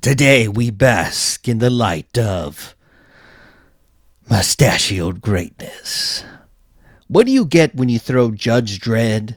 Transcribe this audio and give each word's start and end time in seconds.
Today 0.00 0.48
we 0.48 0.70
bask 0.70 1.46
in 1.46 1.58
the 1.58 1.68
light 1.68 2.16
of 2.16 2.74
mustachioed 4.30 5.20
greatness. 5.20 6.24
What 7.06 7.26
do 7.26 7.32
you 7.32 7.44
get 7.44 7.74
when 7.74 7.90
you 7.90 7.98
throw 7.98 8.30
Judge 8.30 8.80
Dredd, 8.80 9.36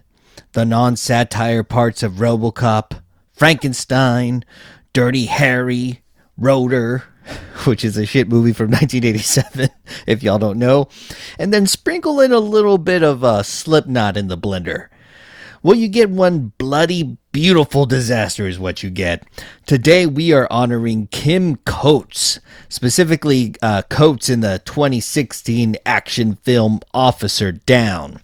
the 0.53 0.63
non 0.63 0.95
satire 0.95 1.63
parts 1.63 2.03
of 2.03 2.13
Robocop, 2.13 3.01
Frankenstein, 3.33 4.45
Dirty 4.93 5.25
Harry, 5.25 6.01
Rotor, 6.37 7.03
which 7.65 7.83
is 7.83 7.97
a 7.97 8.05
shit 8.05 8.27
movie 8.27 8.53
from 8.53 8.67
1987, 8.71 9.69
if 10.05 10.23
y'all 10.23 10.39
don't 10.39 10.59
know, 10.59 10.87
and 11.37 11.53
then 11.53 11.67
sprinkle 11.67 12.19
in 12.19 12.31
a 12.31 12.39
little 12.39 12.77
bit 12.77 13.03
of 13.03 13.23
uh, 13.23 13.43
Slipknot 13.43 14.17
in 14.17 14.27
the 14.27 14.37
blender? 14.37 14.89
Well, 15.63 15.75
you 15.75 15.87
get 15.87 16.09
one 16.09 16.53
bloody 16.57 17.17
beautiful 17.31 17.85
disaster, 17.85 18.47
is 18.47 18.59
what 18.59 18.83
you 18.83 18.89
get. 18.89 19.23
Today, 19.65 20.05
we 20.05 20.31
are 20.31 20.47
honoring 20.51 21.07
Kim 21.07 21.57
Coates, 21.57 22.39
specifically 22.69 23.55
uh, 23.61 23.81
Coates 23.89 24.29
in 24.29 24.41
the 24.41 24.61
2016 24.65 25.75
action 25.85 26.35
film 26.35 26.79
Officer 26.93 27.51
Downe. 27.51 28.21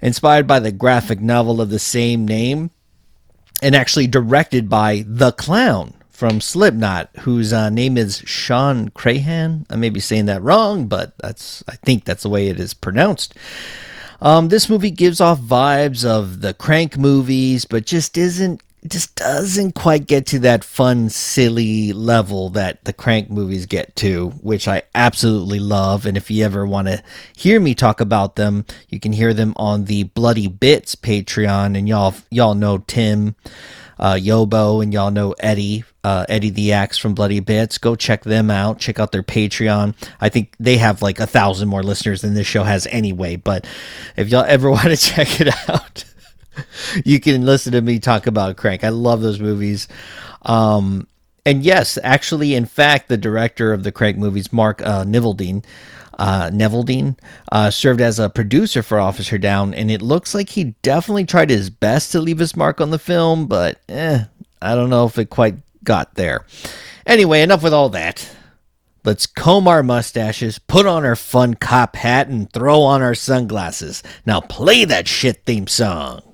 Inspired 0.00 0.46
by 0.46 0.60
the 0.60 0.72
graphic 0.72 1.20
novel 1.20 1.60
of 1.60 1.70
the 1.70 1.78
same 1.78 2.26
name, 2.26 2.70
and 3.62 3.74
actually 3.74 4.06
directed 4.06 4.70
by 4.70 5.04
The 5.06 5.32
Clown 5.32 5.94
from 6.20 6.38
Slipknot, 6.38 7.08
whose 7.20 7.50
uh, 7.50 7.70
name 7.70 7.96
is 7.96 8.18
Shawn 8.26 8.90
Crahan. 8.90 9.64
I 9.70 9.76
may 9.76 9.88
be 9.88 10.00
saying 10.00 10.26
that 10.26 10.42
wrong, 10.42 10.86
but 10.86 11.16
that's 11.16 11.64
I 11.66 11.76
think 11.76 12.04
that's 12.04 12.24
the 12.24 12.28
way 12.28 12.48
it 12.48 12.60
is 12.60 12.74
pronounced. 12.74 13.32
Um, 14.20 14.48
this 14.48 14.68
movie 14.68 14.90
gives 14.90 15.22
off 15.22 15.40
vibes 15.40 16.04
of 16.04 16.42
the 16.42 16.52
Crank 16.52 16.98
movies, 16.98 17.64
but 17.64 17.86
just 17.86 18.18
isn't 18.18 18.62
just 18.86 19.16
doesn't 19.16 19.72
quite 19.74 20.06
get 20.06 20.26
to 20.26 20.38
that 20.40 20.62
fun, 20.62 21.08
silly 21.08 21.94
level 21.94 22.50
that 22.50 22.84
the 22.84 22.92
Crank 22.92 23.30
movies 23.30 23.64
get 23.64 23.96
to, 23.96 24.28
which 24.42 24.68
I 24.68 24.82
absolutely 24.94 25.58
love. 25.58 26.04
And 26.04 26.18
if 26.18 26.30
you 26.30 26.44
ever 26.44 26.66
want 26.66 26.88
to 26.88 27.02
hear 27.34 27.60
me 27.60 27.74
talk 27.74 27.98
about 27.98 28.36
them, 28.36 28.66
you 28.90 29.00
can 29.00 29.12
hear 29.12 29.32
them 29.32 29.54
on 29.56 29.86
the 29.86 30.02
Bloody 30.02 30.48
Bits 30.48 30.96
Patreon. 30.96 31.78
And 31.78 31.88
y'all, 31.88 32.14
y'all 32.30 32.54
know 32.54 32.76
Tim, 32.76 33.36
uh, 34.00 34.14
Yobo, 34.14 34.82
and 34.82 34.92
y'all 34.92 35.10
know 35.10 35.34
Eddie, 35.38 35.84
uh, 36.02 36.24
Eddie 36.28 36.48
the 36.48 36.72
Axe 36.72 36.96
from 36.96 37.14
Bloody 37.14 37.38
Bits. 37.40 37.76
Go 37.76 37.94
check 37.94 38.24
them 38.24 38.50
out. 38.50 38.78
Check 38.78 38.98
out 38.98 39.12
their 39.12 39.22
Patreon. 39.22 39.94
I 40.20 40.30
think 40.30 40.56
they 40.58 40.78
have 40.78 41.02
like 41.02 41.20
a 41.20 41.26
thousand 41.26 41.68
more 41.68 41.82
listeners 41.82 42.22
than 42.22 42.32
this 42.32 42.46
show 42.46 42.64
has 42.64 42.86
anyway. 42.90 43.36
But 43.36 43.66
if 44.16 44.30
y'all 44.30 44.44
ever 44.44 44.70
want 44.70 44.88
to 44.88 44.96
check 44.96 45.40
it 45.40 45.54
out, 45.68 46.04
you 47.04 47.20
can 47.20 47.44
listen 47.44 47.72
to 47.72 47.82
me 47.82 47.98
talk 47.98 48.26
about 48.26 48.56
Crank. 48.56 48.84
I 48.84 48.88
love 48.88 49.20
those 49.20 49.38
movies. 49.38 49.86
Um, 50.42 51.06
and 51.44 51.62
yes, 51.62 51.98
actually, 52.02 52.54
in 52.54 52.66
fact, 52.66 53.08
the 53.08 53.16
director 53.16 53.72
of 53.72 53.82
the 53.82 53.92
Crank 53.92 54.18
movies, 54.18 54.52
Mark 54.52 54.82
uh, 54.82 55.04
Niveldine, 55.04 55.64
uh, 56.18 56.50
Neveldine, 56.52 57.16
uh, 57.50 57.70
served 57.70 58.00
as 58.00 58.18
a 58.18 58.28
producer 58.28 58.82
for 58.82 59.00
Officer 59.00 59.38
Downe, 59.38 59.72
and 59.72 59.90
it 59.90 60.02
looks 60.02 60.34
like 60.34 60.50
he 60.50 60.74
definitely 60.82 61.24
tried 61.24 61.50
his 61.50 61.70
best 61.70 62.12
to 62.12 62.20
leave 62.20 62.38
his 62.38 62.56
mark 62.56 62.80
on 62.80 62.90
the 62.90 62.98
film, 62.98 63.46
but 63.46 63.80
eh, 63.88 64.24
I 64.60 64.74
don't 64.74 64.90
know 64.90 65.06
if 65.06 65.18
it 65.18 65.30
quite 65.30 65.56
got 65.82 66.14
there. 66.14 66.44
Anyway, 67.06 67.40
enough 67.40 67.62
with 67.62 67.72
all 67.72 67.88
that. 67.90 68.30
Let's 69.02 69.26
comb 69.26 69.66
our 69.66 69.82
mustaches, 69.82 70.58
put 70.58 70.84
on 70.84 71.06
our 71.06 71.16
fun 71.16 71.54
cop 71.54 71.96
hat, 71.96 72.28
and 72.28 72.52
throw 72.52 72.82
on 72.82 73.00
our 73.00 73.14
sunglasses. 73.14 74.02
Now 74.26 74.42
play 74.42 74.84
that 74.84 75.08
shit 75.08 75.44
theme 75.46 75.66
song. 75.66 76.29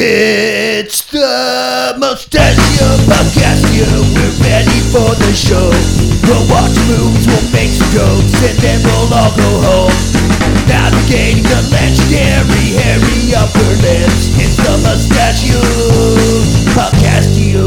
It's 0.00 1.02
the 1.10 1.96
Mustachio 1.98 2.86
Podcast, 3.10 3.66
we're 3.74 4.30
ready 4.46 4.78
for 4.94 5.10
the 5.18 5.34
show. 5.34 5.74
We'll 6.22 6.46
watch 6.46 6.70
movies, 6.86 7.26
we'll 7.26 7.50
make 7.50 7.66
some 7.74 7.90
jokes, 7.90 8.30
and 8.46 8.56
then 8.62 8.78
we'll 8.86 9.10
all 9.12 9.34
go 9.34 9.50
home. 9.58 9.90
Navigating 10.70 11.42
the 11.42 11.66
legendary 11.74 12.78
hairy 12.78 13.34
upper 13.34 13.58
lips, 13.82 14.38
it's 14.38 14.54
the 14.62 14.78
Mustachio 14.86 15.66
Podcastio. 16.78 17.66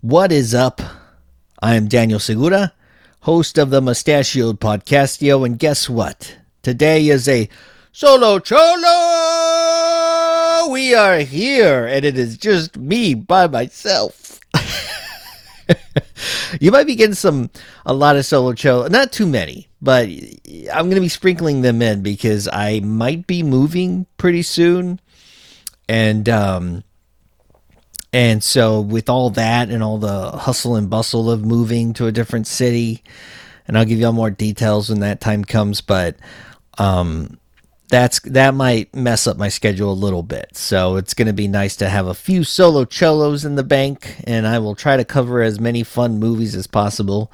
What 0.00 0.32
is 0.32 0.56
up? 0.56 0.82
I 1.62 1.76
am 1.76 1.86
Daniel 1.86 2.18
Segura 2.18 2.72
host 3.26 3.58
of 3.58 3.70
the 3.70 3.82
Mustachioed 3.82 4.60
Podcastio, 4.60 5.44
and 5.44 5.58
guess 5.58 5.90
what? 5.90 6.36
Today 6.62 7.08
is 7.08 7.26
a 7.26 7.48
solo 7.90 8.38
cholo! 8.38 8.70
We 10.70 10.94
are 10.94 11.18
here, 11.18 11.88
and 11.88 12.04
it 12.04 12.16
is 12.16 12.38
just 12.38 12.76
me 12.76 13.14
by 13.14 13.48
myself. 13.48 14.38
you 16.60 16.70
might 16.70 16.86
be 16.86 16.94
getting 16.94 17.16
some 17.16 17.50
a 17.84 17.92
lot 17.92 18.14
of 18.14 18.24
solo 18.24 18.52
cholo, 18.52 18.86
not 18.86 19.10
too 19.10 19.26
many, 19.26 19.66
but 19.82 20.08
I'm 20.72 20.84
going 20.84 20.94
to 20.94 21.00
be 21.00 21.08
sprinkling 21.08 21.62
them 21.62 21.82
in 21.82 22.04
because 22.04 22.48
I 22.52 22.78
might 22.78 23.26
be 23.26 23.42
moving 23.42 24.06
pretty 24.18 24.42
soon, 24.42 25.00
and 25.88 26.28
um, 26.28 26.84
and 28.16 28.42
so, 28.42 28.80
with 28.80 29.10
all 29.10 29.28
that 29.28 29.68
and 29.68 29.82
all 29.82 29.98
the 29.98 30.30
hustle 30.30 30.74
and 30.74 30.88
bustle 30.88 31.30
of 31.30 31.44
moving 31.44 31.92
to 31.92 32.06
a 32.06 32.12
different 32.12 32.46
city, 32.46 33.04
and 33.68 33.76
I'll 33.76 33.84
give 33.84 33.98
you 33.98 34.06
all 34.06 34.14
more 34.14 34.30
details 34.30 34.88
when 34.88 35.00
that 35.00 35.20
time 35.20 35.44
comes, 35.44 35.82
but 35.82 36.16
um, 36.78 37.38
that's 37.90 38.20
that 38.20 38.54
might 38.54 38.94
mess 38.94 39.26
up 39.26 39.36
my 39.36 39.50
schedule 39.50 39.92
a 39.92 39.92
little 39.92 40.22
bit. 40.22 40.56
So 40.56 40.96
it's 40.96 41.12
going 41.12 41.26
to 41.26 41.34
be 41.34 41.46
nice 41.46 41.76
to 41.76 41.90
have 41.90 42.06
a 42.06 42.14
few 42.14 42.42
solo 42.42 42.86
cholos 42.86 43.44
in 43.44 43.56
the 43.56 43.62
bank, 43.62 44.16
and 44.26 44.46
I 44.46 44.60
will 44.60 44.74
try 44.74 44.96
to 44.96 45.04
cover 45.04 45.42
as 45.42 45.60
many 45.60 45.82
fun 45.82 46.18
movies 46.18 46.56
as 46.56 46.66
possible. 46.66 47.30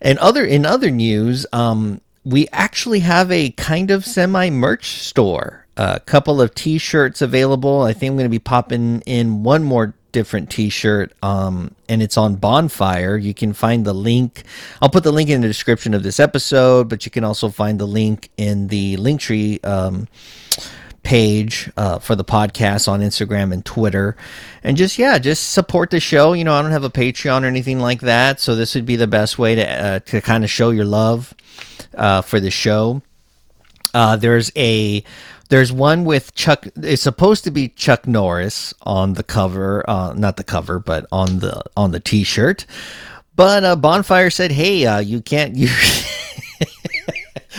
And 0.00 0.16
other 0.20 0.44
in 0.44 0.64
other 0.64 0.92
news, 0.92 1.44
um, 1.52 2.00
we 2.22 2.46
actually 2.52 3.00
have 3.00 3.32
a 3.32 3.50
kind 3.50 3.90
of 3.90 4.06
semi 4.06 4.48
merch 4.48 5.02
store 5.02 5.61
a 5.76 6.00
couple 6.00 6.40
of 6.40 6.54
t-shirts 6.54 7.22
available. 7.22 7.82
I 7.82 7.92
think 7.92 8.10
I'm 8.10 8.16
going 8.16 8.26
to 8.26 8.30
be 8.30 8.38
popping 8.38 9.00
in 9.06 9.42
one 9.42 9.64
more 9.64 9.94
different 10.12 10.50
t-shirt 10.50 11.12
um, 11.22 11.74
and 11.88 12.02
it's 12.02 12.16
on 12.16 12.36
bonfire. 12.36 13.16
You 13.16 13.32
can 13.32 13.54
find 13.54 13.84
the 13.84 13.94
link. 13.94 14.44
I'll 14.80 14.90
put 14.90 15.04
the 15.04 15.12
link 15.12 15.30
in 15.30 15.40
the 15.40 15.48
description 15.48 15.94
of 15.94 16.02
this 16.02 16.20
episode 16.20 16.88
but 16.88 17.04
you 17.04 17.10
can 17.10 17.24
also 17.24 17.48
find 17.48 17.80
the 17.80 17.86
link 17.86 18.30
in 18.36 18.68
the 18.68 18.96
linktree 18.98 19.64
um, 19.64 20.06
page 21.02 21.70
uh, 21.76 21.98
for 21.98 22.14
the 22.14 22.24
podcast 22.24 22.86
on 22.86 23.00
instagram 23.00 23.52
and 23.52 23.64
twitter. 23.64 24.16
And 24.62 24.76
just 24.76 24.98
yeah 24.98 25.18
just 25.18 25.52
support 25.52 25.90
the 25.90 26.00
show. 26.00 26.34
You 26.34 26.44
know 26.44 26.54
i 26.54 26.60
don't 26.60 26.70
have 26.70 26.84
a 26.84 26.90
patreon 26.90 27.42
or 27.42 27.46
anything 27.46 27.80
like 27.80 28.02
that 28.02 28.38
so 28.38 28.54
this 28.54 28.74
would 28.74 28.86
be 28.86 28.96
the 28.96 29.06
best 29.06 29.38
way 29.38 29.54
to, 29.54 29.66
uh, 29.66 29.98
to 30.00 30.20
kind 30.20 30.44
of 30.44 30.50
show 30.50 30.70
your 30.70 30.84
love 30.84 31.34
uh, 31.96 32.20
for 32.20 32.38
the 32.38 32.50
show. 32.50 33.02
Uh, 33.94 34.16
there's 34.16 34.50
a 34.56 35.04
there's 35.52 35.70
one 35.70 36.06
with 36.06 36.34
Chuck. 36.34 36.66
It's 36.76 37.02
supposed 37.02 37.44
to 37.44 37.50
be 37.50 37.68
Chuck 37.68 38.06
Norris 38.06 38.72
on 38.84 39.12
the 39.12 39.22
cover, 39.22 39.84
uh, 39.86 40.14
not 40.14 40.38
the 40.38 40.44
cover, 40.44 40.78
but 40.78 41.04
on 41.12 41.40
the 41.40 41.62
on 41.76 41.90
the 41.90 42.00
T-shirt. 42.00 42.64
But 43.36 43.62
uh, 43.62 43.76
Bonfire 43.76 44.30
said, 44.30 44.50
"Hey, 44.50 44.86
uh, 44.86 45.00
you 45.00 45.20
can't 45.20 45.54
use." 45.54 46.10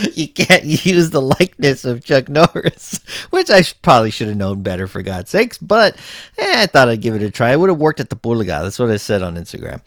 you 0.16 0.28
can't 0.28 0.66
use 0.66 1.12
the 1.12 1.22
likeness 1.22 1.86
of 1.86 2.04
Chuck 2.04 2.30
Norris, 2.30 3.00
which 3.30 3.52
I 3.52 3.62
probably 3.84 4.10
should 4.10 4.28
have 4.28 4.38
known 4.38 4.64
better 4.64 4.88
for 4.88 5.04
God's 5.04 5.30
sakes. 5.30 5.60
But 5.60 5.96
eh, 6.40 6.64
I 6.64 6.66
thought 6.66 6.90
I'd 6.90 7.00
give 7.00 7.14
it 7.14 7.22
a 7.22 7.30
try. 7.30 7.52
It 7.52 7.60
would 7.60 7.70
have 7.70 7.78
worked 7.78 8.00
at 8.00 8.10
the 8.10 8.16
Burliga. 8.16 8.64
That's 8.64 8.80
what 8.80 8.90
I 8.90 8.98
said 8.98 9.22
on 9.22 9.36
Instagram. 9.36 9.82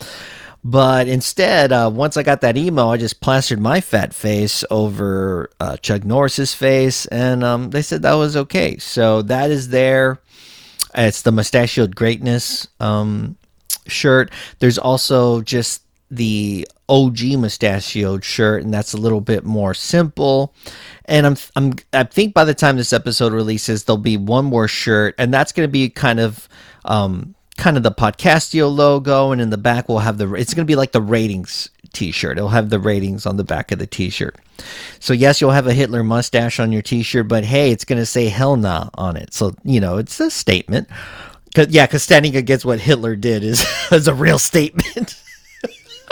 But 0.68 1.06
instead, 1.06 1.70
uh, 1.70 1.88
once 1.94 2.16
I 2.16 2.24
got 2.24 2.40
that 2.40 2.56
email, 2.56 2.88
I 2.88 2.96
just 2.96 3.20
plastered 3.20 3.60
my 3.60 3.80
fat 3.80 4.12
face 4.12 4.64
over 4.68 5.48
uh, 5.60 5.76
Chuck 5.76 6.02
Norris's 6.02 6.54
face, 6.54 7.06
and 7.06 7.44
um, 7.44 7.70
they 7.70 7.82
said 7.82 8.02
that 8.02 8.14
was 8.14 8.36
okay. 8.36 8.76
So 8.78 9.22
that 9.22 9.52
is 9.52 9.68
there. 9.68 10.20
It's 10.92 11.22
the 11.22 11.30
mustachioed 11.30 11.94
greatness 11.94 12.66
um, 12.80 13.36
shirt. 13.86 14.32
There's 14.58 14.76
also 14.76 15.40
just 15.40 15.82
the 16.10 16.66
OG 16.88 17.20
mustachioed 17.38 18.24
shirt, 18.24 18.64
and 18.64 18.74
that's 18.74 18.92
a 18.92 18.98
little 18.98 19.20
bit 19.20 19.44
more 19.44 19.72
simple. 19.72 20.52
And 21.04 21.28
I'm, 21.28 21.36
I'm, 21.54 21.74
I 21.92 22.02
think 22.02 22.34
by 22.34 22.42
the 22.42 22.54
time 22.54 22.76
this 22.76 22.92
episode 22.92 23.32
releases, 23.32 23.84
there'll 23.84 23.98
be 23.98 24.16
one 24.16 24.46
more 24.46 24.66
shirt, 24.66 25.14
and 25.16 25.32
that's 25.32 25.52
going 25.52 25.68
to 25.68 25.72
be 25.72 25.90
kind 25.90 26.18
of 26.18 26.48
um, 26.86 27.35
kind 27.56 27.76
of 27.76 27.82
the 27.82 27.90
podcastio 27.90 28.74
logo 28.74 29.32
and 29.32 29.40
in 29.40 29.50
the 29.50 29.56
back 29.56 29.88
we'll 29.88 29.98
have 29.98 30.18
the 30.18 30.34
it's 30.34 30.54
going 30.54 30.64
to 30.64 30.70
be 30.70 30.76
like 30.76 30.92
the 30.92 31.00
ratings 31.00 31.70
t-shirt 31.92 32.36
it'll 32.36 32.50
have 32.50 32.68
the 32.68 32.78
ratings 32.78 33.24
on 33.24 33.36
the 33.36 33.44
back 33.44 33.72
of 33.72 33.78
the 33.78 33.86
t-shirt 33.86 34.36
so 35.00 35.12
yes 35.12 35.40
you'll 35.40 35.50
have 35.50 35.66
a 35.66 35.72
hitler 35.72 36.04
mustache 36.04 36.60
on 36.60 36.72
your 36.72 36.82
t-shirt 36.82 37.26
but 37.26 37.44
hey 37.44 37.70
it's 37.70 37.84
going 37.84 37.98
to 38.00 38.06
say 38.06 38.26
hell 38.26 38.56
nah 38.56 38.90
on 38.94 39.16
it 39.16 39.32
so 39.32 39.54
you 39.64 39.80
know 39.80 39.96
it's 39.96 40.20
a 40.20 40.30
statement 40.30 40.88
Cause, 41.56 41.68
yeah, 41.70 41.86
because 41.86 42.02
standing 42.02 42.36
against 42.36 42.66
what 42.66 42.80
Hitler 42.80 43.16
did 43.16 43.42
is, 43.42 43.64
is 43.90 44.08
a 44.08 44.14
real 44.14 44.38
statement. 44.38 45.18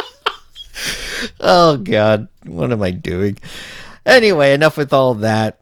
oh, 1.41 1.77
God. 1.77 2.29
What 2.47 2.73
am 2.73 2.83
I 2.83 2.93
doing? 2.93 3.37
Anyway, 4.07 4.55
enough 4.55 4.79
with 4.79 4.95
all 4.95 5.13
that. 5.17 5.61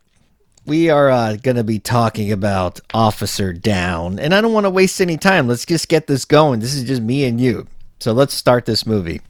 We 0.65 0.91
are 0.91 1.11
uh, 1.11 1.37
going 1.37 1.57
to 1.57 1.65
be 1.65 1.81
talking 1.81 2.31
about 2.31 2.81
Officer 2.95 3.53
Downe. 3.53 4.21
And 4.21 4.33
I 4.33 4.41
don't 4.41 4.53
want 4.53 4.65
to 4.67 4.71
waste 4.71 5.01
any 5.01 5.17
time. 5.17 5.49
Let's 5.49 5.67
just 5.67 5.89
get 5.89 6.07
this 6.07 6.25
going. 6.25 6.61
This 6.61 6.75
is 6.75 6.85
just 6.85 7.03
me 7.03 7.25
and 7.25 7.41
you. 7.41 7.67
So 7.99 8.13
let's 8.13 8.33
start 8.33 8.65
this 8.65 8.87
movie. 8.87 9.21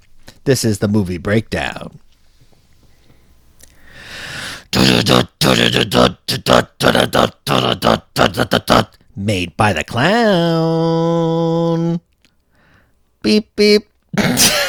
This 0.45 0.65
is 0.65 0.81
the 0.81 0.89
movie 0.89 1.19
breakdown. 1.19 2.01
Made 9.17 9.57
by 9.57 9.73
the 9.73 9.85
clown. 9.85 10.81
Beep 13.23 13.55
beep. 13.57 13.89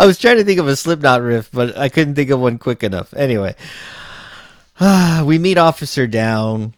I 0.00 0.06
was 0.06 0.18
trying 0.18 0.38
to 0.38 0.44
think 0.44 0.58
of 0.58 0.66
a 0.66 0.76
Slipknot 0.76 1.20
riff, 1.20 1.50
but 1.52 1.76
I 1.76 1.90
couldn't 1.90 2.14
think 2.14 2.30
of 2.30 2.40
one 2.40 2.56
quick 2.56 2.82
enough. 2.82 3.12
Anyway, 3.12 3.54
we 5.24 5.38
meet 5.38 5.58
Officer 5.58 6.06
Downe 6.06 6.72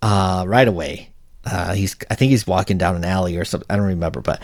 uh, 0.00 0.44
right 0.46 0.68
away. 0.68 1.10
Uh, 1.44 1.74
he's, 1.74 1.96
I 2.08 2.14
think 2.14 2.30
he's 2.30 2.46
walking 2.46 2.78
down 2.78 2.94
an 2.94 3.04
alley 3.04 3.36
or 3.36 3.44
something. 3.44 3.66
I 3.68 3.74
don't 3.74 3.86
remember, 3.86 4.20
but 4.20 4.40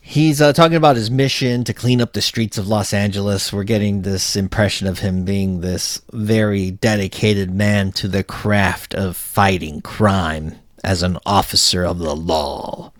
he's 0.00 0.40
uh, 0.40 0.54
talking 0.54 0.78
about 0.78 0.96
his 0.96 1.10
mission 1.10 1.64
to 1.64 1.74
clean 1.74 2.00
up 2.00 2.14
the 2.14 2.22
streets 2.22 2.56
of 2.56 2.66
Los 2.66 2.94
Angeles. 2.94 3.52
We're 3.52 3.64
getting 3.64 4.00
this 4.00 4.36
impression 4.36 4.86
of 4.86 5.00
him 5.00 5.26
being 5.26 5.60
this 5.60 6.00
very 6.12 6.70
dedicated 6.70 7.52
man 7.52 7.92
to 7.92 8.08
the 8.08 8.24
craft 8.24 8.94
of 8.94 9.18
fighting 9.18 9.82
crime 9.82 10.54
as 10.82 11.02
an 11.02 11.18
officer 11.26 11.84
of 11.84 11.98
the 11.98 12.16
law. 12.16 12.94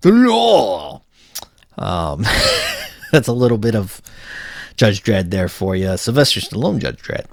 The 0.00 0.10
law. 0.10 1.02
Um, 1.78 2.26
that's 3.14 3.28
a 3.28 3.32
little 3.32 3.58
bit 3.58 3.76
of 3.76 4.02
Judge 4.76 5.02
Dredd 5.04 5.30
there 5.30 5.48
for 5.48 5.76
you. 5.76 5.96
Sylvester 5.96 6.40
Stallone, 6.40 6.80
Judge 6.80 7.00
Dredd. 7.00 7.26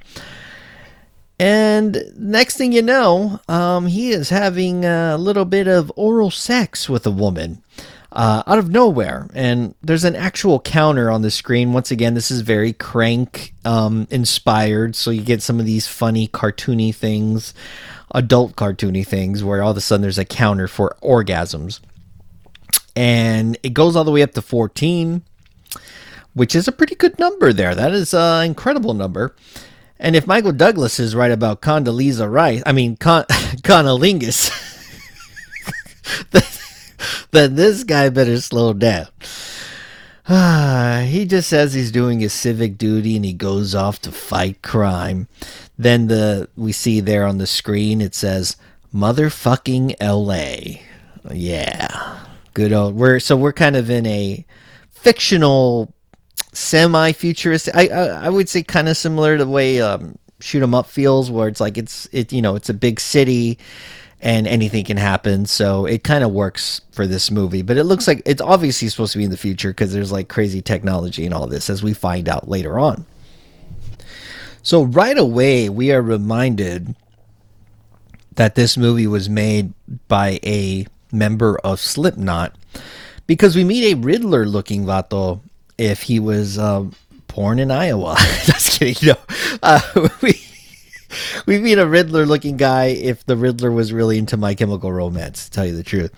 And 1.39 2.03
next 2.15 2.57
thing 2.57 2.71
you 2.71 2.83
know, 2.83 3.39
um, 3.49 3.87
he 3.87 4.11
is 4.11 4.29
having 4.29 4.85
a 4.85 5.17
little 5.17 5.45
bit 5.45 5.67
of 5.67 5.91
oral 5.95 6.29
sex 6.29 6.87
with 6.87 7.07
a 7.07 7.11
woman 7.11 7.63
uh, 8.11 8.43
out 8.45 8.59
of 8.59 8.69
nowhere. 8.69 9.27
And 9.33 9.73
there's 9.81 10.03
an 10.03 10.15
actual 10.15 10.59
counter 10.59 11.09
on 11.09 11.23
the 11.23 11.31
screen. 11.31 11.73
Once 11.73 11.89
again, 11.89 12.13
this 12.13 12.29
is 12.29 12.41
very 12.41 12.73
crank 12.73 13.55
um, 13.65 14.07
inspired. 14.11 14.95
So 14.95 15.09
you 15.09 15.23
get 15.23 15.41
some 15.41 15.59
of 15.59 15.65
these 15.65 15.87
funny, 15.87 16.27
cartoony 16.27 16.93
things, 16.93 17.55
adult 18.13 18.55
cartoony 18.55 19.05
things, 19.05 19.43
where 19.43 19.63
all 19.63 19.71
of 19.71 19.77
a 19.77 19.81
sudden 19.81 20.03
there's 20.03 20.19
a 20.19 20.25
counter 20.25 20.67
for 20.67 20.95
orgasms. 21.01 21.79
And 22.95 23.57
it 23.63 23.73
goes 23.73 23.95
all 23.95 24.03
the 24.03 24.11
way 24.11 24.21
up 24.21 24.33
to 24.33 24.43
14, 24.43 25.23
which 26.33 26.55
is 26.55 26.67
a 26.67 26.71
pretty 26.71 26.95
good 26.95 27.19
number 27.19 27.53
there. 27.53 27.75
That 27.75 27.93
is 27.93 28.13
an 28.13 28.45
incredible 28.45 28.93
number. 28.93 29.35
And 29.99 30.15
if 30.15 30.25
Michael 30.25 30.51
Douglas 30.51 30.99
is 30.99 31.15
right 31.15 31.31
about 31.31 31.61
Condoleezza 31.61 32.31
Rice, 32.31 32.63
I 32.65 32.71
mean, 32.71 32.97
Con- 32.97 33.25
Conolingus, 33.63 34.49
then 37.31 37.55
this 37.55 37.83
guy 37.83 38.09
better 38.09 38.41
slow 38.41 38.73
down. 38.73 39.07
he 41.07 41.25
just 41.25 41.49
says 41.49 41.73
he's 41.73 41.91
doing 41.91 42.19
his 42.19 42.33
civic 42.33 42.77
duty 42.77 43.15
and 43.15 43.25
he 43.25 43.33
goes 43.33 43.75
off 43.75 43.99
to 44.01 44.11
fight 44.11 44.61
crime. 44.61 45.27
Then 45.77 46.07
the 46.07 46.47
we 46.55 46.71
see 46.71 46.99
there 46.99 47.25
on 47.25 47.37
the 47.37 47.47
screen 47.47 48.01
it 48.01 48.15
says 48.15 48.55
motherfucking 48.93 49.95
LA. 49.99 50.81
Yeah. 51.33 52.19
Good 52.53 52.71
old 52.71 52.95
we're 52.95 53.19
so 53.19 53.35
we're 53.35 53.53
kind 53.53 53.75
of 53.75 53.89
in 53.89 54.05
a 54.05 54.45
fictional 55.01 55.93
semi-futuristic 56.53 57.75
I 57.75 57.87
I, 57.87 58.05
I 58.25 58.29
would 58.29 58.49
say 58.49 58.61
kind 58.61 58.89
of 58.89 58.97
similar 58.97 59.37
to 59.37 59.45
the 59.45 59.49
way 59.51 59.81
um, 59.81 60.17
shoot 60.39 60.61
'em 60.61 60.75
up 60.75 60.87
feels 60.87 61.31
where 61.31 61.47
it's 61.47 61.59
like 61.59 61.77
it's 61.77 62.07
it 62.11 62.33
you 62.33 62.41
know 62.41 62.55
it's 62.55 62.69
a 62.69 62.73
big 62.73 62.99
city 62.99 63.57
and 64.21 64.47
anything 64.47 64.85
can 64.85 64.97
happen. 64.97 65.45
So 65.45 65.85
it 65.85 66.03
kind 66.03 66.23
of 66.23 66.31
works 66.31 66.81
for 66.91 67.07
this 67.07 67.31
movie, 67.31 67.63
but 67.63 67.77
it 67.77 67.85
looks 67.85 68.07
like 68.07 68.21
it's 68.25 68.41
obviously 68.41 68.87
supposed 68.87 69.13
to 69.13 69.17
be 69.17 69.23
in 69.23 69.31
the 69.31 69.37
future 69.37 69.69
because 69.69 69.91
there's 69.91 70.11
like 70.11 70.29
crazy 70.29 70.61
technology 70.61 71.25
and 71.25 71.33
all 71.33 71.47
this, 71.47 71.69
as 71.69 71.81
we 71.81 71.93
find 71.93 72.29
out 72.29 72.47
later 72.47 72.77
on. 72.77 73.05
So 74.61 74.83
right 74.83 75.17
away, 75.17 75.69
we 75.69 75.91
are 75.91 76.03
reminded 76.03 76.95
that 78.35 78.53
this 78.53 78.77
movie 78.77 79.07
was 79.07 79.27
made 79.27 79.73
by 80.07 80.39
a 80.43 80.85
member 81.11 81.57
of 81.63 81.79
Slipknot 81.79 82.55
because 83.31 83.55
we 83.55 83.63
meet 83.63 83.93
a 83.93 83.95
Riddler 83.95 84.45
looking 84.45 84.83
Vato 84.83 85.39
if 85.77 86.01
he 86.01 86.19
was 86.19 86.57
born 87.27 87.59
in 87.59 87.71
Iowa. 87.71 88.17
Just 88.43 88.77
kidding. 88.77 89.07
No. 89.07 89.15
Uh, 89.63 90.09
we 90.21 90.41
we 91.45 91.57
meet 91.57 91.77
a 91.77 91.87
Riddler 91.87 92.25
looking 92.25 92.57
guy 92.57 92.87
if 92.87 93.25
the 93.25 93.37
Riddler 93.37 93.71
was 93.71 93.93
really 93.93 94.17
into 94.17 94.35
My 94.35 94.53
Chemical 94.53 94.91
Romance, 94.91 95.45
to 95.45 95.51
tell 95.51 95.65
you 95.65 95.77
the 95.77 95.81
truth. 95.81 96.11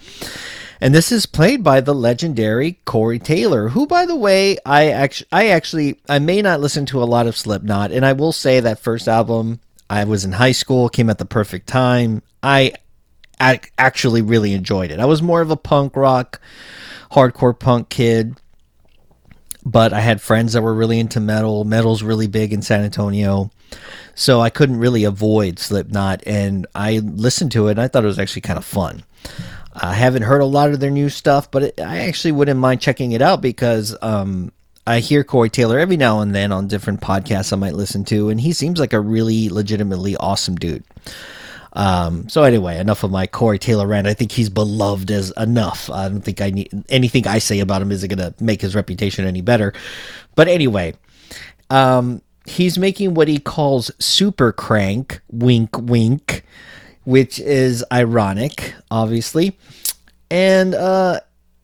And 0.82 0.96
this 0.96 1.12
is 1.12 1.28
played 1.28 1.64
by 1.64 1.82
the 1.82 1.94
legendary 1.94 2.80
Corey 2.86 3.20
Taylor, 3.20 3.70
who, 3.70 3.86
by 3.86 4.08
the 4.08 4.16
way, 4.16 4.58
I 4.66 4.90
actually, 4.90 5.28
I 5.32 5.48
actually, 5.50 6.00
I 6.10 6.18
may 6.18 6.42
not 6.42 6.62
listen 6.62 6.88
to 6.88 7.04
a 7.04 7.06
lot 7.06 7.28
of 7.28 7.38
Slipknot, 7.38 7.92
and 7.92 8.04
I 8.04 8.14
will 8.14 8.32
say 8.32 8.60
that 8.60 8.80
first 8.80 9.08
album, 9.08 9.60
I 9.88 10.04
was 10.06 10.26
in 10.26 10.32
high 10.32 10.52
school, 10.52 10.90
came 10.90 11.12
at 11.12 11.20
the 11.20 11.26
perfect 11.26 11.68
time. 11.68 12.24
I, 12.42 12.74
I 13.40 13.62
actually 13.78 14.24
really 14.24 14.54
enjoyed 14.54 14.90
it. 14.90 15.00
I 15.00 15.06
was 15.06 15.22
more 15.22 15.42
of 15.42 15.52
a 15.52 15.56
punk 15.56 15.96
rock, 15.96 16.42
hardcore 17.14 17.58
punk 17.58 17.90
kid, 17.90 18.40
but 19.66 19.94
I 19.94 20.00
had 20.00 20.22
friends 20.22 20.54
that 20.54 20.62
were 20.62 20.74
really 20.74 21.00
into 21.00 21.20
metal. 21.20 21.64
Metal's 21.64 22.04
really 22.04 22.28
big 22.28 22.52
in 22.52 22.62
San 22.62 22.84
Antonio. 22.84 23.52
So 24.16 24.42
I 24.42 24.50
couldn't 24.50 24.78
really 24.78 25.04
avoid 25.04 25.60
Slipknot, 25.60 26.24
and 26.26 26.68
I 26.76 27.00
listened 27.00 27.52
to 27.54 27.68
it, 27.68 27.72
and 27.72 27.82
I 27.82 27.88
thought 27.88 28.04
it 28.04 28.08
was 28.08 28.20
actually 28.20 28.42
kind 28.42 28.58
of 28.58 28.66
fun. 28.66 29.04
I 29.74 29.94
haven't 29.94 30.24
heard 30.24 30.42
a 30.42 30.46
lot 30.46 30.70
of 30.70 30.80
their 30.80 30.92
new 30.92 31.10
stuff, 31.10 31.50
but 31.50 31.64
it, 31.64 31.80
I 31.82 32.00
actually 32.00 32.34
wouldn't 32.34 32.60
mind 32.60 32.82
checking 32.82 33.14
it 33.14 33.22
out 33.24 33.42
because 33.42 33.96
um, 34.04 34.52
I 34.86 35.00
hear 35.00 35.24
Corey 35.24 35.50
Taylor 35.50 35.80
every 35.80 35.98
now 35.98 36.20
and 36.20 36.36
then 36.36 36.52
on 36.52 36.68
different 36.68 37.02
podcasts 37.02 37.54
I 37.54 37.56
might 37.56 37.74
listen 37.74 38.06
to, 38.06 38.30
and 38.30 38.40
he 38.40 38.54
seems 38.54 38.80
like 38.80 38.94
a 38.94 39.00
really 39.00 39.50
legitimately 39.50 40.16
awesome 40.18 40.56
dude. 40.56 40.84
Um, 41.74 42.30
so 42.30 42.44
anyway, 42.44 42.78
enough 42.78 43.04
of 43.04 43.12
my 43.12 43.28
Corey 43.28 43.60
Taylor 43.60 43.88
rant. 43.88 44.08
I 44.08 44.14
think 44.14 44.32
he's 44.32 44.50
beloved 44.50 45.10
as 45.12 45.32
enough. 45.38 45.90
I 45.90 46.08
don't 46.08 46.22
think 46.22 46.42
I 46.42 46.52
need 46.52 46.70
anything 46.90 47.28
I 47.28 47.40
say 47.40 47.60
about 47.60 47.82
him 47.82 47.92
isn't 47.92 48.16
going 48.16 48.34
to 48.34 48.44
make 48.44 48.62
his 48.62 48.76
reputation 48.76 49.26
any 49.26 49.42
better. 49.42 49.74
But 50.36 50.48
anyway, 50.48 50.94
um, 51.70 52.22
he's 52.46 52.78
making 52.78 53.16
what 53.16 53.28
he 53.28 53.40
calls 53.40 53.92
super 54.00 54.52
crank, 54.52 55.22
wink, 55.32 55.78
wink, 55.78 56.46
which 57.06 57.40
is 57.40 57.84
ironic, 57.92 58.76
obviously. 58.92 59.58
And 60.30 60.76
uh, 60.76 61.22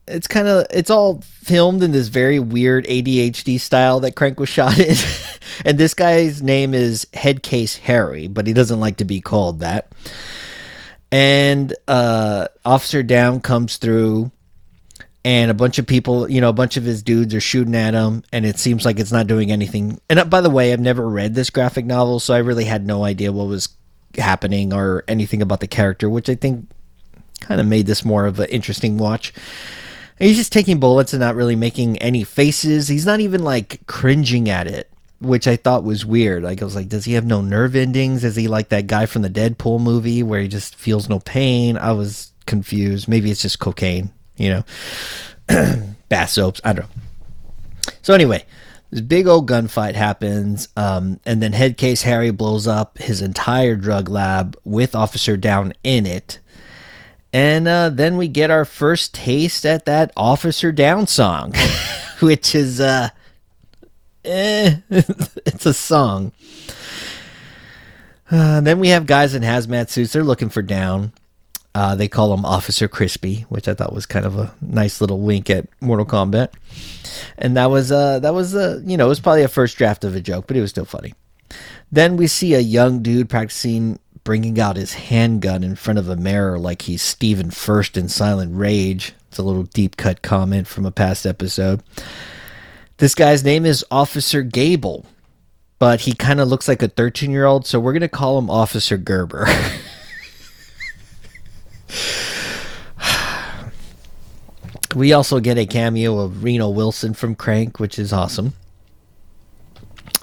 it's 0.08 0.28
kind 0.28 0.48
of 0.48 0.66
it's 0.72 0.90
all 0.90 1.22
filmed 1.22 1.84
in 1.84 1.92
this 1.92 2.08
very 2.08 2.40
weird 2.40 2.86
ADHD 2.86 3.60
style 3.60 4.00
that 4.02 4.16
Crank 4.16 4.40
was 4.40 4.50
shot 4.50 4.78
in. 4.80 4.96
and 5.66 5.78
this 5.78 5.94
guy's 5.94 6.42
name 6.42 6.74
is 6.74 7.06
Headcase 7.14 7.78
Harry, 7.80 8.28
but 8.28 8.48
he 8.48 8.54
doesn't 8.54 8.80
like 8.80 8.98
to 8.98 9.06
be 9.06 9.22
called 9.22 9.60
that. 9.60 9.89
And 11.12 11.74
uh, 11.88 12.48
Officer 12.64 13.02
Downe 13.04 13.42
comes 13.42 13.78
through 13.78 14.32
and 15.26 15.52
a 15.52 15.54
bunch 15.54 15.80
of 15.80 15.86
people, 15.86 16.30
you 16.32 16.40
know, 16.40 16.50
a 16.50 16.54
bunch 16.54 16.78
of 16.78 16.84
his 16.84 17.04
dudes 17.04 17.36
are 17.36 17.42
shooting 17.42 17.76
at 17.76 17.94
him, 17.94 18.24
and 18.32 18.46
it 18.46 18.58
seems 18.58 18.86
like 18.86 19.00
it's 19.00 19.12
not 19.12 19.28
doing 19.28 19.52
anything. 19.52 20.00
And 20.10 20.20
uh, 20.20 20.26
by 20.26 20.42
the 20.42 20.50
way, 20.50 20.72
I've 20.72 20.80
never 20.80 21.08
read 21.08 21.36
this 21.36 21.50
graphic 21.50 21.86
novel, 21.86 22.20
so 22.20 22.34
I 22.34 22.38
really 22.38 22.64
had 22.64 22.86
no 22.86 23.04
idea 23.04 23.32
what 23.32 23.48
was 23.48 23.70
happening 24.18 24.74
or 24.74 25.04
anything 25.08 25.42
about 25.42 25.60
the 25.60 25.68
character, 25.68 26.10
which 26.10 26.30
I 26.30 26.36
think 26.36 26.70
kind 27.42 27.60
of 27.60 27.68
made 27.68 27.86
this 27.86 28.06
more 28.06 28.26
of 28.26 28.40
an 28.40 28.50
interesting 28.50 28.98
watch. 28.98 29.34
And 30.20 30.28
he's 30.28 30.38
just 30.38 30.54
taking 30.54 30.80
bullets 30.80 31.14
and 31.14 31.20
not 31.20 31.36
really 31.36 31.56
making 31.56 31.98
any 31.98 32.24
faces. 32.24 32.88
He's 32.88 33.06
not 33.06 33.20
even 33.20 33.44
like 33.44 33.86
cringing 33.88 34.50
at 34.50 34.68
it, 34.68 34.90
which 35.20 35.48
I 35.48 35.56
thought 35.56 35.84
was 35.84 36.06
weird. 36.06 36.44
Like 36.44 36.62
I 36.62 36.66
was 36.66 36.76
like, 36.76 36.90
does 36.90 37.06
he 37.06 37.14
have 37.14 37.26
no 37.26 37.42
nerve 37.42 37.76
endings? 37.76 38.24
Is 38.24 38.36
he 38.36 38.48
like 38.48 38.70
that 38.70 38.88
guy 38.88 39.06
from 39.06 39.22
the 39.22 39.30
Deadpool 39.30 39.82
movie 39.82 40.24
where 40.24 40.42
he 40.42 40.48
just 40.48 40.76
feels 40.76 41.10
no 41.10 41.20
pain? 41.20 41.78
I 41.78 41.92
was 41.92 42.32
confused. 42.46 43.08
Maybe 43.08 43.30
it's 43.30 43.42
just 43.42 43.60
cocaine 43.60 44.12
you 44.40 44.50
know, 45.48 45.86
bath 46.10 46.32
soaps. 46.32 46.60
I 46.64 46.74
don't 46.74 46.86
know. 46.86 47.02
So 48.02 48.14
anyway, 48.14 48.46
this 48.90 49.02
big 49.02 49.28
old 49.28 49.48
gunfight 49.48 49.94
happens, 49.94 50.70
um, 50.76 51.20
and 51.26 51.44
then 51.44 51.54
Headcase 51.54 52.04
Harry 52.04 52.32
blows 52.32 52.66
up 52.66 52.98
his 52.98 53.22
entire 53.22 53.76
drug 53.76 54.10
lab 54.10 54.58
with 54.64 54.96
Officer 54.96 55.38
Downe 55.38 55.74
in 55.84 56.08
it. 56.08 56.40
And 57.32 57.68
uh, 57.68 57.90
then 57.90 58.18
we 58.18 58.28
get 58.28 58.50
our 58.50 58.66
first 58.66 59.14
taste 59.14 59.66
at 59.66 59.86
that 59.86 60.12
Officer 60.18 60.72
Downe 60.72 61.06
song, 61.06 61.54
which 62.22 62.56
is, 62.56 62.80
uh, 62.80 63.10
eh, 64.26 64.78
it's 64.90 65.66
a 65.66 65.74
song. 65.74 66.32
Uh, 68.32 68.62
then 68.62 68.80
we 68.80 68.90
have 68.90 69.06
guys 69.06 69.34
in 69.34 69.42
hazmat 69.42 69.90
suits. 69.90 70.14
They're 70.14 70.24
looking 70.24 70.50
for 70.50 70.62
down. 70.62 71.14
Uh, 71.76 71.96
they 71.96 72.08
call 72.08 72.34
him 72.34 72.46
Officer 72.46 72.88
Crispy, 72.88 73.46
which 73.50 73.68
I 73.68 73.74
thought 73.74 73.94
was 73.94 74.06
kind 74.06 74.26
of 74.26 74.38
a 74.38 74.54
nice 74.62 75.02
little 75.02 75.20
wink 75.20 75.50
at 75.50 75.68
Mortal 75.82 76.06
Kombat. 76.06 76.50
And 77.38 77.56
that 77.58 77.68
was 77.68 77.92
uh, 77.92 78.20
that 78.20 78.34
was 78.34 78.56
uh, 78.56 78.82
you 78.86 78.98
know 78.98 79.06
it 79.06 79.10
was 79.10 79.20
probably 79.20 79.44
a 79.44 79.48
first 79.48 79.78
draft 79.78 80.04
of 80.04 80.16
a 80.16 80.22
joke, 80.22 80.48
but 80.48 80.58
it 80.58 80.62
was 80.62 80.72
still 80.72 80.86
funny. 80.86 81.14
Then 81.92 82.18
we 82.18 82.28
see 82.28 82.54
a 82.54 82.60
young 82.60 83.02
dude 83.02 83.30
practicing 83.30 84.00
bringing 84.24 84.60
out 84.60 84.76
his 84.76 84.94
handgun 84.94 85.64
in 85.64 85.76
front 85.76 85.98
of 85.98 86.10
a 86.10 86.16
mirror 86.16 86.60
like 86.60 86.84
he's 86.84 87.02
Stephen 87.02 87.50
Furst 87.50 87.98
in 87.98 88.10
Silent 88.10 88.56
Rage. 88.56 89.14
It's 89.30 89.38
a 89.38 89.44
little 89.44 89.64
deep 89.64 89.96
cut 89.96 90.22
comment 90.22 90.68
from 90.68 90.86
a 90.86 90.92
past 90.92 91.26
episode. 91.26 91.82
This 93.00 93.16
guy's 93.16 93.44
name 93.46 93.66
is 93.66 93.86
Officer 93.90 94.44
Gable, 94.44 95.06
but 95.80 96.02
he 96.02 96.12
kind 96.12 96.42
of 96.42 96.50
looks 96.50 96.68
like 96.68 96.84
a 96.84 96.90
13 96.90 97.32
year 97.32 97.46
old, 97.46 97.66
so 97.66 97.80
we're 97.80 97.94
going 97.94 98.02
to 98.02 98.10
call 98.10 98.38
him 98.38 98.50
Officer 98.50 98.98
Gerber. 98.98 99.48
we 104.96 105.14
also 105.14 105.40
get 105.40 105.58
a 105.58 105.66
cameo 105.66 106.20
of 106.20 106.44
Reno 106.44 106.70
Wilson 106.70 107.14
from 107.14 107.36
Crank, 107.36 107.80
which 107.80 107.98
is 107.98 108.12
awesome. 108.12 108.52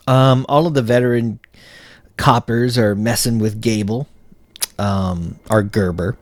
Um, 0.06 0.45
all 0.47 0.66
of 0.66 0.75
the 0.75 0.83
veteran 0.83 1.40
coppers 2.18 2.76
are 2.76 2.95
messing 2.95 3.38
with 3.38 3.62
Gable, 3.62 4.06
um, 4.78 5.38
or 5.49 5.62
Gerber. 5.62 6.18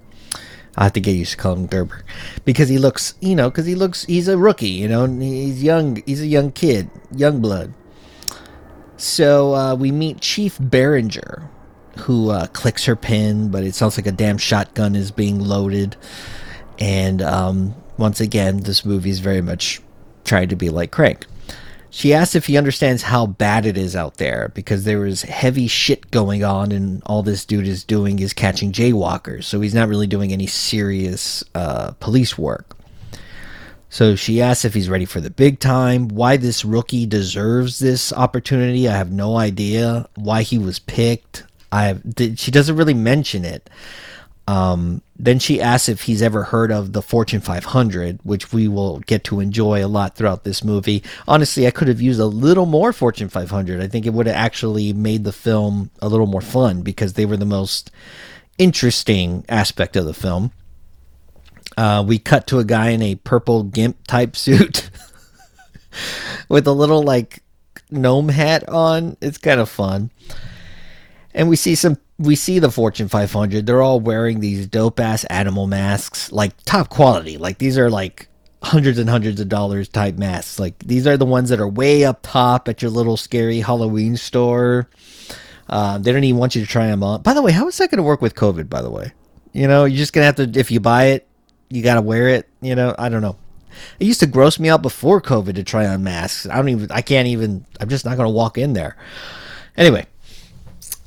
I 0.76 0.84
have 0.84 0.92
to 0.94 1.00
get 1.00 1.12
used 1.12 1.32
to 1.32 1.36
calling 1.36 1.62
him 1.62 1.66
Gerber 1.66 2.04
because 2.44 2.68
he 2.68 2.78
looks, 2.78 3.14
you 3.20 3.34
know, 3.34 3.48
because 3.50 3.66
he 3.66 3.74
looks, 3.74 4.04
he's 4.06 4.28
a 4.28 4.36
rookie, 4.36 4.68
you 4.68 4.88
know, 4.88 5.06
he's 5.06 5.62
young, 5.62 6.02
he's 6.06 6.20
a 6.20 6.26
young 6.26 6.50
kid, 6.50 6.90
young 7.14 7.40
blood. 7.40 7.72
So 8.96 9.54
uh, 9.54 9.74
we 9.74 9.92
meet 9.92 10.20
Chief 10.20 10.58
Berenger, 10.60 11.48
who 11.98 12.30
uh, 12.30 12.46
clicks 12.48 12.84
her 12.86 12.96
pin, 12.96 13.50
but 13.50 13.64
it 13.64 13.74
sounds 13.74 13.96
like 13.96 14.06
a 14.06 14.12
damn 14.12 14.38
shotgun 14.38 14.96
is 14.96 15.10
being 15.10 15.38
loaded. 15.38 15.96
And 16.78 17.22
um, 17.22 17.74
once 17.98 18.20
again, 18.20 18.58
this 18.58 18.84
movie 18.84 19.10
is 19.10 19.20
very 19.20 19.42
much 19.42 19.80
trying 20.24 20.48
to 20.48 20.56
be 20.56 20.70
like 20.70 20.90
Crank. 20.90 21.26
She 21.94 22.12
asks 22.12 22.34
if 22.34 22.46
he 22.46 22.58
understands 22.58 23.04
how 23.04 23.24
bad 23.24 23.64
it 23.64 23.78
is 23.78 23.94
out 23.94 24.16
there 24.16 24.50
because 24.52 24.82
there 24.82 25.06
is 25.06 25.22
heavy 25.22 25.68
shit 25.68 26.10
going 26.10 26.42
on, 26.42 26.72
and 26.72 27.00
all 27.06 27.22
this 27.22 27.44
dude 27.44 27.68
is 27.68 27.84
doing 27.84 28.18
is 28.18 28.32
catching 28.32 28.72
jaywalkers. 28.72 29.44
So 29.44 29.60
he's 29.60 29.76
not 29.76 29.88
really 29.88 30.08
doing 30.08 30.32
any 30.32 30.48
serious 30.48 31.44
uh, 31.54 31.92
police 32.00 32.36
work. 32.36 32.76
So 33.90 34.16
she 34.16 34.42
asks 34.42 34.64
if 34.64 34.74
he's 34.74 34.88
ready 34.88 35.04
for 35.04 35.20
the 35.20 35.30
big 35.30 35.60
time, 35.60 36.08
why 36.08 36.36
this 36.36 36.64
rookie 36.64 37.06
deserves 37.06 37.78
this 37.78 38.12
opportunity. 38.12 38.88
I 38.88 38.96
have 38.96 39.12
no 39.12 39.36
idea 39.36 40.08
why 40.16 40.42
he 40.42 40.58
was 40.58 40.80
picked. 40.80 41.44
I 41.70 41.84
have, 41.84 42.02
she 42.34 42.50
doesn't 42.50 42.74
really 42.74 42.94
mention 42.94 43.44
it. 43.44 43.70
Um, 44.46 45.00
then 45.16 45.38
she 45.38 45.60
asks 45.60 45.88
if 45.88 46.02
he's 46.02 46.20
ever 46.20 46.42
heard 46.42 46.70
of 46.70 46.92
the 46.92 47.00
Fortune 47.00 47.40
500, 47.40 48.20
which 48.24 48.52
we 48.52 48.68
will 48.68 48.98
get 49.00 49.24
to 49.24 49.40
enjoy 49.40 49.84
a 49.84 49.88
lot 49.88 50.16
throughout 50.16 50.44
this 50.44 50.62
movie. 50.62 51.02
Honestly, 51.26 51.66
I 51.66 51.70
could 51.70 51.88
have 51.88 52.02
used 52.02 52.20
a 52.20 52.26
little 52.26 52.66
more 52.66 52.92
Fortune 52.92 53.28
500. 53.28 53.80
I 53.80 53.86
think 53.86 54.06
it 54.06 54.12
would 54.12 54.26
have 54.26 54.36
actually 54.36 54.92
made 54.92 55.24
the 55.24 55.32
film 55.32 55.90
a 56.02 56.08
little 56.08 56.26
more 56.26 56.40
fun 56.40 56.82
because 56.82 57.14
they 57.14 57.24
were 57.24 57.36
the 57.36 57.46
most 57.46 57.90
interesting 58.58 59.44
aspect 59.48 59.96
of 59.96 60.04
the 60.04 60.14
film. 60.14 60.52
Uh, 61.76 62.04
we 62.06 62.18
cut 62.18 62.46
to 62.48 62.58
a 62.58 62.64
guy 62.64 62.90
in 62.90 63.02
a 63.02 63.14
purple 63.16 63.62
gimp 63.62 63.96
type 64.06 64.36
suit 64.36 64.90
with 66.48 66.66
a 66.66 66.72
little 66.72 67.02
like 67.02 67.42
gnome 67.90 68.28
hat 68.28 68.68
on. 68.68 69.16
It's 69.20 69.38
kind 69.38 69.60
of 69.60 69.68
fun. 69.68 70.10
And 71.34 71.48
we 71.48 71.56
see 71.56 71.74
some 71.74 71.98
we 72.18 72.36
see 72.36 72.58
the 72.58 72.70
Fortune 72.70 73.08
500. 73.08 73.66
They're 73.66 73.82
all 73.82 74.00
wearing 74.00 74.40
these 74.40 74.66
dope 74.66 75.00
ass 75.00 75.24
animal 75.24 75.66
masks, 75.66 76.30
like 76.30 76.52
top 76.64 76.88
quality. 76.88 77.36
Like 77.38 77.58
these 77.58 77.76
are 77.76 77.90
like 77.90 78.28
hundreds 78.62 78.98
and 78.98 79.10
hundreds 79.10 79.40
of 79.40 79.48
dollars 79.48 79.88
type 79.88 80.16
masks. 80.16 80.58
Like 80.58 80.78
these 80.78 81.06
are 81.06 81.16
the 81.16 81.26
ones 81.26 81.50
that 81.50 81.60
are 81.60 81.68
way 81.68 82.04
up 82.04 82.20
top 82.22 82.68
at 82.68 82.82
your 82.82 82.90
little 82.90 83.16
scary 83.16 83.60
Halloween 83.60 84.16
store. 84.16 84.88
Uh, 85.68 85.98
they 85.98 86.12
don't 86.12 86.24
even 86.24 86.38
want 86.38 86.54
you 86.54 86.62
to 86.62 86.70
try 86.70 86.86
them 86.86 87.02
on. 87.02 87.22
By 87.22 87.34
the 87.34 87.42
way, 87.42 87.52
how 87.52 87.66
is 87.68 87.78
that 87.78 87.90
going 87.90 87.98
to 87.98 88.02
work 88.02 88.20
with 88.20 88.34
COVID? 88.34 88.68
By 88.68 88.82
the 88.82 88.90
way, 88.90 89.12
you 89.52 89.66
know, 89.66 89.84
you're 89.84 89.98
just 89.98 90.12
gonna 90.12 90.26
have 90.26 90.36
to 90.36 90.50
if 90.58 90.70
you 90.70 90.80
buy 90.80 91.06
it, 91.06 91.26
you 91.70 91.82
got 91.82 91.94
to 91.94 92.02
wear 92.02 92.28
it. 92.28 92.48
You 92.60 92.74
know, 92.74 92.94
I 92.98 93.08
don't 93.08 93.22
know. 93.22 93.36
It 93.98 94.06
used 94.06 94.20
to 94.20 94.26
gross 94.26 94.58
me 94.58 94.68
out 94.68 94.82
before 94.82 95.20
COVID 95.20 95.56
to 95.56 95.64
try 95.64 95.86
on 95.86 96.04
masks. 96.04 96.46
I 96.46 96.56
don't 96.56 96.68
even. 96.68 96.90
I 96.92 97.02
can't 97.02 97.28
even. 97.28 97.66
I'm 97.80 97.88
just 97.88 98.04
not 98.04 98.16
to 98.16 98.28
walk 98.28 98.56
in 98.56 98.72
there. 98.72 98.96
Anyway, 99.76 100.06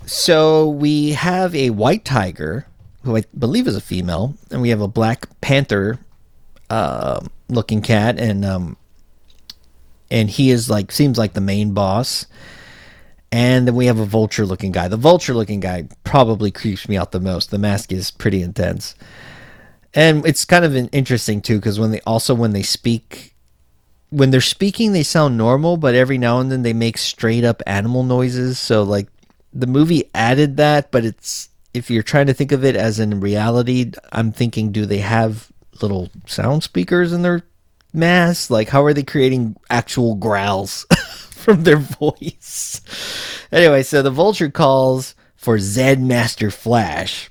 so 0.07 0.69
we 0.69 1.11
have 1.11 1.53
a 1.53 1.69
white 1.69 2.05
tiger, 2.05 2.65
who 3.03 3.17
I 3.17 3.23
believe 3.37 3.67
is 3.67 3.75
a 3.75 3.81
female, 3.81 4.35
and 4.49 4.61
we 4.61 4.69
have 4.69 4.81
a 4.81 4.87
black 4.87 5.27
panther 5.41 5.99
uh, 6.69 7.19
looking 7.49 7.81
cat, 7.81 8.17
and 8.17 8.45
um, 8.45 8.77
and 10.09 10.29
he 10.29 10.49
is 10.49 10.69
like 10.69 10.91
seems 10.91 11.17
like 11.17 11.33
the 11.33 11.41
main 11.41 11.73
boss. 11.73 12.25
And 13.29 13.67
then 13.67 13.75
we 13.75 13.87
have 13.87 13.99
a 13.99 14.05
vulture 14.05 14.45
looking 14.45 14.71
guy. 14.71 14.87
The 14.87 14.95
vulture 14.95 15.33
looking 15.33 15.59
guy 15.59 15.89
probably 16.05 16.49
creeps 16.49 16.87
me 16.87 16.95
out 16.95 17.11
the 17.11 17.19
most. 17.19 17.51
The 17.51 17.57
mask 17.57 17.91
is 17.91 18.09
pretty 18.09 18.41
intense. 18.41 18.95
And 19.93 20.25
it's 20.25 20.45
kind 20.45 20.63
of 20.63 20.73
interesting 20.93 21.41
too, 21.41 21.57
because 21.57 21.79
when 21.79 21.91
they 21.91 21.99
also 22.01 22.33
when 22.33 22.53
they 22.53 22.63
speak 22.63 23.35
when 24.09 24.31
they're 24.31 24.39
speaking 24.39 24.93
they 24.93 25.03
sound 25.03 25.37
normal, 25.37 25.75
but 25.75 25.93
every 25.93 26.17
now 26.17 26.39
and 26.39 26.49
then 26.49 26.61
they 26.61 26.71
make 26.71 26.97
straight 26.97 27.43
up 27.43 27.61
animal 27.67 28.03
noises. 28.03 28.57
So 28.57 28.83
like 28.83 29.09
the 29.57 29.67
movie 29.67 30.09
added 30.13 30.57
that, 30.57 30.91
but 30.91 31.03
it's 31.03 31.49
if 31.73 31.89
you're 31.89 32.03
trying 32.03 32.27
to 32.27 32.33
think 32.33 32.51
of 32.51 32.63
it 32.63 32.75
as 32.75 32.99
in 32.99 33.19
reality, 33.19 33.91
I'm 34.11 34.31
thinking, 34.31 34.71
do 34.71 34.85
they 34.85 34.99
have 34.99 35.51
little 35.81 36.09
sound 36.25 36.63
speakers 36.63 37.11
in 37.11 37.23
their 37.23 37.43
mask? 37.93 38.49
Like, 38.49 38.69
how 38.69 38.83
are 38.83 38.93
they 38.93 39.03
creating 39.03 39.55
actual 39.69 40.15
growls 40.15 40.85
from 41.31 41.63
their 41.63 41.77
voice? 41.77 42.81
Anyway, 43.51 43.83
so 43.83 44.01
the 44.01 44.11
vulture 44.11 44.49
calls 44.49 45.15
for 45.35 45.57
Zen 45.57 46.07
Master 46.07 46.51
Flash, 46.51 47.29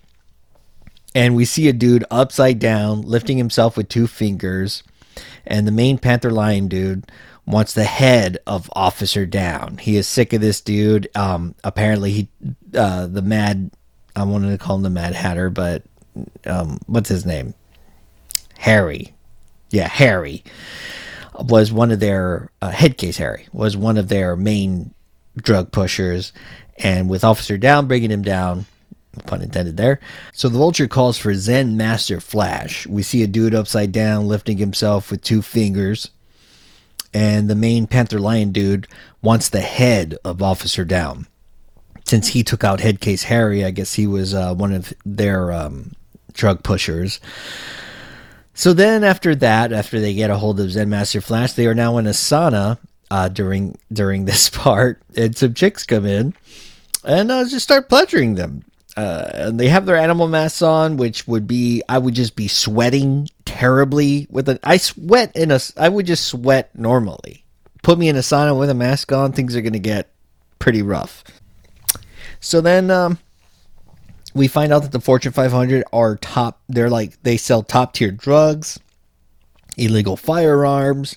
and 1.14 1.36
we 1.36 1.44
see 1.44 1.68
a 1.68 1.72
dude 1.72 2.04
upside 2.10 2.58
down 2.58 3.02
lifting 3.02 3.38
himself 3.38 3.76
with 3.76 3.88
two 3.88 4.06
fingers, 4.06 4.82
and 5.46 5.66
the 5.66 5.72
main 5.72 5.96
Panther 5.98 6.30
Lion 6.30 6.66
dude 6.66 7.10
wants 7.46 7.74
the 7.74 7.84
head 7.84 8.38
of 8.46 8.70
Officer 8.74 9.24
Downe. 9.24 9.78
He 9.78 9.96
is 9.96 10.06
sick 10.06 10.32
of 10.32 10.40
this 10.40 10.60
dude. 10.60 11.08
Um, 11.14 11.54
apparently, 11.62 12.12
he 12.12 12.28
uh, 12.74 13.06
the 13.06 13.22
Mad. 13.22 13.70
I 14.14 14.24
wanted 14.24 14.50
to 14.50 14.58
call 14.58 14.76
him 14.76 14.82
the 14.82 14.90
Mad 14.90 15.14
Hatter, 15.14 15.50
but 15.50 15.82
um, 16.46 16.80
what's 16.86 17.08
his 17.08 17.26
name? 17.26 17.54
Harry. 18.58 19.14
Yeah, 19.70 19.88
Harry 19.88 20.42
was 21.38 21.70
one 21.70 21.90
of 21.90 22.00
their 22.00 22.50
uh, 22.62 22.70
headcase. 22.70 23.16
Harry 23.16 23.46
was 23.52 23.76
one 23.76 23.98
of 23.98 24.08
their 24.08 24.36
main 24.36 24.94
drug 25.36 25.70
pushers, 25.70 26.32
and 26.78 27.08
with 27.08 27.24
Officer 27.24 27.58
Downe 27.58 27.86
bringing 27.86 28.10
him 28.10 28.22
down. 28.22 28.66
Pun 29.24 29.40
intended 29.40 29.78
there. 29.78 29.98
So 30.34 30.50
the 30.50 30.58
vulture 30.58 30.86
calls 30.86 31.16
for 31.16 31.32
Zen 31.32 31.78
Master 31.78 32.20
Flash. 32.20 32.86
We 32.86 33.02
see 33.02 33.22
a 33.22 33.26
dude 33.26 33.54
upside 33.54 33.90
down 33.90 34.28
lifting 34.28 34.58
himself 34.58 35.10
with 35.10 35.22
two 35.22 35.40
fingers 35.40 36.10
and 37.16 37.48
the 37.48 37.54
main 37.54 37.86
Panther 37.86 38.20
Lion 38.20 38.52
dude 38.52 38.86
wants 39.22 39.48
the 39.48 39.62
head 39.62 40.18
of 40.22 40.42
Officer 40.42 40.84
Downe. 40.84 41.26
Since 42.04 42.28
he 42.28 42.44
took 42.44 42.62
out 42.62 42.80
Headcase 42.80 43.22
Harry, 43.22 43.64
I 43.64 43.70
guess 43.70 43.94
he 43.94 44.06
was 44.06 44.34
uh, 44.34 44.54
one 44.54 44.74
of 44.74 44.92
their 45.06 45.50
um, 45.50 45.92
drug 46.34 46.62
pushers. 46.62 47.18
So 48.52 48.74
then, 48.74 49.02
after 49.02 49.34
that, 49.34 49.72
after 49.72 49.98
they 49.98 50.12
get 50.12 50.28
a 50.28 50.36
hold 50.36 50.60
of 50.60 50.70
Zen 50.70 50.90
Master 50.90 51.22
Flash, 51.22 51.54
they 51.54 51.66
are 51.66 51.74
now 51.74 51.96
in 51.96 52.06
a 52.06 52.10
sauna 52.10 52.76
uh, 53.10 53.28
during 53.28 53.78
during 53.90 54.24
this 54.26 54.50
part, 54.50 55.00
and 55.16 55.34
some 55.34 55.54
chicks 55.54 55.84
come 55.84 56.04
in 56.04 56.34
and 57.02 57.30
uh, 57.30 57.48
just 57.48 57.62
start 57.62 57.88
pleasuring 57.88 58.34
them. 58.34 58.62
Uh, 58.94 59.30
and 59.32 59.58
they 59.60 59.68
have 59.68 59.86
their 59.86 59.96
animal 59.96 60.28
masks 60.28 60.60
on, 60.60 60.98
which 60.98 61.26
would 61.26 61.46
be 61.46 61.82
I 61.88 61.96
would 61.96 62.14
just 62.14 62.36
be 62.36 62.46
sweating 62.46 63.30
terribly 63.46 64.26
with 64.28 64.48
a 64.50 64.60
I 64.62 64.76
sweat 64.76 65.34
in 65.34 65.50
a 65.50 65.58
I 65.78 65.88
would 65.88 66.04
just 66.04 66.26
sweat 66.26 66.76
normally. 66.78 67.44
Put 67.82 67.98
me 67.98 68.08
in 68.08 68.16
a 68.16 68.20
sauna 68.20 68.58
with 68.58 68.68
a 68.68 68.74
mask 68.74 69.10
on, 69.12 69.32
things 69.32 69.56
are 69.56 69.62
gonna 69.62 69.78
get 69.78 70.12
pretty 70.58 70.82
rough. 70.82 71.24
So 72.40 72.60
then 72.60 72.90
um, 72.90 73.18
we 74.34 74.48
find 74.48 74.72
out 74.72 74.82
that 74.82 74.92
the 74.92 75.00
Fortune 75.00 75.32
500 75.32 75.84
are 75.92 76.16
top. 76.16 76.60
They're 76.68 76.90
like 76.90 77.22
they 77.22 77.38
sell 77.38 77.62
top 77.62 77.94
tier 77.94 78.10
drugs, 78.10 78.78
illegal 79.76 80.16
firearms, 80.16 81.16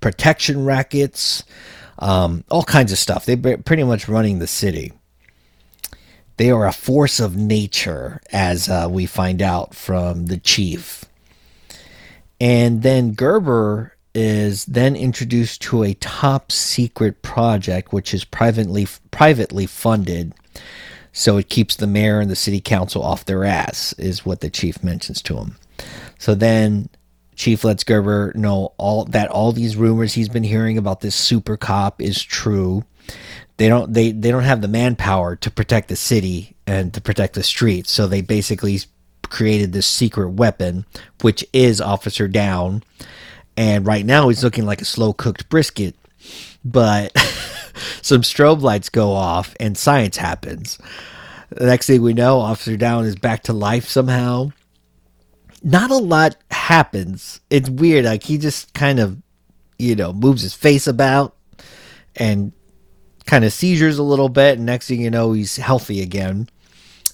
protection 0.00 0.64
rackets, 0.64 1.44
um, 1.98 2.44
all 2.50 2.64
kinds 2.64 2.92
of 2.92 2.98
stuff. 2.98 3.24
They're 3.24 3.58
pretty 3.58 3.84
much 3.84 4.08
running 4.08 4.38
the 4.38 4.46
city. 4.46 4.92
They 6.36 6.50
are 6.50 6.66
a 6.66 6.72
force 6.72 7.18
of 7.18 7.36
nature, 7.36 8.20
as 8.30 8.68
uh, 8.68 8.86
we 8.88 9.06
find 9.06 9.42
out 9.42 9.74
from 9.74 10.26
the 10.26 10.36
chief. 10.36 11.04
And 12.40 12.82
then 12.82 13.12
Gerber 13.14 13.96
is 14.14 14.64
then 14.66 14.96
introduced 14.96 15.62
to 15.62 15.82
a 15.82 15.94
top 15.94 16.50
secret 16.50 17.22
project, 17.22 17.92
which 17.92 18.14
is 18.14 18.24
privately 18.24 18.86
privately 19.10 19.66
funded. 19.66 20.34
so 21.12 21.36
it 21.36 21.48
keeps 21.48 21.76
the 21.76 21.86
mayor 21.86 22.20
and 22.20 22.30
the 22.30 22.36
city 22.36 22.60
council 22.60 23.02
off 23.02 23.24
their 23.24 23.44
ass, 23.44 23.92
is 23.94 24.24
what 24.24 24.40
the 24.40 24.50
chief 24.50 24.82
mentions 24.84 25.20
to 25.22 25.36
him. 25.36 25.56
So 26.18 26.34
then 26.34 26.88
Chief 27.38 27.62
lets 27.62 27.84
Gerber 27.84 28.32
know 28.34 28.72
all 28.78 29.04
that 29.06 29.30
all 29.30 29.52
these 29.52 29.76
rumors 29.76 30.12
he's 30.12 30.28
been 30.28 30.42
hearing 30.42 30.76
about 30.76 31.00
this 31.00 31.14
super 31.14 31.56
cop 31.56 32.02
is 32.02 32.20
true. 32.20 32.84
They 33.58 33.68
don't 33.68 33.94
they, 33.94 34.10
they 34.10 34.32
don't 34.32 34.42
have 34.42 34.60
the 34.60 34.66
manpower 34.68 35.36
to 35.36 35.50
protect 35.50 35.88
the 35.88 35.94
city 35.94 36.56
and 36.66 36.92
to 36.94 37.00
protect 37.00 37.34
the 37.34 37.44
streets. 37.44 37.92
So 37.92 38.08
they 38.08 38.22
basically 38.22 38.80
created 39.30 39.72
this 39.72 39.86
secret 39.86 40.30
weapon, 40.30 40.84
which 41.22 41.44
is 41.52 41.80
Officer 41.80 42.28
Downe. 42.28 42.82
And 43.56 43.86
right 43.86 44.06
now 44.06 44.28
he's 44.28 44.44
looking 44.44 44.66
like 44.66 44.80
a 44.80 44.86
slow 44.86 45.12
cooked 45.12 45.48
brisket. 45.48 45.96
But 46.64 47.12
some 48.02 48.22
strobe 48.22 48.62
lights 48.62 48.88
go 48.88 49.12
off 49.12 49.54
and 49.58 49.76
science 49.76 50.16
happens. 50.16 50.78
The 51.50 51.66
next 51.66 51.86
thing 51.86 52.02
we 52.02 52.14
know, 52.14 52.40
Officer 52.40 52.76
Downe 52.76 53.04
is 53.04 53.16
back 53.16 53.42
to 53.44 53.52
life 53.52 53.88
somehow 53.88 54.52
not 55.62 55.90
a 55.90 55.96
lot 55.96 56.36
happens. 56.50 57.40
It's 57.50 57.68
weird. 57.68 58.04
Like 58.04 58.22
he 58.22 58.38
just 58.38 58.72
kind 58.74 58.98
of, 58.98 59.20
you 59.78 59.94
know, 59.94 60.12
moves 60.12 60.42
his 60.42 60.54
face 60.54 60.86
about 60.86 61.36
and 62.16 62.52
kind 63.26 63.44
of 63.44 63.52
seizures 63.52 63.98
a 63.98 64.02
little 64.02 64.28
bit. 64.28 64.56
And 64.56 64.66
next 64.66 64.88
thing 64.88 65.00
you 65.00 65.10
know, 65.10 65.32
he's 65.32 65.56
healthy 65.56 66.00
again. 66.00 66.48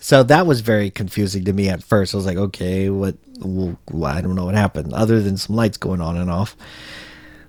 So 0.04 0.22
that 0.22 0.46
was 0.46 0.60
very 0.60 0.90
confusing 0.90 1.46
to 1.46 1.54
me 1.54 1.70
at 1.70 1.82
first. 1.82 2.12
I 2.12 2.18
was 2.18 2.26
like, 2.26 2.36
okay, 2.36 2.90
what? 2.90 3.16
Well, 3.40 3.78
I 4.04 4.20
don't 4.20 4.34
know 4.34 4.44
what 4.44 4.54
happened 4.54 4.92
other 4.92 5.22
than 5.22 5.38
some 5.38 5.56
lights 5.56 5.78
going 5.78 6.02
on 6.02 6.18
and 6.18 6.30
off. 6.30 6.54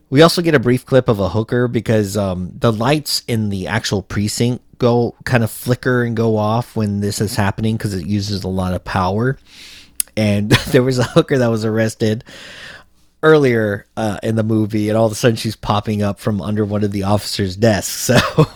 We 0.09 0.21
also 0.21 0.41
get 0.41 0.55
a 0.55 0.59
brief 0.59 0.85
clip 0.85 1.09
of 1.09 1.19
a 1.19 1.27
hooker 1.27 1.67
because 1.67 2.15
um, 2.15 2.53
the 2.57 2.71
lights 2.71 3.23
in 3.27 3.49
the 3.49 3.67
actual 3.67 4.01
precinct 4.01 4.63
go 4.77 5.15
kind 5.25 5.43
of 5.43 5.51
flicker 5.51 6.03
and 6.03 6.15
go 6.15 6.37
off 6.37 6.77
when 6.77 7.01
this 7.01 7.19
is 7.19 7.35
happening 7.35 7.75
because 7.75 7.93
it 7.93 8.05
uses 8.05 8.45
a 8.45 8.47
lot 8.47 8.73
of 8.73 8.85
power 8.85 9.37
and 10.15 10.51
there 10.69 10.81
was 10.81 10.97
a 10.97 11.03
hooker 11.03 11.37
that 11.37 11.47
was 11.47 11.65
arrested 11.65 12.23
earlier 13.21 13.85
uh, 13.97 14.19
in 14.23 14.37
the 14.37 14.43
movie, 14.43 14.87
and 14.87 14.97
all 14.97 15.07
of 15.07 15.11
a 15.11 15.15
sudden 15.15 15.35
she's 15.35 15.57
popping 15.57 16.01
up 16.01 16.21
from 16.21 16.41
under 16.41 16.63
one 16.63 16.85
of 16.85 16.93
the 16.93 17.03
officers' 17.03 17.57
desks. 17.57 18.11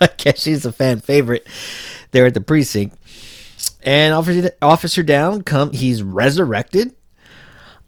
So 0.00 0.06
I 0.06 0.08
guess 0.16 0.40
she's 0.40 0.64
a 0.64 0.72
fan 0.72 1.00
favorite 1.00 1.46
there 2.12 2.24
at 2.24 2.32
the 2.32 2.40
precinct. 2.40 2.96
And 3.82 4.14
officer, 4.14 4.50
officer 4.60 5.02
down, 5.02 5.42
come 5.42 5.72
he's 5.72 6.02
resurrected. 6.02 6.94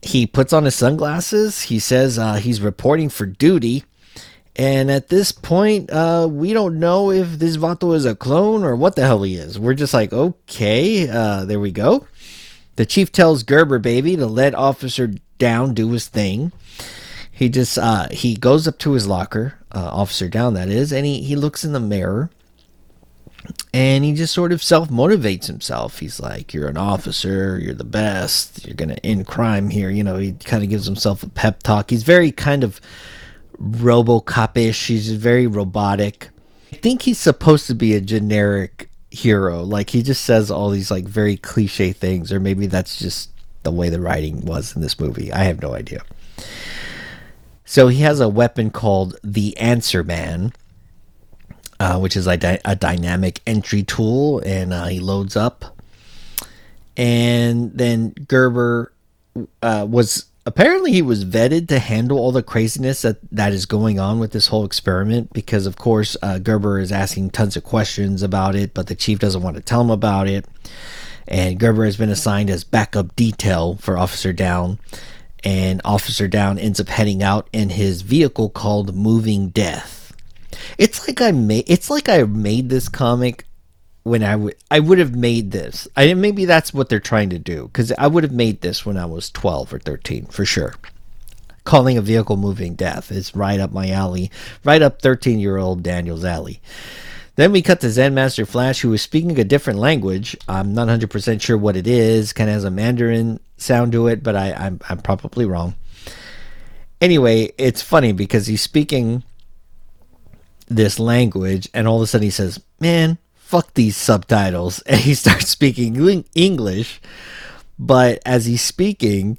He 0.01 0.27
puts 0.27 0.53
on 0.53 0.65
his 0.65 0.75
sunglasses. 0.75 1.63
He 1.63 1.79
says 1.79 2.19
uh, 2.19 2.35
he's 2.35 2.61
reporting 2.61 3.09
for 3.09 3.27
duty. 3.27 3.85
And 4.57 4.91
at 4.91 5.09
this 5.09 5.33
point, 5.33 5.91
uh, 5.91 6.29
we 6.31 6.53
don't 6.53 6.79
know 6.79 7.11
if 7.11 7.39
this 7.39 7.57
Vato 7.57 7.95
is 7.95 8.05
a 8.05 8.15
clone 8.15 8.65
or 8.65 8.77
what 8.77 8.97
the 8.97 9.03
hell 9.03 9.23
he 9.23 9.37
is. 9.37 9.59
We're 9.59 9.75
just 9.75 9.95
like, 9.95 10.13
okay, 10.13 11.09
uh, 11.09 11.45
there 11.47 11.61
we 11.61 11.73
go. 11.73 12.07
The 12.77 12.85
chief 12.85 13.13
tells 13.13 13.45
Gerber 13.45 13.79
baby 13.79 14.17
to 14.17 14.27
let 14.27 14.55
Officer 14.55 15.15
Downe 15.39 15.75
do 15.75 15.91
his 15.91 16.09
thing. 16.09 16.53
He 17.31 17.49
just 17.49 17.79
uh, 17.79 18.09
he 18.11 18.37
goes 18.37 18.69
up 18.69 18.79
to 18.81 18.93
his 18.93 19.07
locker, 19.07 19.59
uh, 19.73 19.91
Officer 19.93 20.29
Downe 20.29 20.55
that 20.55 20.69
is, 20.69 20.93
and 20.93 21.07
he 21.07 21.23
he 21.23 21.35
looks 21.35 21.65
in 21.65 21.73
the 21.73 21.81
mirror, 21.81 22.31
and 23.75 24.05
he 24.05 24.13
just 24.13 24.35
sort 24.35 24.53
of 24.53 24.63
self 24.63 24.89
motivates 24.89 25.47
himself. 25.47 25.99
He's 25.99 26.21
like, 26.21 26.53
"You're 26.55 26.69
an 26.69 26.77
officer. 26.77 27.59
You're 27.59 27.75
the 27.75 27.85
best. 27.85 28.67
You're 28.67 28.75
gonna 28.75 28.99
end 29.03 29.27
crime 29.27 29.71
here." 29.71 29.91
You 29.91 30.05
know, 30.05 30.17
he 30.17 30.33
kind 30.33 30.63
of 30.63 30.71
gives 30.71 30.87
himself 30.87 31.23
a 31.23 31.29
pep 31.29 31.63
talk. 31.63 31.91
He's 31.91 32.03
very 32.03 32.33
kind 32.33 32.65
of 32.65 32.81
RoboCop-ish. 33.61 34.87
He's 34.87 35.13
very 35.13 35.47
robotic. 35.47 36.31
I 36.73 36.77
think 36.77 37.03
he's 37.03 37.19
supposed 37.19 37.67
to 37.67 37.75
be 37.75 37.95
a 37.95 38.01
generic 38.01 38.89
hero. 39.11 39.63
Like 39.63 39.91
he 39.91 40.03
just 40.03 40.25
says 40.25 40.51
all 40.51 40.71
these 40.71 40.91
like 40.91 41.05
very 41.05 41.37
cliche 41.37 41.93
things, 41.93 42.33
or 42.33 42.41
maybe 42.41 42.67
that's 42.67 42.99
just 42.99 43.31
the 43.63 43.71
way 43.71 43.89
the 43.89 44.01
writing 44.01 44.45
was 44.45 44.75
in 44.75 44.83
this 44.83 44.99
movie. 44.99 45.33
I 45.33 45.45
have 45.45 45.63
no 45.63 45.75
idea. 45.75 46.03
So 47.65 47.89
he 47.89 48.01
has 48.01 48.21
a 48.21 48.29
weapon 48.29 48.71
called 48.71 49.17
the 49.23 49.57
Answer 49.57 50.03
Man, 50.03 50.53
uh, 51.83 51.99
which 51.99 52.17
is 52.17 52.29
a, 52.29 52.37
di- 52.37 52.61
a, 52.65 52.77
dynamic 52.77 53.41
entry 53.45 53.83
tool, 53.83 54.39
and 54.47 54.73
uh, 54.73 54.85
he 54.85 55.01
loads 55.01 55.37
up. 55.37 55.77
And 56.97 57.77
then 57.77 58.11
Gerber 58.29 58.93
uh, 59.63 59.85
was 59.91 60.27
apparently 60.47 60.93
he 60.93 61.03
was 61.03 61.25
vetted 61.25 61.67
to 61.67 61.81
handle 61.81 62.21
all 62.21 62.31
the 62.31 62.43
craziness 62.43 63.03
that 63.03 63.17
that 63.33 63.53
is 63.53 63.67
going 63.67 63.99
on 63.99 64.21
with 64.21 64.31
this 64.31 64.47
whole 64.47 64.65
experiment 64.65 65.33
because 65.33 65.67
of 65.67 65.77
course 65.77 66.17
uh, 66.23 66.39
gerber 66.39 66.79
is 66.79 66.91
asking 66.93 67.31
tons 67.31 67.57
of 67.57 67.65
questions 67.65 68.23
about 68.23 68.55
it 68.55 68.75
but 68.75 68.89
the 68.89 68.95
chief 68.95 69.19
doesn't 69.21 69.43
want 69.43 69.57
to 69.57 69.63
tell 69.63 69.81
him 69.81 69.91
about 69.91 70.29
it. 70.29 70.47
And 71.27 71.59
gerber 71.59 71.85
has 71.85 71.97
been 71.97 72.11
assigned 72.11 72.51
as 72.51 72.63
backup 72.63 73.17
detail 73.17 73.77
for 73.77 73.99
officer 73.99 74.33
down. 74.33 74.79
And 75.43 75.81
officer 75.85 76.29
down 76.29 76.61
ends 76.61 76.79
up 76.79 76.89
heading 76.89 77.25
out 77.25 77.49
in 77.53 77.71
his 77.71 78.03
vehicle 78.03 78.51
called 78.51 78.95
moving 78.95 79.49
death 79.49 80.02
it's 80.79 81.07
like 81.07 81.21
i 81.21 81.31
made 81.31 81.65
it's 81.67 81.91
like 81.91 82.09
i 82.09 82.23
made 82.23 82.69
this 82.69 82.89
comic 82.89 83.45
when 84.03 84.23
I 84.23 84.37
would 84.37 84.57
I 84.71 84.81
would 84.81 84.99
have 84.99 85.15
made 85.15 85.53
this. 85.53 85.87
I 85.97 86.13
maybe 86.15 86.45
that's 86.45 86.75
what 86.75 86.89
they're 86.89 87.01
trying 87.01 87.31
to 87.31 87.39
do 87.39 87.65
because 87.67 87.93
I 87.93 88.07
would 88.07 88.25
have 88.25 88.33
made 88.33 88.61
this 88.61 88.85
when 88.85 88.97
I 88.97 89.07
was 89.07 89.31
12 89.31 89.73
or 89.73 89.79
13 89.79 90.27
for 90.27 90.45
sure. 90.45 90.75
Calling 91.65 91.97
a 91.97 92.03
vehicle 92.03 92.37
moving 92.37 92.75
death 92.75 93.13
is 93.13 93.37
right 93.37 93.61
up 93.61 93.73
my 93.73 93.91
alley, 93.91 94.31
right 94.65 94.83
up 94.83 95.01
13 95.01 95.39
year 95.39 95.57
old 95.57 95.83
Daniel's 95.83 96.25
alley. 96.25 96.61
Then 97.37 97.53
we 97.53 97.63
cut 97.63 97.81
to 97.81 97.91
Zen 97.91 98.13
Master 98.13 98.45
Flash, 98.45 98.81
who 98.81 98.93
is 98.93 99.01
speaking 99.01 99.39
a 99.39 99.45
different 99.45 99.79
language. 99.79 100.37
I'm 100.49 100.75
not 100.75 100.89
100% 100.89 101.41
sure 101.41 101.57
what 101.57 101.77
it 101.77 101.87
is. 101.87 102.35
Kind 102.35 102.51
of 102.51 102.55
has 102.55 102.65
a 102.65 102.71
Mandarin 102.71 103.41
sound 103.57 103.93
to 103.93 104.07
it, 104.09 104.23
but 104.23 104.37
I, 104.37 104.53
I'm, 104.53 104.81
I'm 104.91 104.99
probably 104.99 105.47
wrong. 105.47 105.75
Anyway, 107.01 107.53
it's 107.57 107.81
funny 107.81 108.13
because 108.13 108.49
he's 108.49 108.61
speaking 108.61 109.23
this 110.77 110.99
language, 110.99 111.69
and 111.75 111.87
all 111.87 111.97
of 111.97 112.03
a 112.03 112.07
sudden 112.07 112.25
he 112.25 112.31
says, 112.31 112.61
Man, 112.81 113.19
fuck 113.53 113.75
these 113.75 113.99
subtitles 113.99 114.79
and 114.87 114.99
he 114.99 115.13
starts 115.13 115.47
speaking 115.47 116.25
english 116.35 117.03
but 117.79 118.19
as 118.25 118.47
he's 118.47 118.63
speaking 118.63 119.37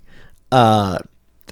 uh 0.52 1.00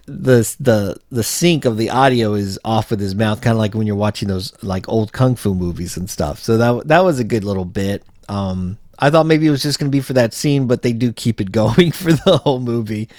the 0.05 0.55
the 0.59 0.95
the 1.09 1.23
sync 1.23 1.65
of 1.65 1.77
the 1.77 1.89
audio 1.89 2.35
is 2.35 2.59
off 2.63 2.91
with 2.91 2.99
his 2.99 3.15
mouth 3.15 3.41
kind 3.41 3.53
of 3.53 3.57
like 3.57 3.73
when 3.73 3.87
you're 3.87 3.95
watching 3.95 4.27
those 4.27 4.53
like 4.61 4.87
old 4.87 5.11
kung 5.11 5.35
fu 5.35 5.55
movies 5.55 5.97
and 5.97 6.07
stuff 6.07 6.37
so 6.37 6.55
that 6.55 6.87
that 6.87 7.03
was 7.03 7.17
a 7.17 7.23
good 7.23 7.43
little 7.43 7.65
bit 7.65 8.03
um 8.29 8.77
I 9.03 9.09
thought 9.09 9.25
maybe 9.25 9.47
it 9.47 9.51
was 9.51 9.63
just 9.63 9.79
going 9.79 9.89
to 9.89 9.95
be 9.95 9.99
for 9.99 10.13
that 10.13 10.31
scene, 10.31 10.67
but 10.67 10.83
they 10.83 10.93
do 10.93 11.11
keep 11.11 11.41
it 11.41 11.51
going 11.51 11.91
for 11.91 12.13
the 12.13 12.37
whole 12.37 12.59
movie. 12.59 13.09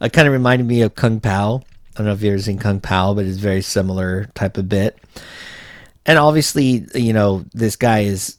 It 0.00 0.12
kind 0.12 0.28
of 0.28 0.32
reminded 0.32 0.68
me 0.68 0.82
of 0.82 0.94
Kung 0.94 1.18
Pow. 1.18 1.56
I 1.56 1.98
don't 1.98 2.06
know 2.06 2.12
if 2.12 2.22
you've 2.22 2.34
ever 2.34 2.40
seen 2.40 2.60
Kung 2.60 2.78
Pow, 2.78 3.14
but 3.14 3.24
it's 3.24 3.38
very 3.38 3.60
similar 3.60 4.26
type 4.36 4.56
of 4.56 4.68
bit. 4.68 4.96
And 6.06 6.18
obviously, 6.18 6.86
you 6.94 7.12
know, 7.12 7.44
this 7.52 7.76
guy 7.76 8.00
is 8.00 8.36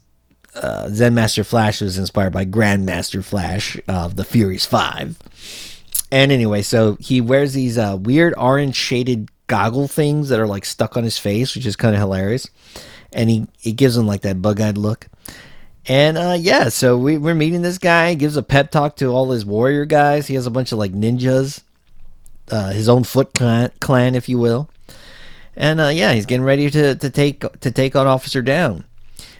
uh, 0.55 0.89
Zen 0.89 1.15
Master 1.15 1.43
Flash 1.43 1.81
was 1.81 1.97
inspired 1.97 2.33
by 2.33 2.45
Grandmaster 2.45 3.23
Flash 3.23 3.79
of 3.87 4.15
the 4.15 4.23
Furious 4.23 4.65
Five. 4.65 5.17
And 6.11 6.31
anyway, 6.31 6.61
so 6.61 6.97
he 6.99 7.21
wears 7.21 7.53
these 7.53 7.77
uh, 7.77 7.97
weird 7.99 8.33
orange 8.37 8.75
shaded 8.75 9.29
goggle 9.47 9.87
things 9.87 10.29
that 10.29 10.39
are 10.39 10.47
like 10.47 10.65
stuck 10.65 10.95
on 10.95 11.03
his 11.03 11.17
face, 11.17 11.55
which 11.55 11.65
is 11.65 11.75
kind 11.75 11.95
of 11.95 12.01
hilarious. 12.01 12.49
And 13.11 13.29
he, 13.29 13.47
he 13.59 13.73
gives 13.73 13.97
him 13.97 14.07
like 14.07 14.21
that 14.21 14.41
bug 14.41 14.61
eyed 14.61 14.77
look. 14.77 15.07
And 15.87 16.17
uh, 16.17 16.37
yeah, 16.39 16.69
so 16.69 16.97
we, 16.97 17.17
we're 17.17 17.35
meeting 17.35 17.61
this 17.61 17.77
guy. 17.77 18.11
He 18.11 18.15
gives 18.15 18.37
a 18.37 18.43
pep 18.43 18.71
talk 18.71 18.95
to 18.97 19.07
all 19.07 19.31
his 19.31 19.45
warrior 19.45 19.85
guys. 19.85 20.27
He 20.27 20.35
has 20.35 20.47
a 20.47 20.51
bunch 20.51 20.71
of 20.71 20.79
like 20.79 20.93
ninjas, 20.93 21.61
uh, 22.49 22.71
his 22.71 22.89
own 22.89 23.03
Foot 23.03 23.33
clan, 23.33 23.71
clan, 23.79 24.15
if 24.15 24.27
you 24.27 24.39
will. 24.39 24.69
And 25.55 25.79
uh, 25.79 25.87
yeah, 25.87 26.13
he's 26.13 26.25
getting 26.25 26.45
ready 26.45 26.69
to, 26.69 26.95
to 26.95 27.09
take 27.09 27.59
to 27.59 27.71
take 27.71 27.95
on 27.95 28.07
Officer 28.07 28.41
Downe. 28.41 28.83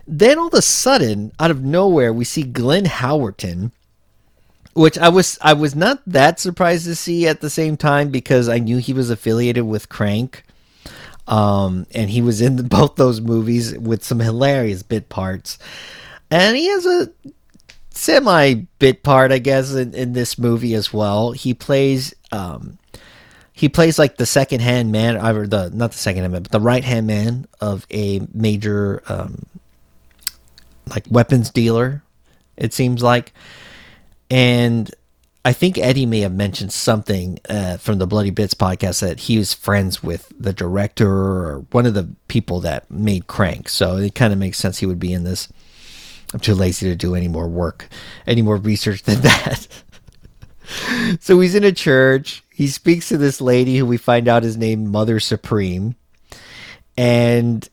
Then 0.08 0.38
all 0.38 0.47
of 0.47 0.54
a 0.54 0.62
sudden, 0.62 1.32
out 1.39 1.51
of 1.51 1.63
nowhere, 1.63 2.13
we 2.13 2.25
see 2.25 2.43
Glenn 2.43 2.86
Howerton, 2.86 3.71
which 4.73 4.97
I 4.97 5.10
was 5.10 5.38
I 5.41 5.54
was 5.54 5.75
not 5.75 6.01
that 6.06 6.39
surprised 6.39 6.86
to 6.86 6.95
see 6.95 7.28
at 7.28 7.41
the 7.41 7.49
same 7.49 7.75
time 7.75 8.10
because 8.10 8.47
I 8.47 8.60
knew 8.60 8.78
he 8.78 8.93
was 8.93 9.10
affiliated 9.10 9.65
with 9.65 9.89
Crank. 9.89 10.43
Um, 11.28 11.88
and 11.95 12.10
he 12.10 12.21
was 12.21 12.39
in 12.39 12.56
both 12.67 12.95
those 12.95 13.19
movies 13.19 13.78
with 13.78 14.04
some 14.04 14.19
hilarious 14.19 14.84
bit 14.84 15.10
parts. 15.10 15.58
And 16.30 16.56
he 16.56 16.67
has 16.67 16.86
a 16.86 17.10
semi 17.89 18.54
bit 18.80 19.04
part, 19.04 19.32
I 19.32 19.39
guess, 19.39 19.73
in, 19.73 19.93
in 19.93 20.13
this 20.13 20.38
movie 20.38 20.75
as 20.75 20.93
well. 20.93 21.32
He 21.32 21.54
plays 21.54 22.13
um, 22.32 22.78
he 23.58 23.70
plays 23.70 23.98
like 23.98 24.18
the 24.18 24.26
second 24.26 24.60
hand 24.60 24.91
man, 24.91 25.15
or 25.15 25.48
the 25.48 25.70
not 25.74 25.94
the 25.94 25.98
second 25.98 26.24
hand 26.24 26.34
man, 26.34 26.44
but 26.44 26.52
the 26.52 26.60
right 26.60 26.84
hand 26.84 27.08
man 27.08 27.48
of 27.62 27.88
a 27.89 28.20
major 28.34 29.02
um, 29.08 29.46
like 30.89 31.06
weapons 31.10 31.50
dealer, 31.52 32.04
it 32.58 32.74
seems 32.74 33.02
like. 33.02 33.32
And 34.30 34.94
I 35.46 35.54
think 35.54 35.78
Eddie 35.78 36.06
may 36.06 36.20
have 36.20 36.34
mentioned 36.34 36.74
something 36.74 37.39
uh, 37.48 37.78
from 37.78 37.98
the 37.98 38.06
Bloody 38.06 38.30
Bits 38.30 38.54
podcast 38.54 39.00
that 39.00 39.22
he 39.22 39.38
was 39.38 39.54
friends 39.54 40.04
with 40.04 40.34
the 40.38 40.52
director 40.52 41.10
or 41.10 41.65
one 41.72 41.86
of 41.86 41.94
the 41.94 42.10
people 42.28 42.60
that 42.60 42.91
made 42.91 43.28
Crank. 43.28 43.70
So 43.70 43.96
it 43.96 44.15
kind 44.15 44.34
of 44.34 44.39
makes 44.39 44.58
sense 44.58 44.80
he 44.80 44.86
would 44.86 45.00
be 45.00 45.13
in 45.13 45.24
this. 45.24 45.48
I'm 46.34 46.41
too 46.41 46.56
lazy 46.56 46.89
to 46.89 46.96
do 46.96 47.15
any 47.15 47.30
more 47.30 47.48
work, 47.48 47.88
any 48.28 48.41
more 48.41 48.58
research 48.58 49.04
than 49.04 49.22
that. 49.22 49.68
so 51.22 51.39
he's 51.39 51.56
in 51.56 51.63
a 51.63 51.72
church. 51.72 52.44
He 52.56 52.68
speaks 52.68 53.10
to 53.10 53.18
this 53.18 53.41
lady 53.41 53.78
who 53.78 53.86
we 53.86 53.98
find 53.98 54.30
out 54.30 54.46
is 54.46 54.56
named 54.56 54.88
Mother 54.88 55.20
Supreme. 55.20 55.96
And 56.96 57.68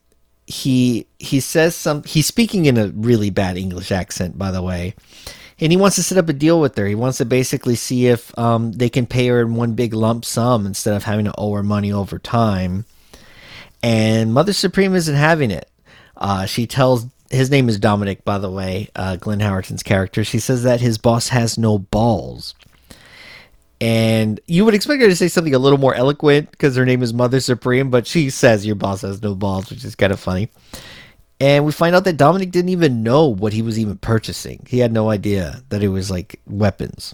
he 0.44 1.06
he 1.20 1.38
says 1.38 1.76
some 1.76 2.02
he's 2.02 2.26
speaking 2.26 2.66
in 2.66 2.76
a 2.76 2.88
really 2.88 3.30
bad 3.30 3.56
English 3.56 3.92
accent, 3.92 4.36
by 4.36 4.50
the 4.50 4.60
way. 4.60 4.96
And 5.60 5.70
he 5.70 5.78
wants 5.78 5.94
to 5.96 6.02
set 6.02 6.18
up 6.18 6.28
a 6.28 6.32
deal 6.32 6.60
with 6.60 6.76
her. 6.76 6.84
He 6.84 6.96
wants 6.96 7.18
to 7.18 7.24
basically 7.24 7.76
see 7.76 8.08
if 8.08 8.36
um, 8.36 8.72
they 8.72 8.88
can 8.88 9.06
pay 9.06 9.28
her 9.28 9.40
in 9.40 9.54
one 9.54 9.74
big 9.74 9.94
lump 9.94 10.24
sum 10.24 10.66
instead 10.66 10.94
of 10.94 11.04
having 11.04 11.26
to 11.26 11.34
owe 11.38 11.54
her 11.54 11.62
money 11.62 11.92
over 11.92 12.18
time. 12.18 12.84
And 13.84 14.34
Mother 14.34 14.52
Supreme 14.52 14.96
isn't 14.96 15.14
having 15.14 15.52
it. 15.52 15.70
Uh, 16.16 16.46
she 16.46 16.66
tells 16.66 17.06
his 17.30 17.52
name 17.52 17.68
is 17.68 17.78
Dominic, 17.78 18.24
by 18.24 18.38
the 18.38 18.50
way, 18.50 18.88
uh, 18.96 19.14
Glenn 19.14 19.38
Howerton's 19.38 19.84
character. 19.84 20.24
She 20.24 20.40
says 20.40 20.64
that 20.64 20.80
his 20.80 20.98
boss 20.98 21.28
has 21.28 21.56
no 21.56 21.78
balls. 21.78 22.56
And 23.82 24.38
you 24.46 24.64
would 24.64 24.74
expect 24.74 25.02
her 25.02 25.08
to 25.08 25.16
say 25.16 25.26
something 25.26 25.56
a 25.56 25.58
little 25.58 25.76
more 25.76 25.92
eloquent 25.92 26.52
because 26.52 26.76
her 26.76 26.86
name 26.86 27.02
is 27.02 27.12
Mother 27.12 27.40
Supreme, 27.40 27.90
but 27.90 28.06
she 28.06 28.30
says 28.30 28.64
your 28.64 28.76
boss 28.76 29.00
has 29.00 29.20
no 29.20 29.34
balls, 29.34 29.70
which 29.70 29.84
is 29.84 29.96
kind 29.96 30.12
of 30.12 30.20
funny. 30.20 30.50
And 31.40 31.64
we 31.66 31.72
find 31.72 31.96
out 31.96 32.04
that 32.04 32.16
Dominic 32.16 32.52
didn't 32.52 32.68
even 32.68 33.02
know 33.02 33.26
what 33.26 33.52
he 33.52 33.60
was 33.60 33.80
even 33.80 33.98
purchasing. 33.98 34.64
He 34.68 34.78
had 34.78 34.92
no 34.92 35.10
idea 35.10 35.64
that 35.70 35.82
it 35.82 35.88
was 35.88 36.12
like 36.12 36.40
weapons. 36.46 37.12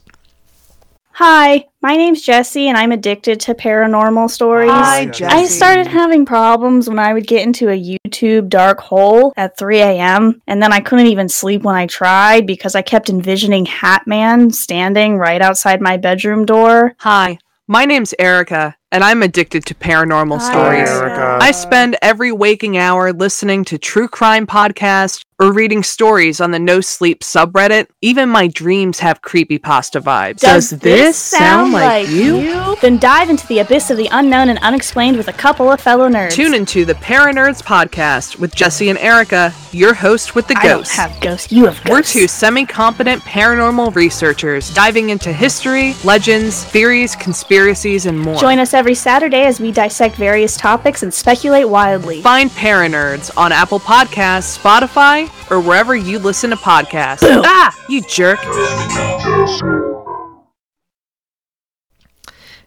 Hi, 1.21 1.65
my 1.83 1.97
name's 1.97 2.23
Jesse, 2.23 2.69
and 2.69 2.79
I'm 2.79 2.93
addicted 2.93 3.41
to 3.41 3.53
paranormal 3.53 4.31
stories. 4.31 4.71
Hi, 4.71 5.07
Jesse. 5.07 5.25
I 5.25 5.47
started 5.47 5.89
having 5.89 6.25
problems 6.25 6.89
when 6.89 7.01
I 7.01 7.13
would 7.13 7.27
get 7.27 7.43
into 7.43 7.71
a 7.71 7.99
YouTube 8.07 8.49
dark 8.49 8.79
hole 8.79 9.33
at 9.37 9.59
3 9.59 9.81
a.m., 9.81 10.41
and 10.47 10.63
then 10.63 10.73
I 10.73 10.79
couldn't 10.79 11.09
even 11.09 11.29
sleep 11.29 11.63
when 11.63 11.75
I 11.75 11.89
tried 11.89 12.47
because 12.47 12.77
I 12.77 12.83
kept 12.83 13.11
envisioning 13.11 13.67
Hat 13.67 14.07
Man 14.07 14.53
standing 14.53 15.17
right 15.17 15.43
outside 15.43 15.81
my 15.81 15.97
bedroom 15.97 16.47
door. 16.47 16.95
Hi, 17.01 17.39
my 17.67 17.85
name's 17.85 18.15
Erica, 18.21 18.77
and 18.90 19.05
I'm 19.05 19.22
addicted 19.22 19.66
to 19.66 19.74
paranormal 19.74 20.38
Hi, 20.38 20.51
stories. 20.51 20.88
Erica. 20.88 21.38
I 21.40 21.51
spend 21.51 21.96
every 22.01 22.33
waking 22.33 22.79
hour 22.79 23.12
listening 23.12 23.64
to 23.66 23.79
true 23.79 24.09
crime 24.09 24.46
podcasts 24.46 25.24
or 25.40 25.53
reading 25.53 25.85
stories 25.85 26.40
on 26.40 26.51
the 26.51 26.59
No 26.59 26.81
Sleep 26.81 27.20
subreddit. 27.20 27.87
Even 28.03 28.29
my 28.29 28.48
dreams 28.48 28.98
have 28.98 29.22
creepypasta 29.22 30.03
vibes. 30.03 30.40
Does, 30.40 30.70
Does 30.70 30.81
this 30.81 31.16
sound, 31.16 31.42
sound 31.42 31.72
like, 31.74 32.07
like 32.07 32.09
you? 32.09 32.38
you? 32.38 32.77
Then 32.81 32.98
dive 32.98 33.31
into 33.31 33.46
the 33.46 33.61
abyss 33.61 33.90
of 33.90 33.98
the 33.98 34.09
unknown 34.11 34.48
and 34.48 34.59
unexplained 34.61 35.16
with 35.16 35.29
a 35.29 35.33
couple 35.33 35.70
of 35.70 35.81
fellow 35.81 36.09
nerds. 36.09 36.33
Tune 36.33 36.55
into 36.55 36.85
the 36.85 36.94
Paranerds 36.94 37.62
podcast 37.62 38.38
with 38.38 38.53
Jesse 38.55 38.88
and 38.88 38.98
Erica, 38.98 39.53
your 39.70 39.94
host 39.94 40.35
with 40.35 40.48
the 40.48 40.59
I 40.59 40.66
don't 40.66 40.88
have 40.88 41.20
ghosts. 41.20 41.53
You 41.53 41.66
have 41.66 41.81
We're 41.88 42.03
two 42.03 42.27
semi 42.27 42.66
competent 42.66 43.22
paranormal 43.22 43.94
researchers 43.94 44.74
diving 44.74 45.11
into 45.11 45.33
history, 45.33 45.94
legends, 46.03 46.64
theories, 46.64 47.14
conspiracies, 47.14 48.07
and 48.07 48.18
more. 48.18 48.40
Join 48.40 48.59
us 48.59 48.74
every 48.79 48.95
Saturday 48.95 49.43
as 49.43 49.59
we 49.59 49.73
dissect 49.73 50.14
various 50.14 50.57
topics 50.57 51.03
and 51.03 51.12
speculate 51.12 51.69
wildly. 51.69 52.23
Find 52.23 52.49
Paranerds 52.51 53.37
on 53.37 53.51
Apple 53.51 53.81
Podcasts, 53.81 54.57
Spotify, 54.57 55.29
or 55.51 55.61
wherever 55.61 55.97
you 55.97 56.21
listen 56.21 56.51
to 56.51 56.57
podcasts. 56.57 57.19
ah, 57.23 57.77
you 57.88 58.03
jerk. 58.03 58.38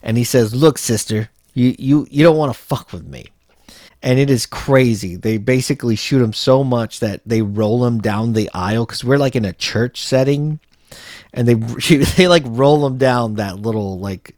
and 0.03 0.17
he 0.17 0.25
says, 0.25 0.53
"Look, 0.53 0.77
sister, 0.77 1.29
you 1.53 1.75
you 1.79 2.05
you 2.11 2.23
don't 2.23 2.35
want 2.35 2.53
to 2.53 2.59
fuck 2.59 2.91
with 2.91 3.07
me." 3.07 3.27
And 4.03 4.19
it 4.19 4.29
is 4.29 4.45
crazy. 4.45 5.15
They 5.15 5.37
basically 5.37 5.95
shoot 5.95 6.21
him 6.21 6.33
so 6.33 6.61
much 6.61 6.99
that 6.99 7.21
they 7.25 7.41
roll 7.41 7.85
him 7.85 8.01
down 8.01 8.33
the 8.33 8.49
aisle 8.53 8.85
because 8.85 9.05
we're 9.05 9.17
like 9.17 9.37
in 9.37 9.45
a 9.45 9.53
church 9.53 10.03
setting, 10.03 10.59
and 11.33 11.47
they 11.47 11.53
they 12.17 12.27
like 12.27 12.43
roll 12.45 12.85
him 12.85 12.97
down 12.97 13.35
that 13.35 13.61
little 13.61 13.97
like 13.97 14.35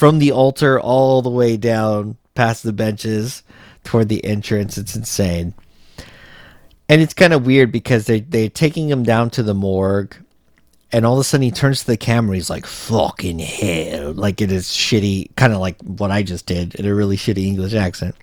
from 0.00 0.18
the 0.18 0.32
altar 0.32 0.80
all 0.80 1.20
the 1.20 1.28
way 1.28 1.58
down 1.58 2.16
past 2.34 2.62
the 2.62 2.72
benches 2.72 3.42
toward 3.84 4.08
the 4.08 4.24
entrance. 4.24 4.78
It's 4.78 4.96
insane. 4.96 5.52
And 6.88 7.02
it's 7.02 7.12
kind 7.12 7.34
of 7.34 7.44
weird 7.44 7.70
because 7.70 8.06
they 8.06 8.20
they're 8.20 8.48
taking 8.48 8.88
him 8.88 9.02
down 9.02 9.28
to 9.32 9.42
the 9.42 9.52
morgue 9.52 10.16
and 10.90 11.04
all 11.04 11.16
of 11.16 11.20
a 11.20 11.24
sudden 11.24 11.42
he 11.42 11.50
turns 11.50 11.80
to 11.80 11.86
the 11.86 11.98
camera. 11.98 12.34
He's 12.34 12.48
like 12.48 12.64
fucking 12.64 13.40
hell. 13.40 14.12
Like 14.12 14.40
it 14.40 14.50
is 14.50 14.68
shitty 14.68 15.36
kind 15.36 15.52
of 15.52 15.60
like 15.60 15.78
what 15.82 16.10
i 16.10 16.22
just 16.22 16.46
did 16.46 16.76
in 16.76 16.86
a 16.86 16.94
really 16.94 17.18
shitty 17.18 17.44
english 17.44 17.74
accent. 17.74 18.14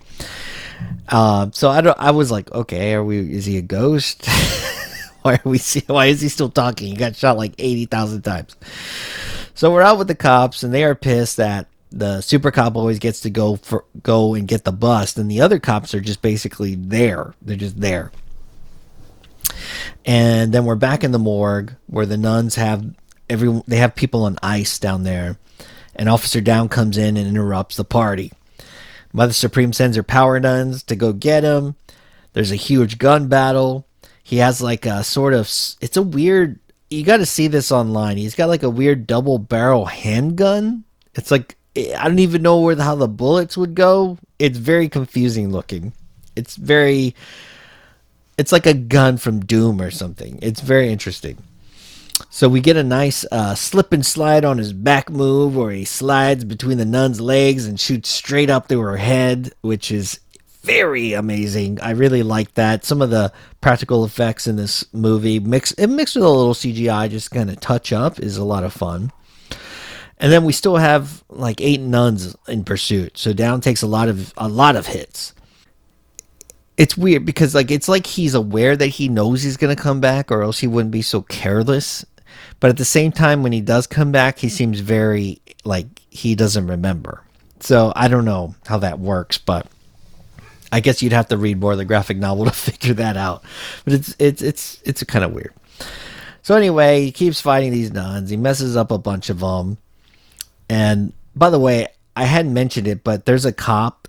Um 1.10 1.52
so 1.52 1.70
i 1.70 1.80
don't 1.80 1.96
i 2.00 2.10
was 2.10 2.32
like 2.32 2.50
okay 2.50 2.94
are 2.94 3.04
we 3.04 3.20
is 3.32 3.46
he 3.46 3.56
a 3.56 3.62
ghost? 3.62 4.26
Why 5.22 5.34
are 5.34 5.48
we 5.48 5.58
see 5.58 5.82
why 5.86 6.06
is 6.06 6.20
he 6.20 6.28
still 6.28 6.48
talking? 6.48 6.88
He 6.88 6.96
got 6.96 7.14
shot 7.14 7.36
like 7.36 7.54
80,000 7.58 8.22
times 8.22 8.56
so 9.58 9.72
we're 9.72 9.82
out 9.82 9.98
with 9.98 10.06
the 10.06 10.14
cops 10.14 10.62
and 10.62 10.72
they 10.72 10.84
are 10.84 10.94
pissed 10.94 11.38
that 11.38 11.66
the 11.90 12.20
super 12.20 12.52
cop 12.52 12.76
always 12.76 13.00
gets 13.00 13.22
to 13.22 13.30
go 13.30 13.56
for 13.56 13.84
go 14.04 14.34
and 14.34 14.46
get 14.46 14.62
the 14.62 14.70
bust 14.70 15.18
and 15.18 15.28
the 15.28 15.40
other 15.40 15.58
cops 15.58 15.94
are 15.94 16.00
just 16.00 16.22
basically 16.22 16.76
there. 16.76 17.34
They're 17.42 17.56
just 17.56 17.80
there. 17.80 18.12
And 20.04 20.52
then 20.52 20.64
we're 20.64 20.76
back 20.76 21.02
in 21.02 21.10
the 21.10 21.18
morgue 21.18 21.74
where 21.88 22.06
the 22.06 22.16
nuns 22.16 22.54
have 22.54 22.94
every 23.28 23.60
they 23.66 23.78
have 23.78 23.96
people 23.96 24.26
on 24.26 24.38
ice 24.44 24.78
down 24.78 25.02
there. 25.02 25.38
And 25.96 26.08
officer 26.08 26.40
down 26.40 26.68
comes 26.68 26.96
in 26.96 27.16
and 27.16 27.26
interrupts 27.26 27.74
the 27.74 27.84
party. 27.84 28.30
Mother 29.12 29.32
supreme 29.32 29.72
sends 29.72 29.96
her 29.96 30.04
power 30.04 30.38
nuns 30.38 30.84
to 30.84 30.94
go 30.94 31.12
get 31.12 31.42
him. 31.42 31.74
There's 32.32 32.52
a 32.52 32.56
huge 32.56 32.98
gun 32.98 33.26
battle. 33.26 33.88
He 34.22 34.36
has 34.36 34.62
like 34.62 34.86
a 34.86 35.02
sort 35.02 35.34
of 35.34 35.46
it's 35.80 35.96
a 35.96 36.02
weird 36.02 36.60
you 36.90 37.04
got 37.04 37.18
to 37.18 37.26
see 37.26 37.48
this 37.48 37.70
online 37.70 38.16
he's 38.16 38.34
got 38.34 38.48
like 38.48 38.62
a 38.62 38.70
weird 38.70 39.06
double 39.06 39.38
barrel 39.38 39.86
handgun 39.86 40.84
it's 41.14 41.30
like 41.30 41.56
i 41.76 42.08
don't 42.08 42.18
even 42.18 42.42
know 42.42 42.60
where 42.60 42.74
the, 42.74 42.84
how 42.84 42.94
the 42.94 43.08
bullets 43.08 43.56
would 43.56 43.74
go 43.74 44.18
it's 44.38 44.58
very 44.58 44.88
confusing 44.88 45.50
looking 45.50 45.92
it's 46.36 46.56
very 46.56 47.14
it's 48.38 48.52
like 48.52 48.66
a 48.66 48.72
gun 48.72 49.18
from 49.18 49.40
Doom 49.40 49.82
or 49.82 49.90
something. 49.90 50.38
It's 50.40 50.60
very 50.60 50.90
interesting. 50.90 51.36
So 52.30 52.48
we 52.48 52.60
get 52.60 52.76
a 52.76 52.84
nice 52.84 53.24
uh, 53.30 53.54
slip 53.54 53.92
and 53.92 54.06
slide 54.06 54.44
on 54.44 54.58
his 54.58 54.72
back 54.72 55.10
move 55.10 55.56
where 55.56 55.72
he 55.72 55.84
slides 55.84 56.44
between 56.44 56.78
the 56.78 56.84
nun's 56.84 57.20
legs 57.20 57.66
and 57.66 57.78
shoots 57.78 58.08
straight 58.08 58.48
up 58.48 58.68
through 58.68 58.80
her 58.80 58.96
head, 58.96 59.52
which 59.60 59.90
is 59.90 60.20
very 60.62 61.12
amazing. 61.12 61.80
I 61.80 61.90
really 61.90 62.22
like 62.22 62.54
that. 62.54 62.84
Some 62.84 63.02
of 63.02 63.10
the 63.10 63.32
practical 63.60 64.04
effects 64.04 64.46
in 64.46 64.56
this 64.56 64.84
movie 64.92 65.40
mix 65.40 65.72
it 65.72 65.86
mixed 65.88 66.16
with 66.16 66.24
a 66.24 66.28
little 66.28 66.54
CGI, 66.54 67.10
just 67.10 67.30
kind 67.30 67.50
of 67.50 67.60
touch 67.60 67.92
up, 67.92 68.18
is 68.18 68.36
a 68.36 68.44
lot 68.44 68.64
of 68.64 68.72
fun. 68.72 69.12
And 70.18 70.32
then 70.32 70.44
we 70.44 70.52
still 70.52 70.76
have 70.76 71.22
like 71.28 71.60
eight 71.60 71.80
nuns 71.80 72.36
in 72.48 72.64
pursuit. 72.64 73.16
So 73.16 73.32
down 73.32 73.60
takes 73.60 73.82
a 73.82 73.86
lot 73.86 74.08
of 74.08 74.32
a 74.36 74.48
lot 74.48 74.76
of 74.76 74.86
hits 74.86 75.34
it's 76.78 76.96
weird 76.96 77.26
because 77.26 77.54
like 77.54 77.70
it's 77.70 77.88
like 77.88 78.06
he's 78.06 78.34
aware 78.34 78.76
that 78.76 78.86
he 78.86 79.08
knows 79.08 79.42
he's 79.42 79.58
gonna 79.58 79.76
come 79.76 80.00
back 80.00 80.30
or 80.30 80.42
else 80.42 80.60
he 80.60 80.66
wouldn't 80.66 80.92
be 80.92 81.02
so 81.02 81.20
careless 81.22 82.06
but 82.60 82.70
at 82.70 82.76
the 82.78 82.84
same 82.84 83.12
time 83.12 83.42
when 83.42 83.52
he 83.52 83.60
does 83.60 83.86
come 83.86 84.12
back 84.12 84.38
he 84.38 84.48
seems 84.48 84.80
very 84.80 85.42
like 85.64 85.86
he 86.08 86.34
doesn't 86.34 86.68
remember 86.68 87.22
so 87.60 87.92
i 87.96 88.08
don't 88.08 88.24
know 88.24 88.54
how 88.66 88.78
that 88.78 89.00
works 89.00 89.36
but 89.36 89.66
i 90.72 90.80
guess 90.80 91.02
you'd 91.02 91.12
have 91.12 91.28
to 91.28 91.36
read 91.36 91.60
more 91.60 91.72
of 91.72 91.78
the 91.78 91.84
graphic 91.84 92.16
novel 92.16 92.44
to 92.44 92.50
figure 92.52 92.94
that 92.94 93.16
out. 93.16 93.42
But 93.84 93.94
it's 93.94 94.16
it's 94.18 94.42
it's 94.42 94.82
it's 94.84 95.02
kind 95.04 95.24
of 95.24 95.32
weird. 95.32 95.52
So 96.42 96.54
anyway 96.54 97.02
he 97.02 97.12
keeps 97.12 97.40
fighting 97.40 97.72
these 97.72 97.92
nuns. 97.92 98.30
He 98.30 98.36
messes 98.36 98.76
up 98.76 98.90
a 98.90 98.98
bunch 98.98 99.30
of 99.30 99.40
them 99.40 99.78
and 100.68 101.12
by 101.34 101.50
the 101.50 101.58
way 101.58 101.86
i 102.16 102.24
hadn't 102.24 102.52
mentioned 102.52 102.86
it 102.86 103.02
but 103.04 103.24
there's 103.24 103.44
a 103.44 103.52
cop 103.52 104.08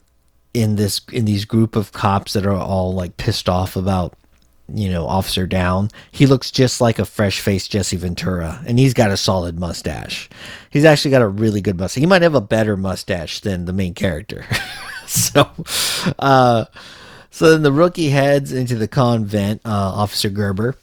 in 0.54 0.76
this 0.76 1.02
in 1.12 1.26
these 1.26 1.46
group 1.46 1.76
of 1.76 1.92
cops 1.92 2.34
that 2.34 2.46
are 2.46 2.54
all 2.54 2.94
like 2.94 3.18
pissed 3.18 3.48
off 3.48 3.76
about 3.76 4.16
you 4.74 4.90
know 4.90 5.08
officer 5.08 5.48
down. 5.48 5.90
He 6.12 6.26
looks 6.26 6.52
just 6.52 6.82
like 6.82 7.00
a 7.00 7.06
fresh 7.06 7.40
faced 7.40 7.72
jesse 7.72 7.98
ventura 7.98 8.62
and 8.66 8.80
he's 8.80 8.94
got 8.94 9.12
a 9.12 9.18
solid 9.18 9.60
mustache. 9.60 10.30
He's 10.70 10.86
actually 10.86 11.12
got 11.12 11.22
a 11.22 11.28
really 11.28 11.62
good 11.62 11.78
mustache. 11.78 12.02
He 12.02 12.08
might 12.08 12.22
have 12.22 12.36
a 12.36 12.42
better 12.42 12.78
mustache 12.78 13.42
than 13.42 13.66
the 13.66 13.74
main 13.74 13.94
character 13.94 14.46
so 15.16 15.50
uh 16.20 16.66
so 17.32 17.50
then 17.52 17.64
the 17.64 17.72
rookie 17.72 18.10
heads 18.10 18.52
into 18.52 18.76
the 18.76 18.88
convent 18.88 19.62
uh 19.66 19.70
officer 19.70 20.30
gerber. 20.30 20.76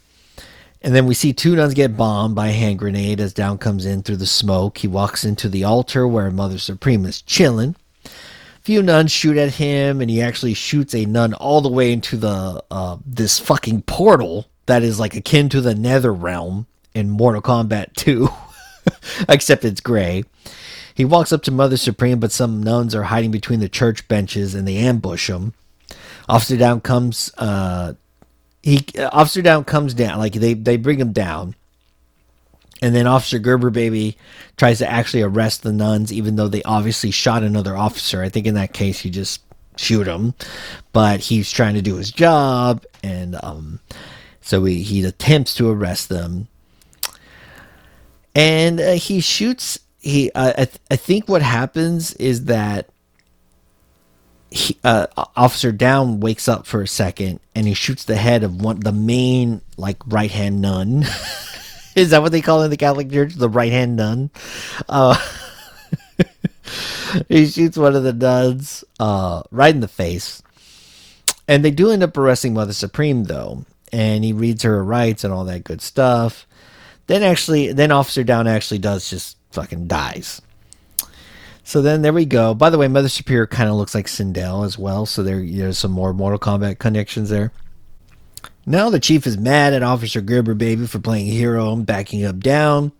And 0.81 0.93
then 0.93 1.05
we 1.05 1.15
see 1.15 1.33
two 1.33 1.55
nuns 1.55 1.73
get 1.73 1.97
bombed 1.97 2.35
by 2.35 2.49
a 2.49 2.53
hand 2.53 2.79
grenade 2.79 3.19
as 3.19 3.33
down 3.33 3.57
comes 3.57 3.85
in 3.85 4.03
through 4.03 4.17
the 4.17 4.27
smoke. 4.27 4.77
He 4.77 4.87
walks 4.87 5.25
into 5.25 5.49
the 5.49 5.63
altar 5.63 6.07
where 6.07 6.29
mother 6.29 6.59
supreme 6.59 7.05
is 7.05 7.21
chilling. 7.21 7.75
Few 8.61 8.83
nuns 8.83 9.11
shoot 9.11 9.37
at 9.37 9.53
him 9.53 10.01
and 10.01 10.09
he 10.09 10.21
actually 10.21 10.53
shoots 10.53 10.93
a 10.93 11.05
nun 11.05 11.33
all 11.33 11.61
the 11.61 11.69
way 11.69 11.91
into 11.93 12.17
the 12.17 12.63
uh, 12.69 12.97
this 13.05 13.39
fucking 13.39 13.83
portal 13.83 14.45
that 14.65 14.83
is 14.83 14.99
like 14.99 15.15
akin 15.15 15.47
to 15.49 15.61
the 15.61 15.73
nether 15.73 16.13
realm 16.13 16.67
in 16.93 17.09
mortal 17.09 17.41
kombat 17.41 17.93
2 17.95 18.27
except 19.29 19.63
it's 19.63 19.79
gray 19.79 20.23
he 20.97 21.05
walks 21.05 21.31
up 21.31 21.43
to 21.43 21.51
mother 21.51 21.77
supreme 21.77 22.19
but 22.19 22.31
some 22.31 22.61
nuns 22.61 22.93
are 22.93 23.03
hiding 23.03 23.31
between 23.31 23.61
the 23.61 23.69
church 23.69 24.05
benches 24.09 24.53
and 24.53 24.67
they 24.67 24.75
ambush 24.75 25.29
him 25.29 25.53
officer 26.27 26.57
down 26.57 26.81
comes 26.81 27.31
uh, 27.37 27.93
he 28.67 28.85
Officer 28.99 29.41
Downe 29.41 29.63
comes 29.63 29.93
down, 29.93 30.19
like 30.19 30.33
they 30.33 30.53
they 30.53 30.75
bring 30.75 30.99
him 30.99 31.13
down, 31.13 31.55
and 32.81 32.93
then 32.93 33.07
Officer 33.07 33.39
Gerber 33.39 33.69
baby 33.69 34.17
tries 34.57 34.79
to 34.79 34.89
actually 34.89 35.21
arrest 35.21 35.63
the 35.63 35.71
nuns, 35.71 36.11
even 36.11 36.35
though 36.35 36.49
they 36.49 36.63
obviously 36.63 37.11
shot 37.11 37.43
another 37.43 37.77
officer. 37.77 38.21
I 38.21 38.27
think 38.27 38.45
in 38.45 38.55
that 38.55 38.73
case 38.73 38.99
he 38.99 39.09
just 39.09 39.41
shoot 39.77 40.05
him, 40.05 40.33
but 40.91 41.21
he's 41.21 41.49
trying 41.49 41.75
to 41.75 41.81
do 41.81 41.95
his 41.95 42.11
job, 42.11 42.85
and 43.01 43.37
um, 43.41 43.79
so 44.41 44.65
he 44.65 44.83
he 44.83 45.01
attempts 45.05 45.53
to 45.55 45.69
arrest 45.69 46.09
them, 46.09 46.49
and 48.35 48.81
uh, 48.81 48.91
he 48.93 49.21
shoots. 49.21 49.79
He 50.07 50.31
uh, 50.31 50.53
I 50.57 50.65
th- 50.65 50.79
I 50.89 50.95
think 50.95 51.27
what 51.27 51.41
happens 51.41 52.13
is 52.13 52.45
that 52.45 52.87
he, 54.49 54.77
uh, 54.85 55.07
Officer 55.35 55.73
Downe 55.73 56.21
wakes 56.21 56.47
up 56.47 56.65
for 56.65 56.81
a 56.81 56.87
second 56.87 57.41
and 57.53 57.67
he 57.67 57.73
shoots 57.73 58.05
the 58.05 58.15
head 58.15 58.43
of 58.43 58.61
one 58.61 58.79
the 58.79 58.93
main 58.93 59.59
like 59.75 59.97
right 60.07 60.31
hand 60.31 60.61
nun. 60.61 61.05
Is 61.95 62.11
that 62.11 62.21
what 62.21 62.31
they 62.31 62.41
call 62.41 62.63
in 62.63 62.69
the 62.69 62.77
Catholic 62.77 63.11
Church? 63.11 63.33
The 63.33 63.49
right 63.49 63.71
hand 63.71 63.97
nun. 63.97 64.29
Uh, 64.87 65.17
he 67.27 67.47
shoots 67.47 67.75
one 67.75 67.95
of 67.95 68.03
the 68.03 68.13
nuns 68.13 68.85
uh, 68.99 69.41
right 69.51 69.73
in 69.73 69.81
the 69.81 69.87
face, 69.87 70.41
and 71.47 71.65
they 71.65 71.71
do 71.71 71.91
end 71.91 72.03
up 72.03 72.15
arresting 72.15 72.53
Mother 72.53 72.73
Supreme 72.73 73.23
though, 73.25 73.65
and 73.91 74.23
he 74.23 74.31
reads 74.31 74.63
her 74.63 74.81
rights 74.83 75.23
and 75.23 75.33
all 75.33 75.43
that 75.45 75.63
good 75.63 75.81
stuff. 75.81 76.45
Then 77.07 77.23
actually, 77.23 77.73
then 77.73 77.91
Officer 77.91 78.23
Downe 78.23 78.47
actually 78.47 78.79
does 78.79 79.09
just 79.09 79.36
fucking 79.57 79.87
dies. 79.87 80.39
So 81.63 81.81
then 81.81 82.03
there 82.03 82.13
we 82.13 82.25
go. 82.25 82.53
By 82.53 82.69
the 82.69 82.77
way, 82.77 82.87
Mother 82.87 83.09
Superior 83.09 83.47
kind 83.47 83.71
of 83.71 83.75
looks 83.75 83.95
like 83.95 84.05
Sindel 84.05 84.63
as 84.63 84.77
well. 84.77 85.07
So 85.07 85.23
there, 85.23 85.43
there's 85.43 85.79
some 85.79 85.91
more 85.91 86.13
Mortal 86.13 86.37
Kombat 86.37 86.77
connections 86.77 87.29
there. 87.29 87.51
Now 88.67 88.91
the 88.91 88.99
chief 88.99 89.25
is 89.25 89.35
mad 89.35 89.73
at 89.73 89.81
Officer 89.81 90.21
Gerber 90.21 90.53
Baby 90.53 90.85
for 90.85 90.99
playing 90.99 91.25
hero 91.25 91.73
and 91.73 91.87
backing 91.87 92.23
up 92.23 92.39
down. 92.39 92.91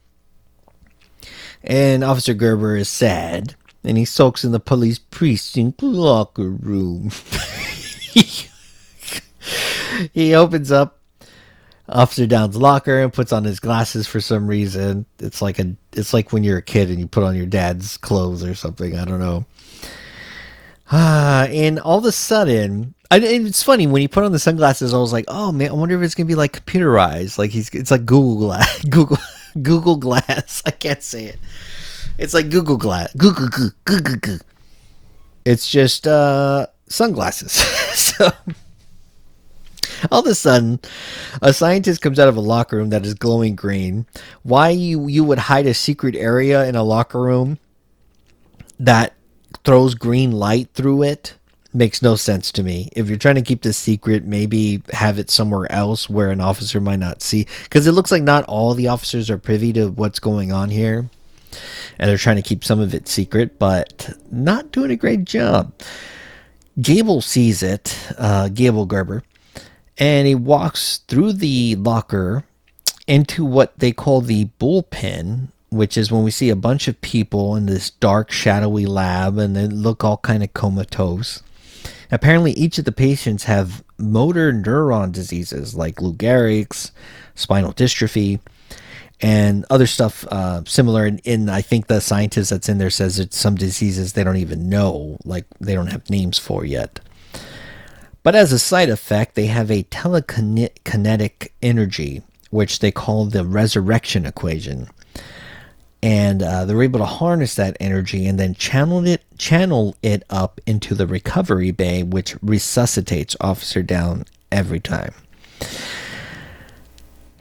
And 1.63 2.03
Officer 2.03 2.33
Gerber 2.33 2.75
is 2.75 2.89
sad. 2.89 3.55
And 3.83 3.95
he 3.95 4.03
sulks 4.03 4.43
in 4.43 4.51
the 4.51 4.59
police 4.59 4.97
precinct 4.97 5.83
locker 5.83 6.49
room. 6.49 7.11
he 10.11 10.33
opens 10.33 10.71
up 10.71 10.96
Officer 11.89 12.27
Downe's 12.27 12.57
locker 12.57 13.01
and 13.01 13.13
puts 13.13 13.31
on 13.31 13.43
his 13.43 13.59
glasses 13.59 14.07
for 14.07 14.19
some 14.19 14.47
reason. 14.47 15.05
It's 15.19 15.41
like 15.41 15.59
a 15.59 15.75
it's 15.93 16.13
like 16.13 16.33
when 16.33 16.43
you're 16.43 16.57
a 16.57 16.63
kid 16.63 16.89
and 16.89 16.99
you 16.99 17.07
put 17.07 17.23
on 17.23 17.35
your 17.35 17.45
dad's 17.45 17.97
clothes 17.97 18.43
or 18.43 18.55
something. 18.55 18.97
I 18.97 19.05
don't 19.05 19.19
know. 19.19 19.45
Ah, 20.91 21.45
and 21.45 21.79
all 21.79 21.97
of 21.97 22.05
a 22.05 22.11
sudden, 22.11 22.93
I, 23.11 23.19
it's 23.19 23.63
funny 23.63 23.87
when 23.87 24.01
he 24.01 24.07
put 24.07 24.23
on 24.23 24.31
the 24.31 24.39
sunglasses. 24.39 24.93
I 24.93 24.97
was 24.97 25.13
like, 25.13 25.25
"Oh 25.27 25.51
man, 25.51 25.69
I 25.69 25.73
wonder 25.73 25.95
if 25.97 26.03
it's 26.03 26.15
gonna 26.15 26.27
be 26.27 26.35
like 26.35 26.65
computerized. 26.65 27.37
Like 27.37 27.51
he's 27.51 27.69
it's 27.69 27.91
like 27.91 28.05
Google 28.05 28.37
Glass, 28.37 28.83
Google 28.89 29.17
Google 29.61 29.95
Glass. 29.95 30.61
I 30.65 30.71
can't 30.71 31.03
say 31.03 31.25
it. 31.25 31.39
It's 32.17 32.33
like 32.33 32.49
Google 32.49 32.77
Glass, 32.77 33.13
Google 33.13 33.47
Google 33.47 33.75
Google. 33.85 34.39
It's 35.45 35.69
just 35.69 36.07
uh 36.07 36.67
sunglasses. 36.87 37.51
so 37.97 38.31
all 40.11 40.21
of 40.21 40.27
a 40.27 40.35
sudden, 40.35 40.79
a 41.41 41.53
scientist 41.53 42.01
comes 42.01 42.19
out 42.19 42.27
of 42.27 42.37
a 42.37 42.41
locker 42.41 42.77
room 42.77 42.89
that 42.89 43.05
is 43.05 43.13
glowing 43.13 43.55
green. 43.55 44.05
Why 44.43 44.69
you 44.69 45.07
you 45.07 45.23
would 45.23 45.39
hide 45.39 45.67
a 45.67 45.73
secret 45.73 46.15
area 46.15 46.65
in 46.65 46.75
a 46.75 46.83
locker 46.83 47.21
room 47.21 47.59
that 48.79 49.13
throws 49.63 49.95
green 49.95 50.31
light 50.31 50.69
through 50.73 51.03
it 51.03 51.35
makes 51.73 52.01
no 52.01 52.15
sense 52.15 52.51
to 52.53 52.63
me. 52.63 52.89
If 52.95 53.07
you're 53.07 53.17
trying 53.17 53.35
to 53.35 53.41
keep 53.41 53.61
this 53.61 53.77
secret, 53.77 54.25
maybe 54.25 54.81
have 54.91 55.19
it 55.19 55.29
somewhere 55.29 55.71
else 55.71 56.09
where 56.09 56.31
an 56.31 56.41
officer 56.41 56.81
might 56.81 56.99
not 56.99 57.21
see. 57.21 57.47
Because 57.63 57.87
it 57.87 57.91
looks 57.91 58.11
like 58.11 58.23
not 58.23 58.45
all 58.45 58.73
the 58.73 58.87
officers 58.87 59.29
are 59.29 59.37
privy 59.37 59.73
to 59.73 59.89
what's 59.89 60.19
going 60.19 60.51
on 60.51 60.69
here. 60.69 61.09
And 61.99 62.09
they're 62.09 62.17
trying 62.17 62.35
to 62.37 62.41
keep 62.41 62.63
some 62.63 62.79
of 62.79 62.93
it 62.93 63.07
secret, 63.07 63.57
but 63.59 64.09
not 64.31 64.71
doing 64.71 64.91
a 64.91 64.95
great 64.95 65.25
job. 65.25 65.71
Gable 66.79 67.21
sees 67.21 67.63
it, 67.63 67.97
uh, 68.17 68.49
Gable 68.49 68.85
Gerber, 68.85 69.23
and 69.97 70.27
he 70.27 70.35
walks 70.35 70.99
through 71.07 71.33
the 71.33 71.75
locker 71.75 72.43
into 73.07 73.43
what 73.45 73.77
they 73.79 73.91
call 73.91 74.21
the 74.21 74.45
bullpen 74.59 75.49
which 75.69 75.97
is 75.97 76.11
when 76.11 76.23
we 76.23 76.31
see 76.31 76.49
a 76.49 76.55
bunch 76.55 76.87
of 76.87 76.99
people 77.01 77.55
in 77.55 77.65
this 77.65 77.89
dark 77.89 78.31
shadowy 78.31 78.85
lab 78.85 79.37
and 79.37 79.55
they 79.55 79.67
look 79.67 80.03
all 80.03 80.17
kind 80.17 80.43
of 80.43 80.53
comatose. 80.53 81.43
Apparently 82.11 82.51
each 82.53 82.77
of 82.77 82.85
the 82.85 82.91
patients 82.91 83.43
have 83.43 83.83
motor 83.97 84.53
neuron 84.53 85.11
diseases 85.11 85.75
like 85.75 86.01
lou 86.01 86.13
gehrig's 86.13 86.91
spinal 87.35 87.73
dystrophy 87.73 88.39
and 89.19 89.65
other 89.69 89.87
stuff 89.87 90.25
uh, 90.27 90.63
similar. 90.65 91.05
In, 91.05 91.17
in 91.19 91.49
i 91.49 91.61
think 91.61 91.87
the 91.87 91.99
scientist 91.99 92.51
that's 92.51 92.69
in 92.69 92.77
there 92.77 92.91
says 92.91 93.19
it's 93.19 93.37
some 93.37 93.55
diseases 93.55 94.13
they 94.13 94.23
don't 94.23 94.37
even 94.37 94.69
know 94.69 95.17
like 95.25 95.45
they 95.59 95.73
don't 95.73 95.87
have 95.87 96.09
names 96.09 96.37
for 96.37 96.63
yet 96.63 96.99
but 98.27 98.35
as 98.35 98.51
a 98.51 98.59
side 98.59 98.89
effect, 98.89 99.35
they 99.35 99.45
have 99.45 99.71
a 99.71 99.83
telekinetic 99.83 101.47
energy, 101.61 102.21
which 102.49 102.79
they 102.79 102.91
call 102.91 103.23
the 103.23 103.45
resurrection 103.45 104.25
equation. 104.25 104.89
And 106.03 106.43
uh, 106.43 106.65
they're 106.65 106.83
able 106.83 106.99
to 106.99 107.05
harness 107.05 107.55
that 107.55 107.77
energy 107.79 108.27
and 108.27 108.37
then 108.37 108.53
channel 108.53 109.07
it, 109.07 109.23
channel 109.37 109.95
it 110.03 110.23
up 110.29 110.59
into 110.67 110.93
the 110.93 111.07
recovery 111.07 111.71
bay, 111.71 112.03
which 112.03 112.35
resuscitates 112.41 113.37
Officer 113.39 113.81
Downe 113.81 114.25
every 114.51 114.81
time. 114.81 115.13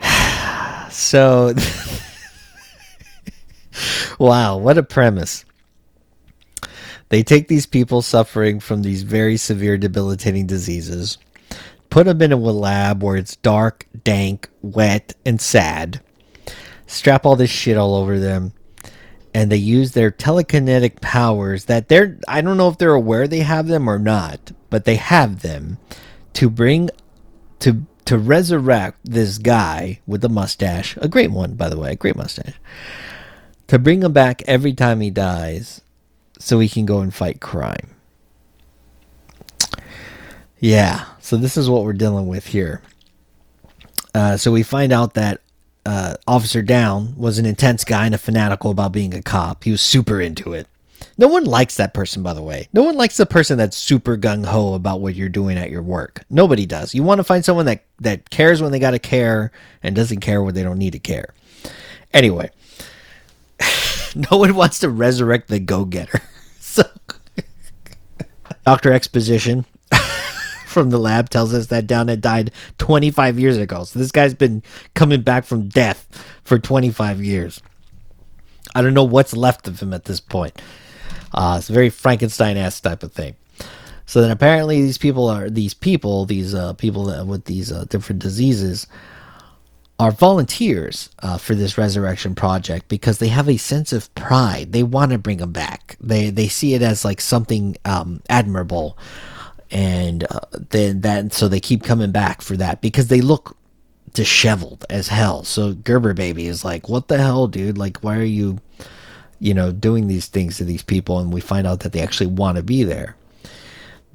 so, 0.93 1.53
wow, 4.21 4.57
what 4.57 4.79
a 4.79 4.85
premise. 4.85 5.46
They 7.09 7.23
take 7.23 7.49
these 7.49 7.67
people 7.67 8.03
suffering 8.03 8.61
from 8.61 8.83
these 8.83 9.03
very 9.03 9.37
severe 9.37 9.79
debilitating 9.79 10.47
diseases, 10.47 11.19
put 11.89 12.07
them 12.07 12.21
in 12.21 12.33
a 12.33 12.37
lab 12.37 13.03
where 13.03 13.17
it's 13.17 13.37
dark, 13.37 13.87
dank, 14.03 14.49
wet, 14.63 15.15
and 15.25 15.41
sad, 15.41 16.01
strap 16.87 17.25
all 17.25 17.37
this 17.37 17.51
shit 17.51 17.77
all 17.77 17.95
over 17.95 18.19
them, 18.19 18.53
and 19.33 19.53
they 19.53 19.57
use 19.57 19.93
their 19.93 20.11
telekinetic 20.11 21.01
powers 21.01 21.67
that 21.67 21.89
they're 21.89 22.19
I 22.27 22.41
don't 22.41 22.57
know 22.57 22.69
if 22.69 22.79
they're 22.79 22.95
aware 22.95 23.29
they 23.29 23.41
have 23.41 23.69
them 23.69 23.89
or 23.89 23.99
not, 23.99 24.53
but 24.71 24.85
they 24.85 24.97
have 24.97 25.43
them 25.43 25.79
to 26.35 26.51
bring 26.51 26.91
to 27.61 27.87
to 28.07 28.19
resurrect 28.19 28.99
this 29.05 29.39
guy 29.39 30.01
with 30.07 30.23
the 30.23 30.29
mustache, 30.29 30.97
a 31.01 31.09
great 31.09 31.31
one 31.31 31.55
by 31.55 31.69
the 31.69 31.79
way, 31.79 31.93
a 31.93 31.97
great 31.97 32.17
mustache. 32.17 32.55
To 33.69 33.79
bring 33.79 34.03
him 34.03 34.13
back 34.13 34.43
every 34.47 34.73
time 34.73 35.01
he 35.01 35.11
dies 35.11 35.83
so 36.39 36.59
he 36.59 36.69
can 36.69 36.87
go 36.87 37.01
and 37.01 37.15
fight 37.15 37.41
crime. 37.41 37.95
Yeah, 40.59 41.05
so 41.21 41.37
this 41.37 41.57
is 41.57 41.69
what 41.69 41.85
we're 41.85 41.93
dealing 41.93 42.27
with 42.27 42.47
here. 42.47 42.83
Uh, 44.15 44.37
so 44.37 44.51
we 44.51 44.63
find 44.63 44.93
out 44.93 45.15
that 45.15 45.43
uh, 45.85 46.17
Officer 46.27 46.63
Down 46.63 47.15
was 47.17 47.39
an 47.39 47.47
intense 47.47 47.85
guy 47.85 48.07
and 48.07 48.15
a 48.15 48.19
fanatical 48.19 48.71
about 48.71 48.93
being 48.93 49.15
a 49.15 49.23
cop. 49.23 49.65
He 49.65 49.71
was 49.71 49.83
super 49.83 50.21
into 50.21 50.53
it. 50.53 50.67
No 51.19 51.29
one 51.29 51.45
likes 51.45 51.77
that 51.77 51.95
person, 51.95 52.23
by 52.23 52.35
the 52.35 52.43
way. 52.43 52.69
No 52.73 52.83
one 52.83 52.97
likes 52.97 53.17
the 53.17 53.27
person 53.27 53.57
that's 53.57 53.77
super 53.77 54.17
gung 54.17 54.45
ho 54.45 54.75
about 54.75 55.01
what 55.01 55.15
you're 55.15 55.29
doing 55.29 55.57
at 55.57 55.71
your 55.71 55.83
work. 55.83 56.25
Nobody 56.29 56.67
does. 56.67 56.95
You 56.95 57.03
want 57.03 57.19
to 57.19 57.25
find 57.25 57.45
someone 57.45 57.67
that, 57.67 57.85
that 58.01 58.29
cares 58.31 58.61
when 58.61 58.73
they 58.73 58.79
got 58.79 58.91
to 58.91 58.99
care 58.99 59.51
and 59.83 59.95
doesn't 59.95 60.21
care 60.21 60.43
when 60.43 60.55
they 60.55 60.63
don't 60.63 60.79
need 60.79 60.93
to 60.93 60.99
care. 60.99 61.35
Anyway, 62.13 62.51
no 64.31 64.39
one 64.39 64.55
wants 64.55 64.79
to 64.79 64.89
resurrect 64.89 65.49
the 65.49 65.61
go 65.61 65.85
getter. 65.85 66.23
so, 66.61 66.83
Dr. 68.65 68.93
Exposition 68.93 69.67
from 70.67 70.91
the 70.91 70.99
lab 70.99 71.29
tells 71.29 71.53
us 71.53 71.67
that 71.67 71.87
Downe 71.87 72.09
had 72.09 72.21
died 72.21 72.51
25 72.79 73.39
years 73.39 73.57
ago. 73.59 73.85
So 73.85 73.99
this 73.99 74.13
guy's 74.13 74.35
been 74.35 74.63
coming 74.95 75.23
back 75.23 75.45
from 75.45 75.69
death 75.69 76.07
for 76.45 76.59
25 76.59 77.23
years. 77.23 77.61
I 78.75 78.83
don't 78.83 78.95
know 78.95 79.05
what's 79.05 79.37
left 79.37 79.69
of 79.69 79.81
him 79.81 79.93
at 79.95 80.05
this 80.05 80.21
point. 80.21 80.61
Uh, 81.33 81.57
it's 81.59 81.71
a 81.71 81.73
very 81.73 81.91
Frankenstein 81.91 82.57
ass 82.57 82.81
type 82.81 83.03
of 83.03 83.13
thing. 83.13 83.37
So 84.07 84.21
then 84.21 84.31
apparently 84.31 84.83
these 84.83 84.99
people 84.99 85.29
are 85.29 85.51
these 85.51 85.75
people, 85.75 86.25
these 86.27 86.55
uh, 86.55 86.75
people 86.75 87.25
with 87.27 87.45
these 87.47 87.73
uh, 87.73 87.85
different 87.89 88.23
diseases 88.23 88.87
are 89.99 90.11
volunteers 90.11 91.09
uh, 91.21 91.39
for 91.39 91.55
this 91.55 91.79
resurrection 91.79 92.35
project 92.35 92.89
because 92.89 93.19
they 93.19 93.29
have 93.29 93.49
a 93.49 93.57
sense 93.57 93.93
of 93.93 94.15
pride. 94.15 94.73
They 94.73 94.83
want 94.83 95.13
to 95.13 95.19
bring 95.19 95.39
them 95.39 95.53
back. 95.53 95.97
They 96.01 96.31
they 96.31 96.49
see 96.49 96.75
it 96.75 96.83
as 96.83 97.05
like 97.05 97.21
something 97.21 97.77
um, 97.85 98.23
admirable, 98.29 98.99
and 99.71 100.25
uh, 100.25 100.41
then 100.71 101.01
that 101.01 101.33
so 101.33 101.49
they 101.49 101.61
keep 101.61 101.83
coming 101.83 102.13
back 102.13 102.43
for 102.43 102.57
that 102.59 102.83
because 102.83 103.09
they 103.09 103.21
look 103.23 103.57
disheveled 104.13 104.85
as 104.91 105.09
hell. 105.09 105.45
So 105.45 105.73
Gerber 105.75 106.15
baby 106.15 106.47
is 106.47 106.65
like, 106.65 106.89
"What 106.89 107.09
the 107.09 107.19
hell, 107.19 107.47
dude? 107.47 107.79
Like, 107.79 107.99
why 107.99 108.17
are 108.17 108.23
you, 108.23 108.59
you 109.41 109.55
know, 109.55 109.73
doing 109.73 110.09
these 110.09 110.27
things 110.27 110.59
to 110.59 110.65
these 110.65 110.83
people?" 110.83 111.19
And 111.21 111.33
we 111.33 111.41
find 111.41 111.67
out 111.67 111.81
that 111.81 111.93
they 111.93 112.01
actually 112.03 112.29
want 112.29 112.57
to 112.57 112.63
be 112.63 112.85
there. 112.85 113.17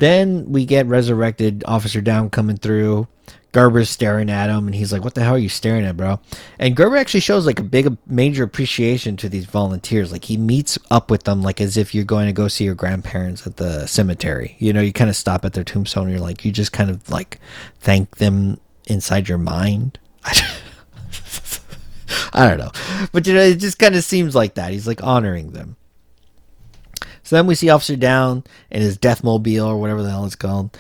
Then 0.02 0.52
we 0.52 0.66
get 0.66 0.88
resurrected 0.88 1.64
Officer 1.68 2.02
Downe 2.02 2.32
coming 2.32 2.58
through. 2.58 3.08
Gerber's 3.54 3.92
staring 3.92 4.32
at 4.32 4.50
him, 4.50 4.66
and 4.66 4.74
he's 4.74 4.92
like, 4.92 5.04
"What 5.04 5.14
the 5.14 5.22
hell 5.22 5.36
are 5.36 5.38
you 5.38 5.48
staring 5.48 5.86
at, 5.86 5.96
bro?" 5.96 6.20
And 6.58 6.76
Gerber 6.76 6.98
actually 6.98 7.20
shows 7.20 7.46
like 7.46 7.60
a 7.60 7.64
big, 7.64 7.96
major 8.08 8.44
appreciation 8.44 9.16
to 9.18 9.30
these 9.30 9.46
volunteers. 9.46 10.12
Like 10.12 10.26
he 10.26 10.38
meets 10.38 10.80
up 10.90 11.12
with 11.12 11.26
them, 11.26 11.44
like 11.44 11.62
as 11.62 11.78
if 11.78 11.94
you're 11.94 12.04
going 12.04 12.26
to 12.26 12.34
go 12.34 12.48
see 12.48 12.64
your 12.64 12.74
grandparents 12.74 13.46
at 13.46 13.58
the 13.58 13.86
cemetery. 13.86 14.56
You 14.58 14.74
know, 14.74 14.82
you 14.82 14.92
kind 14.92 15.12
of 15.12 15.16
stop 15.16 15.46
at 15.46 15.54
their 15.54 15.64
tombstone, 15.64 16.06
and 16.06 16.14
you're 16.14 16.20
like, 16.20 16.44
you 16.44 16.52
just 16.52 16.72
kind 16.72 16.90
of 16.90 17.08
like 17.08 17.40
thank 17.80 18.16
them 18.16 18.60
inside 18.88 19.30
your 19.30 19.38
mind. 19.38 20.00
I 22.34 22.50
don't 22.50 22.58
know, 22.58 22.72
but 23.12 23.28
you 23.28 23.36
know, 23.36 23.42
it 23.42 23.58
just 23.60 23.78
kind 23.78 23.94
of 23.94 24.04
seems 24.04 24.34
like 24.34 24.56
that. 24.56 24.72
He's 24.72 24.88
like 24.88 25.04
honoring 25.04 25.52
them. 25.52 25.76
So 27.32 27.38
then 27.38 27.48
we 27.48 27.56
see 27.56 27.70
Officer 27.70 27.96
Downe 27.96 28.44
in 28.70 28.82
his 28.82 28.98
Deathmobile 28.98 29.66
or 29.66 29.80
whatever 29.80 30.04
the 30.04 30.10
hell 30.10 30.26
it's 30.26 30.36
called 30.36 30.78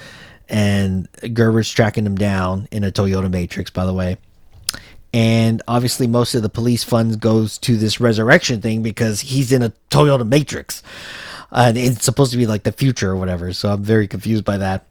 and 0.49 1.07
Gerber's 1.33 1.71
tracking 1.71 2.05
him 2.05 2.15
down 2.15 2.67
in 2.71 2.83
a 2.83 2.91
Toyota 2.91 3.31
Matrix, 3.31 3.71
by 3.71 3.85
the 3.85 3.93
way. 3.93 4.17
And 5.13 5.61
obviously, 5.65 6.07
most 6.07 6.35
of 6.35 6.41
the 6.41 6.49
police 6.49 6.83
funds 6.83 7.15
goes 7.15 7.57
to 7.59 7.77
this 7.77 8.01
resurrection 8.01 8.59
thing 8.59 8.83
because 8.83 9.21
he's 9.21 9.53
in 9.53 9.63
a 9.63 9.71
Toyota 9.89 10.27
Matrix, 10.27 10.83
and 11.53 11.77
it's 11.77 12.03
supposed 12.03 12.33
to 12.33 12.37
be 12.37 12.47
like 12.47 12.63
the 12.63 12.73
future 12.73 13.11
or 13.11 13.15
whatever. 13.15 13.53
So 13.53 13.71
I'm 13.71 13.81
very 13.81 14.09
confused 14.09 14.43
by 14.43 14.57
that. 14.57 14.85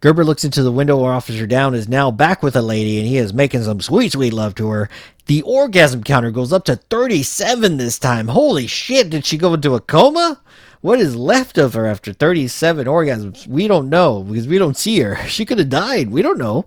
Gerber 0.00 0.24
looks 0.24 0.44
into 0.44 0.62
the 0.62 0.72
window 0.72 0.96
where 0.96 1.12
Officer 1.12 1.46
Downe 1.46 1.74
is 1.74 1.88
now 1.88 2.10
back 2.10 2.42
with 2.42 2.56
a 2.56 2.62
lady, 2.62 2.98
and 2.98 3.06
he 3.06 3.18
is 3.18 3.34
making 3.34 3.64
some 3.64 3.82
sweet, 3.82 4.12
sweet 4.12 4.32
love 4.32 4.54
to 4.54 4.70
her. 4.70 4.88
The 5.26 5.42
orgasm 5.42 6.04
counter 6.04 6.30
goes 6.30 6.54
up 6.54 6.64
to 6.64 6.76
37 6.76 7.76
this 7.76 7.98
time. 7.98 8.28
Holy 8.28 8.66
shit! 8.66 9.10
Did 9.10 9.26
she 9.26 9.36
go 9.36 9.52
into 9.52 9.74
a 9.74 9.80
coma? 9.80 10.40
What 10.82 11.00
is 11.00 11.16
left 11.16 11.58
of 11.58 11.74
her 11.74 11.86
after 11.86 12.12
37 12.12 12.86
orgasms? 12.86 13.46
We 13.46 13.68
don't 13.68 13.88
know 13.88 14.24
because 14.24 14.48
we 14.48 14.58
don't 14.58 14.76
see 14.76 14.98
her. 15.00 15.16
She 15.28 15.46
could 15.46 15.58
have 15.58 15.70
died. 15.70 16.10
We 16.10 16.22
don't 16.22 16.38
know. 16.38 16.66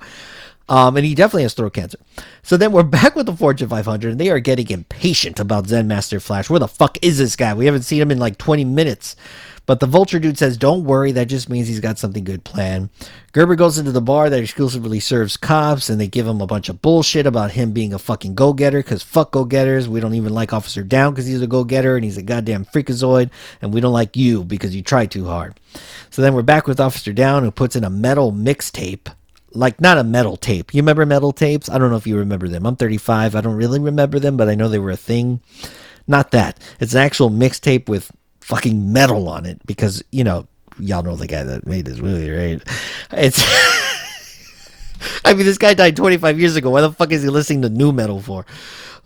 Um, 0.68 0.98
and 0.98 1.06
he 1.06 1.14
definitely 1.14 1.44
has 1.44 1.54
throat 1.54 1.74
cancer. 1.74 2.00
So 2.42 2.58
then 2.58 2.72
we're 2.72 2.84
back 3.00 3.16
with 3.16 3.28
the 3.28 3.36
Fortune 3.36 3.70
500, 3.70 4.12
and 4.12 4.20
they 4.20 4.30
are 4.30 4.40
getting 4.40 4.70
impatient 4.70 5.40
about 5.40 5.68
Zen 5.68 5.88
Master 5.88 6.20
Flash. 6.20 6.50
Where 6.50 6.60
the 6.60 6.68
fuck 6.68 6.98
is 7.04 7.18
this 7.18 7.36
guy? 7.36 7.54
We 7.54 7.66
haven't 7.66 7.84
seen 7.84 8.02
him 8.02 8.10
in 8.10 8.18
like 8.18 8.38
20 8.38 8.64
minutes. 8.64 9.16
But 9.66 9.80
the 9.80 9.88
Vulture 9.88 10.20
dude 10.20 10.38
says, 10.38 10.58
Don't 10.58 10.84
worry, 10.84 11.12
that 11.14 11.26
just 11.26 11.50
means 11.50 11.68
he's 11.68 11.80
got 11.80 11.98
something 11.98 12.24
good 12.24 12.44
planned. 12.44 12.90
Gerber 13.32 13.56
goes 13.56 13.78
into 13.78 13.92
the 13.92 14.02
bar 14.02 14.30
that 14.30 14.40
exclusively 14.40 15.00
serves 15.00 15.38
cops, 15.38 15.90
and 15.90 16.00
they 16.00 16.08
give 16.08 16.28
him 16.28 16.42
a 16.42 16.48
bunch 16.48 16.70
of 16.70 16.82
bullshit 16.82 17.26
about 17.26 17.52
him 17.52 17.72
being 17.72 17.94
a 17.94 18.00
fucking 18.00 18.36
go 18.36 18.54
getter, 18.54 18.80
because 18.80 19.04
fuck 19.04 19.32
go 19.32 19.46
getters. 19.46 19.90
We 19.90 20.00
don't 20.00 20.14
even 20.14 20.34
like 20.34 20.54
Officer 20.54 20.84
Downe 20.84 21.14
because 21.14 21.26
he's 21.26 21.42
a 21.42 21.48
go 21.48 21.64
getter, 21.64 21.96
and 21.96 22.04
he's 22.04 22.18
a 22.18 22.24
goddamn 22.24 22.66
freakazoid, 22.66 23.32
and 23.62 23.74
we 23.74 23.82
don't 23.82 23.94
like 23.94 24.16
you 24.16 24.44
because 24.44 24.76
you 24.76 24.82
try 24.82 25.06
too 25.06 25.26
hard. 25.26 25.60
So 26.10 26.22
then 26.22 26.34
we're 26.34 26.44
back 26.44 26.68
with 26.68 26.80
Officer 26.80 27.14
Downe, 27.14 27.44
who 27.44 27.52
puts 27.52 27.76
in 27.76 27.84
a 27.84 27.90
metal 27.90 28.32
mixtape 28.32 29.10
like 29.56 29.80
not 29.80 29.98
a 29.98 30.04
metal 30.04 30.38
tape. 30.38 30.74
You 30.74 30.82
remember 30.82 31.06
metal 31.06 31.32
tapes? 31.32 31.70
I 31.70 31.78
don't 31.78 31.90
know 31.90 31.96
if 31.96 32.06
you 32.06 32.18
remember 32.18 32.48
them. 32.48 32.66
I'm 32.66 32.76
35. 32.76 33.36
I 33.36 33.42
don't 33.42 33.56
really 33.56 33.80
remember 33.80 34.20
them, 34.20 34.38
but 34.38 34.50
I 34.50 34.56
know 34.56 34.68
they 34.68 34.80
were 34.80 34.92
a 34.92 34.98
thing. 34.98 35.40
Not 36.08 36.32
that. 36.32 36.60
It's 36.80 36.94
an 36.94 37.00
actual 37.00 37.30
mixtape 37.30 37.88
with 37.88 38.12
fucking 38.46 38.94
metal 38.94 39.28
on 39.28 39.44
it 39.48 39.60
because 39.66 40.04
you 40.12 40.24
know 40.24 40.48
y'all 40.80 41.02
know 41.02 41.16
the 41.16 41.26
guy 41.26 41.44
that 41.44 41.66
made 41.66 41.86
this 41.86 42.00
movie, 42.00 42.30
right? 42.30 42.62
It's. 43.12 43.42
I 45.26 45.34
mean, 45.34 45.46
this 45.46 45.58
guy 45.58 45.74
died 45.74 45.96
25 45.96 46.40
years 46.40 46.56
ago. 46.56 46.70
Why 46.70 46.82
the 46.82 46.92
fuck 46.92 47.12
is 47.12 47.24
he 47.24 47.30
listening 47.30 47.64
to 47.64 47.70
nu 47.70 47.92
metal 47.92 48.22
for? 48.22 48.46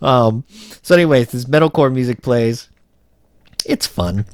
Um, 0.02 0.44
so, 0.82 0.94
anyways, 0.94 1.32
this 1.32 1.44
metalcore 1.46 1.92
music 1.92 2.22
plays. 2.22 2.68
It's 3.66 3.86
fun. 3.86 4.24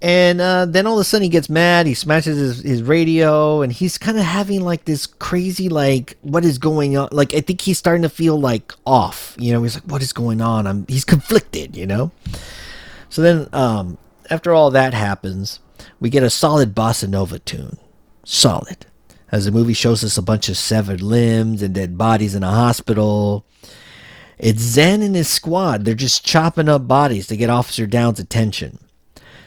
And 0.00 0.40
uh, 0.40 0.66
then 0.66 0.86
all 0.86 0.94
of 0.94 1.00
a 1.00 1.04
sudden 1.04 1.24
he 1.24 1.28
gets 1.28 1.48
mad. 1.48 1.86
He 1.86 1.94
smashes 1.94 2.36
his, 2.38 2.62
his 2.62 2.82
radio, 2.82 3.62
and 3.62 3.72
he's 3.72 3.98
kind 3.98 4.16
of 4.16 4.24
having 4.24 4.60
like 4.60 4.84
this 4.84 5.06
crazy, 5.06 5.68
like, 5.68 6.16
what 6.22 6.44
is 6.44 6.58
going 6.58 6.96
on? 6.96 7.08
Like, 7.10 7.34
I 7.34 7.40
think 7.40 7.60
he's 7.60 7.78
starting 7.78 8.02
to 8.02 8.08
feel 8.08 8.38
like 8.38 8.72
off. 8.86 9.34
You 9.38 9.52
know, 9.52 9.62
he's 9.62 9.74
like, 9.74 9.84
what 9.84 10.02
is 10.02 10.12
going 10.12 10.40
on? 10.40 10.66
I'm. 10.66 10.86
He's 10.88 11.04
conflicted. 11.04 11.76
You 11.76 11.86
know. 11.86 12.10
So 13.10 13.22
then, 13.22 13.48
um, 13.52 13.98
after 14.30 14.52
all 14.52 14.70
that 14.70 14.94
happens, 14.94 15.60
we 16.00 16.10
get 16.10 16.22
a 16.22 16.30
solid 16.30 16.74
bossa 16.74 17.08
nova 17.08 17.38
tune. 17.38 17.78
Solid. 18.24 18.86
As 19.30 19.44
the 19.44 19.52
movie 19.52 19.74
shows 19.74 20.02
us 20.04 20.16
a 20.16 20.22
bunch 20.22 20.48
of 20.48 20.56
severed 20.56 21.02
limbs 21.02 21.62
and 21.62 21.74
dead 21.74 21.98
bodies 21.98 22.34
in 22.34 22.42
a 22.42 22.50
hospital. 22.50 23.44
It's 24.38 24.60
Zen 24.60 25.02
and 25.02 25.14
his 25.14 25.28
squad. 25.28 25.84
They're 25.84 25.94
just 25.94 26.24
chopping 26.24 26.68
up 26.68 26.88
bodies 26.88 27.26
to 27.26 27.36
get 27.36 27.50
Officer 27.50 27.86
Downe's 27.86 28.20
attention. 28.20 28.78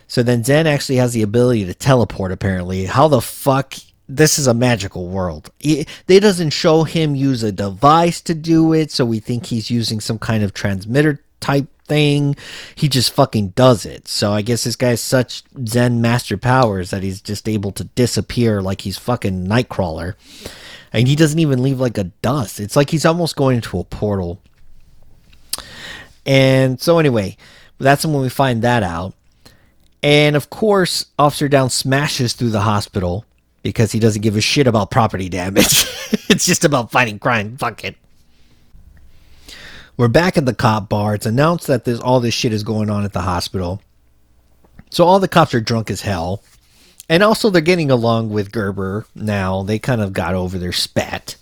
So 0.07 0.23
then 0.23 0.43
Zen 0.43 0.67
actually 0.67 0.97
has 0.97 1.13
the 1.13 1.21
ability 1.21 1.65
to 1.65 1.73
teleport, 1.73 2.31
apparently. 2.31 2.85
How 2.85 3.07
the 3.07 3.21
fuck? 3.21 3.75
This 4.09 4.37
is 4.37 4.45
a 4.45 4.53
magical 4.53 5.07
world. 5.07 5.49
They 5.61 6.19
doesn't 6.19 6.49
show 6.49 6.83
him 6.83 7.15
use 7.15 7.43
a 7.43 7.51
device 7.53 8.19
to 8.21 8.35
do 8.35 8.73
it, 8.73 8.91
so 8.91 9.05
we 9.05 9.19
think 9.19 9.45
he's 9.45 9.71
using 9.71 10.01
some 10.01 10.19
kind 10.19 10.43
of 10.43 10.53
transmitter 10.53 11.23
type 11.39 11.67
thing. 11.91 12.37
He 12.73 12.87
just 12.87 13.11
fucking 13.11 13.49
does 13.49 13.85
it. 13.85 14.07
So 14.07 14.31
I 14.31 14.41
guess 14.41 14.63
this 14.63 14.77
guy 14.77 14.91
has 14.91 15.01
such 15.01 15.43
Zen 15.67 15.99
master 15.99 16.37
powers 16.37 16.89
that 16.91 17.03
he's 17.03 17.19
just 17.21 17.49
able 17.49 17.73
to 17.73 17.83
disappear 17.83 18.61
like 18.61 18.81
he's 18.81 18.97
fucking 18.97 19.45
Nightcrawler. 19.45 20.13
And 20.93 21.05
he 21.05 21.17
doesn't 21.17 21.39
even 21.39 21.61
leave 21.61 21.81
like 21.81 21.97
a 21.97 22.05
dust. 22.05 22.61
It's 22.61 22.77
like 22.77 22.91
he's 22.91 23.05
almost 23.05 23.35
going 23.35 23.57
into 23.57 23.77
a 23.77 23.83
portal. 23.83 24.41
And 26.25 26.79
so 26.79 26.97
anyway, 26.97 27.35
that's 27.77 28.05
when 28.05 28.21
we 28.21 28.29
find 28.29 28.61
that 28.61 28.83
out. 28.83 29.13
And 30.01 30.37
of 30.37 30.49
course, 30.49 31.07
Officer 31.19 31.49
Downe 31.49 31.69
smashes 31.69 32.31
through 32.33 32.51
the 32.51 32.61
hospital 32.61 33.25
because 33.63 33.91
he 33.91 33.99
doesn't 33.99 34.21
give 34.21 34.37
a 34.37 34.41
shit 34.41 34.65
about 34.65 34.91
property 34.91 35.27
damage. 35.27 35.65
it's 36.29 36.45
just 36.45 36.63
about 36.63 36.89
fighting 36.89 37.19
crime. 37.19 37.57
Fuck 37.57 37.83
it. 37.83 37.97
We're 40.01 40.07
back 40.07 40.35
at 40.35 40.47
the 40.47 40.55
cop 40.55 40.89
bar. 40.89 41.13
It's 41.13 41.27
announced 41.27 41.67
that 41.67 41.85
there's 41.85 41.99
all 41.99 42.19
this 42.19 42.33
shit 42.33 42.53
is 42.53 42.63
going 42.63 42.89
on 42.89 43.05
at 43.05 43.13
the 43.13 43.21
hospital. 43.21 43.83
So 44.89 45.05
all 45.05 45.19
the 45.19 45.27
cops 45.27 45.53
are 45.53 45.61
drunk 45.61 45.91
as 45.91 46.01
hell. 46.01 46.41
And 47.07 47.21
also 47.21 47.51
they're 47.51 47.61
getting 47.61 47.91
along 47.91 48.31
with 48.31 48.51
Gerber 48.51 49.05
now. 49.13 49.61
They 49.61 49.77
kind 49.77 50.01
of 50.01 50.11
got 50.11 50.33
over 50.33 50.57
their 50.57 50.71
spat. 50.71 51.35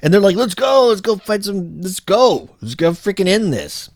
And 0.00 0.14
they're 0.14 0.20
like, 0.20 0.36
let's 0.36 0.54
go, 0.54 0.86
let's 0.86 1.00
go 1.00 1.16
fight 1.16 1.42
some 1.42 1.80
let's 1.80 1.98
go. 1.98 2.48
Let's 2.62 2.76
go 2.76 2.92
freaking 2.92 3.26
end 3.26 3.52
this. 3.52 3.90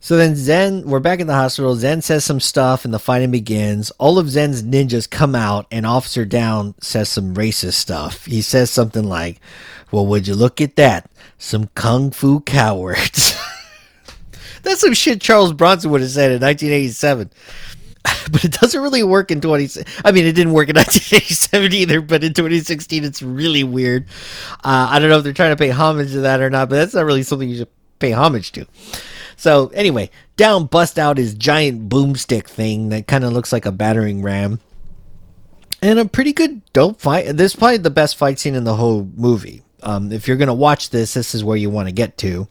So 0.00 0.16
then 0.16 0.34
Zen, 0.34 0.82
we're 0.82 0.98
back 0.98 1.20
in 1.20 1.28
the 1.28 1.32
hospital. 1.34 1.76
Zen 1.76 2.02
says 2.02 2.24
some 2.24 2.40
stuff 2.40 2.84
and 2.84 2.92
the 2.92 2.98
fighting 2.98 3.30
begins. 3.30 3.92
All 3.98 4.18
of 4.18 4.28
Zen's 4.28 4.64
ninjas 4.64 5.08
come 5.08 5.36
out 5.36 5.68
and 5.70 5.86
Officer 5.86 6.24
Downe 6.24 6.74
says 6.80 7.08
some 7.08 7.34
racist 7.34 7.74
stuff. 7.74 8.24
He 8.24 8.42
says 8.42 8.68
something 8.68 9.04
like, 9.04 9.40
Well, 9.92 10.06
would 10.06 10.26
you 10.26 10.34
look 10.34 10.60
at 10.60 10.76
that? 10.76 11.08
some 11.38 11.68
kung 11.74 12.10
fu 12.10 12.40
cowards. 12.40 13.36
That's 14.62 14.80
some 14.80 14.94
shit 14.94 15.20
Charles 15.20 15.52
Bronson 15.52 15.90
would 15.90 16.00
have 16.00 16.10
said 16.10 16.32
in 16.32 16.40
1987. 16.40 17.30
But 18.30 18.44
it 18.44 18.52
doesn't 18.52 18.80
really 18.80 19.04
work 19.04 19.30
in 19.30 19.40
20. 19.40 19.84
I 20.04 20.10
mean, 20.10 20.26
it 20.26 20.32
didn't 20.32 20.52
work 20.52 20.68
in 20.68 20.76
1987 20.76 21.72
either. 21.72 22.00
But 22.00 22.24
in 22.24 22.34
2016, 22.34 23.04
it's 23.04 23.22
really 23.22 23.62
weird. 23.62 24.06
Uh, 24.64 24.88
I 24.90 24.98
don't 24.98 25.10
know 25.10 25.18
if 25.18 25.24
they're 25.24 25.32
trying 25.32 25.50
to 25.50 25.56
pay 25.56 25.70
homage 25.70 26.12
to 26.12 26.20
that 26.20 26.40
or 26.40 26.50
not. 26.50 26.68
But 26.68 26.76
that's 26.76 26.94
not 26.94 27.04
really 27.04 27.22
something 27.22 27.48
you 27.48 27.58
should 27.58 27.68
pay 27.98 28.12
homage 28.12 28.52
to. 28.52 28.66
So 29.36 29.68
anyway, 29.68 30.10
Downe 30.36 30.66
bust 30.66 30.98
out 30.98 31.18
his 31.18 31.34
giant 31.34 31.88
boomstick 31.88 32.46
thing 32.46 32.88
that 32.88 33.06
kind 33.06 33.24
of 33.24 33.32
looks 33.32 33.52
like 33.52 33.66
a 33.66 33.72
battering 33.72 34.22
ram, 34.22 34.60
and 35.82 35.98
a 35.98 36.04
pretty 36.06 36.32
good 36.32 36.62
dope 36.72 37.00
fight. 37.00 37.36
This 37.36 37.52
is 37.52 37.56
probably 37.56 37.76
the 37.78 37.90
best 37.90 38.16
fight 38.16 38.38
scene 38.38 38.54
in 38.54 38.64
the 38.64 38.76
whole 38.76 39.08
movie. 39.16 39.62
Um, 39.86 40.10
if 40.10 40.26
you're 40.26 40.36
going 40.36 40.48
to 40.48 40.54
watch 40.54 40.90
this, 40.90 41.14
this 41.14 41.32
is 41.32 41.44
where 41.44 41.56
you 41.56 41.70
want 41.70 41.86
to 41.86 41.92
get 41.92 42.18
to. 42.18 42.48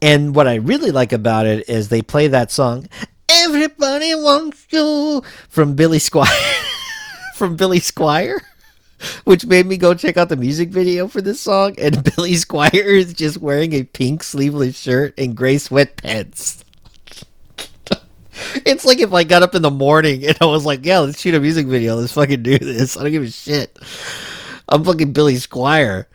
And 0.00 0.34
what 0.34 0.48
I 0.48 0.54
really 0.54 0.90
like 0.90 1.12
about 1.12 1.44
it 1.44 1.68
is 1.68 1.88
they 1.88 2.00
play 2.00 2.28
that 2.28 2.50
song, 2.50 2.88
Everybody 3.28 4.14
Wants 4.14 4.66
You, 4.70 5.22
from 5.50 5.74
Billy 5.74 5.98
Squier. 5.98 6.26
from 7.34 7.56
Billy 7.56 7.80
Squier. 7.80 8.38
Which 9.24 9.44
made 9.44 9.66
me 9.66 9.76
go 9.76 9.92
check 9.92 10.16
out 10.16 10.30
the 10.30 10.36
music 10.36 10.70
video 10.70 11.06
for 11.06 11.20
this 11.20 11.38
song. 11.38 11.74
And 11.76 12.02
Billy 12.16 12.32
Squier 12.32 12.98
is 12.98 13.12
just 13.12 13.36
wearing 13.36 13.74
a 13.74 13.84
pink 13.84 14.22
sleeveless 14.22 14.78
shirt 14.78 15.12
and 15.18 15.36
gray 15.36 15.56
sweatpants. 15.56 16.64
it's 18.64 18.86
like 18.86 19.00
if 19.00 19.12
I 19.12 19.22
got 19.22 19.42
up 19.42 19.54
in 19.54 19.60
the 19.60 19.70
morning 19.70 20.24
and 20.26 20.38
I 20.40 20.46
was 20.46 20.64
like, 20.64 20.86
yeah, 20.86 21.00
let's 21.00 21.20
shoot 21.20 21.34
a 21.34 21.40
music 21.40 21.66
video. 21.66 21.96
Let's 21.96 22.14
fucking 22.14 22.42
do 22.42 22.58
this. 22.58 22.96
I 22.96 23.02
don't 23.02 23.12
give 23.12 23.22
a 23.22 23.30
shit. 23.30 23.78
I'm 24.70 24.82
fucking 24.82 25.12
Billy 25.12 25.34
Squier. 25.34 26.06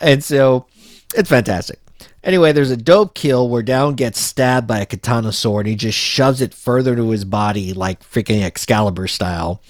And 0.00 0.22
so 0.22 0.66
it's 1.14 1.28
fantastic. 1.28 1.80
Anyway, 2.24 2.52
there's 2.52 2.70
a 2.70 2.76
dope 2.76 3.14
kill 3.14 3.48
where 3.48 3.62
Downe 3.62 3.94
gets 3.94 4.20
stabbed 4.20 4.66
by 4.66 4.80
a 4.80 4.86
katana 4.86 5.32
sword 5.32 5.66
and 5.66 5.70
he 5.70 5.76
just 5.76 5.96
shoves 5.96 6.40
it 6.40 6.52
further 6.52 6.96
to 6.96 7.10
his 7.10 7.24
body 7.24 7.72
like 7.72 8.02
freaking 8.02 8.42
Excalibur 8.42 9.06
style. 9.06 9.62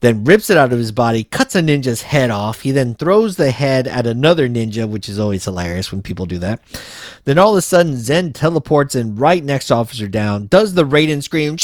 Then 0.00 0.24
rips 0.24 0.50
it 0.50 0.56
out 0.56 0.72
of 0.72 0.78
his 0.78 0.90
body, 0.90 1.22
cuts 1.22 1.54
a 1.54 1.62
ninja's 1.62 2.02
head 2.02 2.30
off. 2.30 2.62
He 2.62 2.72
then 2.72 2.96
throws 2.96 3.36
the 3.36 3.52
head 3.52 3.86
at 3.86 4.06
another 4.06 4.48
ninja, 4.48 4.88
which 4.88 5.08
is 5.08 5.18
always 5.18 5.44
hilarious 5.44 5.92
when 5.92 6.02
people 6.02 6.26
do 6.26 6.38
that. 6.38 6.60
Then 7.24 7.38
all 7.38 7.52
of 7.52 7.58
a 7.58 7.62
sudden, 7.62 7.96
Zen 7.96 8.32
teleports 8.32 8.96
in 8.96 9.14
right 9.14 9.44
next 9.44 9.68
to 9.68 9.74
Officer 9.74 10.08
Downe, 10.08 10.48
does 10.48 10.74
the 10.74 10.84
Raiden 10.84 11.22
scream, 11.22 11.56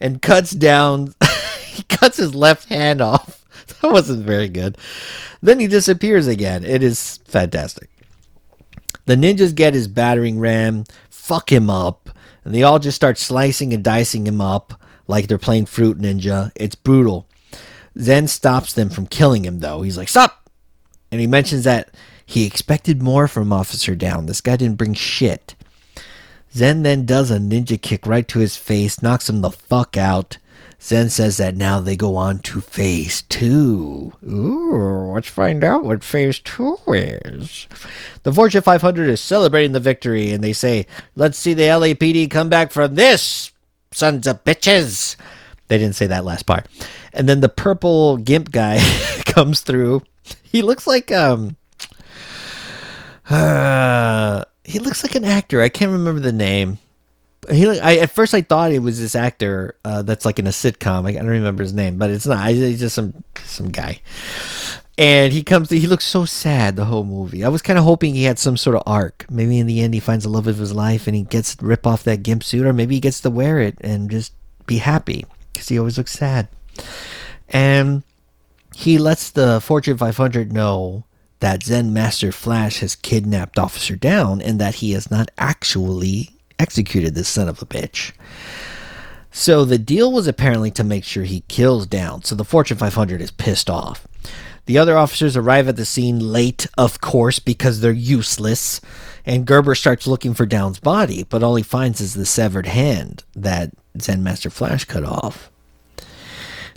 and 0.00 0.20
cuts 0.20 0.50
down 0.50 1.14
he 1.66 1.82
cuts 1.84 2.18
his 2.18 2.34
left 2.34 2.68
hand 2.68 3.00
off. 3.00 3.41
That 3.92 3.92
wasn't 3.92 4.24
very 4.24 4.48
good. 4.48 4.78
Then 5.42 5.58
he 5.58 5.66
disappears 5.66 6.28
again. 6.28 6.64
It 6.64 6.84
is 6.84 7.18
fantastic. 7.24 7.90
The 9.06 9.16
ninjas 9.16 9.56
get 9.56 9.74
his 9.74 9.88
battering 9.88 10.38
ram, 10.38 10.84
fuck 11.10 11.50
him 11.50 11.68
up, 11.68 12.08
and 12.44 12.54
they 12.54 12.62
all 12.62 12.78
just 12.78 12.94
start 12.94 13.18
slicing 13.18 13.72
and 13.72 13.82
dicing 13.82 14.24
him 14.24 14.40
up 14.40 14.80
like 15.08 15.26
they're 15.26 15.36
playing 15.38 15.66
Fruit 15.66 15.98
Ninja. 15.98 16.52
It's 16.54 16.76
brutal. 16.76 17.26
Zen 17.98 18.28
stops 18.28 18.72
them 18.72 18.88
from 18.88 19.06
killing 19.08 19.44
him, 19.44 19.58
though. 19.58 19.82
He's 19.82 19.98
like, 19.98 20.08
Stop! 20.08 20.48
And 21.10 21.20
he 21.20 21.26
mentions 21.26 21.64
that 21.64 21.92
he 22.24 22.46
expected 22.46 23.02
more 23.02 23.26
from 23.26 23.52
Officer 23.52 23.96
Downe. 23.96 24.26
This 24.26 24.40
guy 24.40 24.56
didn't 24.56 24.78
bring 24.78 24.94
shit. 24.94 25.56
Zen 26.54 26.84
then 26.84 27.04
does 27.04 27.30
a 27.30 27.38
ninja 27.38 27.80
kick 27.80 28.06
right 28.06 28.28
to 28.28 28.38
his 28.38 28.56
face, 28.56 29.02
knocks 29.02 29.28
him 29.28 29.40
the 29.40 29.50
fuck 29.50 29.96
out. 29.96 30.38
Zen 30.82 31.10
says 31.10 31.36
that 31.36 31.56
now 31.56 31.78
they 31.78 31.96
go 31.96 32.16
on 32.16 32.40
to 32.40 32.60
phase 32.60 33.22
two. 33.22 34.12
Ooh, 34.28 35.12
let's 35.14 35.28
find 35.28 35.62
out 35.62 35.84
what 35.84 36.02
phase 36.02 36.40
two 36.40 36.76
is. 36.88 37.68
The 38.24 38.32
Fortune 38.32 38.62
500 38.62 39.08
is 39.08 39.20
celebrating 39.20 39.70
the 39.72 39.80
victory, 39.80 40.32
and 40.32 40.42
they 40.42 40.52
say, 40.52 40.88
Let's 41.14 41.38
see 41.38 41.54
the 41.54 41.62
LAPD 41.62 42.28
come 42.32 42.48
back 42.48 42.72
from 42.72 42.96
this, 42.96 43.52
sons 43.92 44.26
of 44.26 44.42
bitches. 44.42 45.14
They 45.68 45.78
didn't 45.78 45.94
say 45.94 46.08
that 46.08 46.24
last 46.24 46.46
part. 46.46 46.66
And 47.12 47.28
then 47.28 47.40
the 47.40 47.48
purple 47.48 48.16
gimp 48.16 48.50
guy 48.50 48.78
comes 49.24 49.60
through. 49.60 50.02
He 50.42 50.62
looks 50.62 50.88
like, 50.88 51.12
um, 51.12 51.56
uh, 53.30 54.44
he 54.64 54.80
looks 54.80 55.04
like 55.04 55.14
an 55.14 55.24
actor. 55.24 55.62
I 55.62 55.68
can't 55.68 55.92
remember 55.92 56.20
the 56.20 56.32
name. 56.32 56.78
He, 57.50 57.66
I 57.80 57.96
at 57.96 58.10
first 58.10 58.34
I 58.34 58.42
thought 58.42 58.72
it 58.72 58.78
was 58.78 59.00
this 59.00 59.14
actor 59.14 59.76
uh, 59.84 60.02
that's 60.02 60.24
like 60.24 60.38
in 60.38 60.46
a 60.46 60.50
sitcom. 60.50 61.06
I, 61.06 61.10
I 61.10 61.14
don't 61.14 61.26
remember 61.26 61.62
his 61.62 61.72
name, 61.72 61.98
but 61.98 62.10
it's 62.10 62.26
not. 62.26 62.48
He's 62.50 62.80
just 62.80 62.94
some 62.94 63.24
some 63.44 63.70
guy. 63.70 64.00
And 64.98 65.32
he 65.32 65.42
comes. 65.42 65.68
To, 65.68 65.78
he 65.78 65.86
looks 65.86 66.06
so 66.06 66.24
sad 66.24 66.76
the 66.76 66.84
whole 66.84 67.04
movie. 67.04 67.44
I 67.44 67.48
was 67.48 67.62
kind 67.62 67.78
of 67.78 67.84
hoping 67.84 68.14
he 68.14 68.24
had 68.24 68.38
some 68.38 68.56
sort 68.56 68.76
of 68.76 68.82
arc. 68.86 69.26
Maybe 69.30 69.58
in 69.58 69.66
the 69.66 69.80
end 69.80 69.94
he 69.94 70.00
finds 70.00 70.24
the 70.24 70.30
love 70.30 70.46
of 70.46 70.58
his 70.58 70.72
life 70.72 71.06
and 71.06 71.16
he 71.16 71.22
gets 71.22 71.56
to 71.56 71.66
rip 71.66 71.86
off 71.86 72.04
that 72.04 72.22
gimp 72.22 72.44
suit, 72.44 72.66
or 72.66 72.72
maybe 72.72 72.94
he 72.94 73.00
gets 73.00 73.20
to 73.20 73.30
wear 73.30 73.60
it 73.60 73.76
and 73.80 74.10
just 74.10 74.34
be 74.66 74.78
happy 74.78 75.24
because 75.52 75.68
he 75.68 75.78
always 75.78 75.98
looks 75.98 76.12
sad. 76.12 76.48
And 77.48 78.02
he 78.74 78.98
lets 78.98 79.30
the 79.30 79.60
Fortune 79.60 79.98
500 79.98 80.52
know 80.52 81.04
that 81.40 81.62
Zen 81.64 81.92
Master 81.92 82.30
Flash 82.30 82.78
has 82.80 82.94
kidnapped 82.94 83.58
Officer 83.58 83.96
Downe 83.96 84.40
and 84.40 84.60
that 84.60 84.76
he 84.76 84.94
is 84.94 85.10
not 85.10 85.30
actually 85.38 86.30
executed 86.58 87.14
this 87.14 87.28
son 87.28 87.48
of 87.48 87.62
a 87.62 87.66
bitch. 87.66 88.12
So 89.30 89.64
the 89.64 89.78
deal 89.78 90.12
was 90.12 90.26
apparently 90.26 90.70
to 90.72 90.84
make 90.84 91.04
sure 91.04 91.24
he 91.24 91.44
kills 91.48 91.86
Downe, 91.86 92.22
so 92.22 92.34
the 92.34 92.44
Fortune 92.44 92.76
500 92.76 93.20
is 93.20 93.30
pissed 93.30 93.70
off. 93.70 94.06
The 94.66 94.78
other 94.78 94.96
officers 94.96 95.36
arrive 95.36 95.68
at 95.68 95.76
the 95.76 95.84
scene 95.84 96.20
late, 96.20 96.66
of 96.78 97.00
course, 97.00 97.38
because 97.38 97.80
they're 97.80 97.92
useless, 97.92 98.80
and 99.24 99.46
Gerber 99.46 99.74
starts 99.74 100.06
looking 100.06 100.34
for 100.34 100.46
Downe's 100.46 100.78
body, 100.78 101.24
but 101.24 101.42
all 101.42 101.56
he 101.56 101.62
finds 101.62 102.00
is 102.00 102.14
the 102.14 102.26
severed 102.26 102.66
hand 102.66 103.24
that 103.34 103.72
Zen 104.00 104.22
Master 104.22 104.50
Flash 104.50 104.84
cut 104.84 105.04
off. 105.04 105.50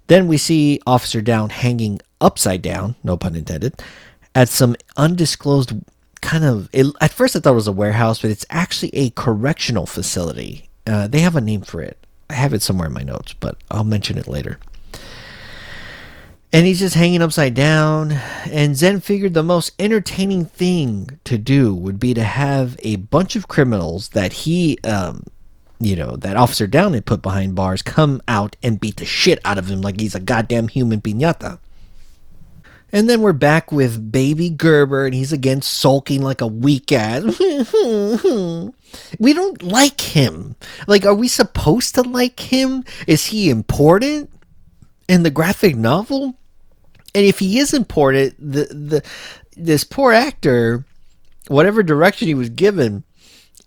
Then 0.07 0.27
we 0.27 0.37
see 0.37 0.79
Officer 0.87 1.21
Downe 1.21 1.49
hanging 1.49 1.99
upside 2.21 2.61
down, 2.61 2.95
no 3.03 3.17
pun 3.17 3.35
intended, 3.35 3.81
at 4.33 4.49
some 4.49 4.75
undisclosed 4.97 5.73
kind 6.21 6.43
of. 6.43 6.69
It, 6.71 6.87
at 7.01 7.11
first, 7.11 7.35
I 7.35 7.39
thought 7.39 7.51
it 7.51 7.55
was 7.55 7.67
a 7.67 7.71
warehouse, 7.71 8.21
but 8.21 8.31
it's 8.31 8.45
actually 8.49 8.89
a 8.93 9.09
correctional 9.11 9.85
facility. 9.85 10.69
Uh, 10.87 11.07
they 11.07 11.19
have 11.19 11.35
a 11.35 11.41
name 11.41 11.61
for 11.61 11.81
it. 11.81 11.97
I 12.29 12.33
have 12.33 12.53
it 12.53 12.61
somewhere 12.61 12.87
in 12.87 12.93
my 12.93 13.03
notes, 13.03 13.33
but 13.33 13.57
I'll 13.69 13.83
mention 13.83 14.17
it 14.17 14.27
later. 14.27 14.59
And 16.51 16.65
he's 16.65 16.79
just 16.79 16.95
hanging 16.95 17.21
upside 17.21 17.53
down. 17.53 18.13
And 18.49 18.75
Zen 18.75 19.01
figured 19.01 19.33
the 19.33 19.43
most 19.43 19.73
entertaining 19.77 20.45
thing 20.45 21.19
to 21.25 21.37
do 21.37 21.75
would 21.75 21.99
be 21.99 22.13
to 22.13 22.23
have 22.23 22.77
a 22.79 22.95
bunch 22.95 23.35
of 23.35 23.47
criminals 23.47 24.09
that 24.09 24.31
he, 24.31 24.77
um, 24.83 25.23
you 25.79 25.95
know, 25.95 26.15
that 26.15 26.37
Officer 26.37 26.65
Downe 26.65 26.93
had 26.93 27.05
put 27.05 27.21
behind 27.21 27.55
bars 27.55 27.81
come 27.81 28.21
out 28.27 28.55
and 28.63 28.79
beat 28.79 28.97
the 28.97 29.05
shit 29.05 29.39
out 29.43 29.57
of 29.57 29.69
him 29.69 29.81
like 29.81 29.99
he's 29.99 30.15
a 30.15 30.19
goddamn 30.19 30.69
human 30.69 31.01
pinata. 31.01 31.59
And 32.95 33.09
then 33.09 33.21
we're 33.21 33.33
back 33.33 33.73
with 33.73 34.09
baby 34.09 34.49
Gerber, 34.49 35.05
and 35.05 35.13
he's 35.13 35.33
again 35.33 35.61
sulking 35.61 36.21
like 36.21 36.39
a 36.39 36.47
weak 36.47 36.93
ass. 36.93 37.23
we 39.19 39.33
don't 39.33 39.61
like 39.61 39.99
him. 39.99 40.55
Like, 40.87 41.05
are 41.05 41.13
we 41.13 41.27
supposed 41.27 41.95
to 41.95 42.03
like 42.03 42.39
him? 42.39 42.85
Is 43.05 43.25
he 43.25 43.49
important 43.49 44.31
in 45.09 45.23
the 45.23 45.29
graphic 45.29 45.75
novel? 45.75 46.37
And 47.13 47.25
if 47.25 47.37
he 47.39 47.59
is 47.59 47.73
important, 47.73 48.33
the 48.39 48.63
the 48.73 49.03
this 49.57 49.83
poor 49.83 50.13
actor, 50.13 50.85
whatever 51.49 51.83
direction 51.83 52.29
he 52.29 52.33
was 52.33 52.47
given, 52.47 53.03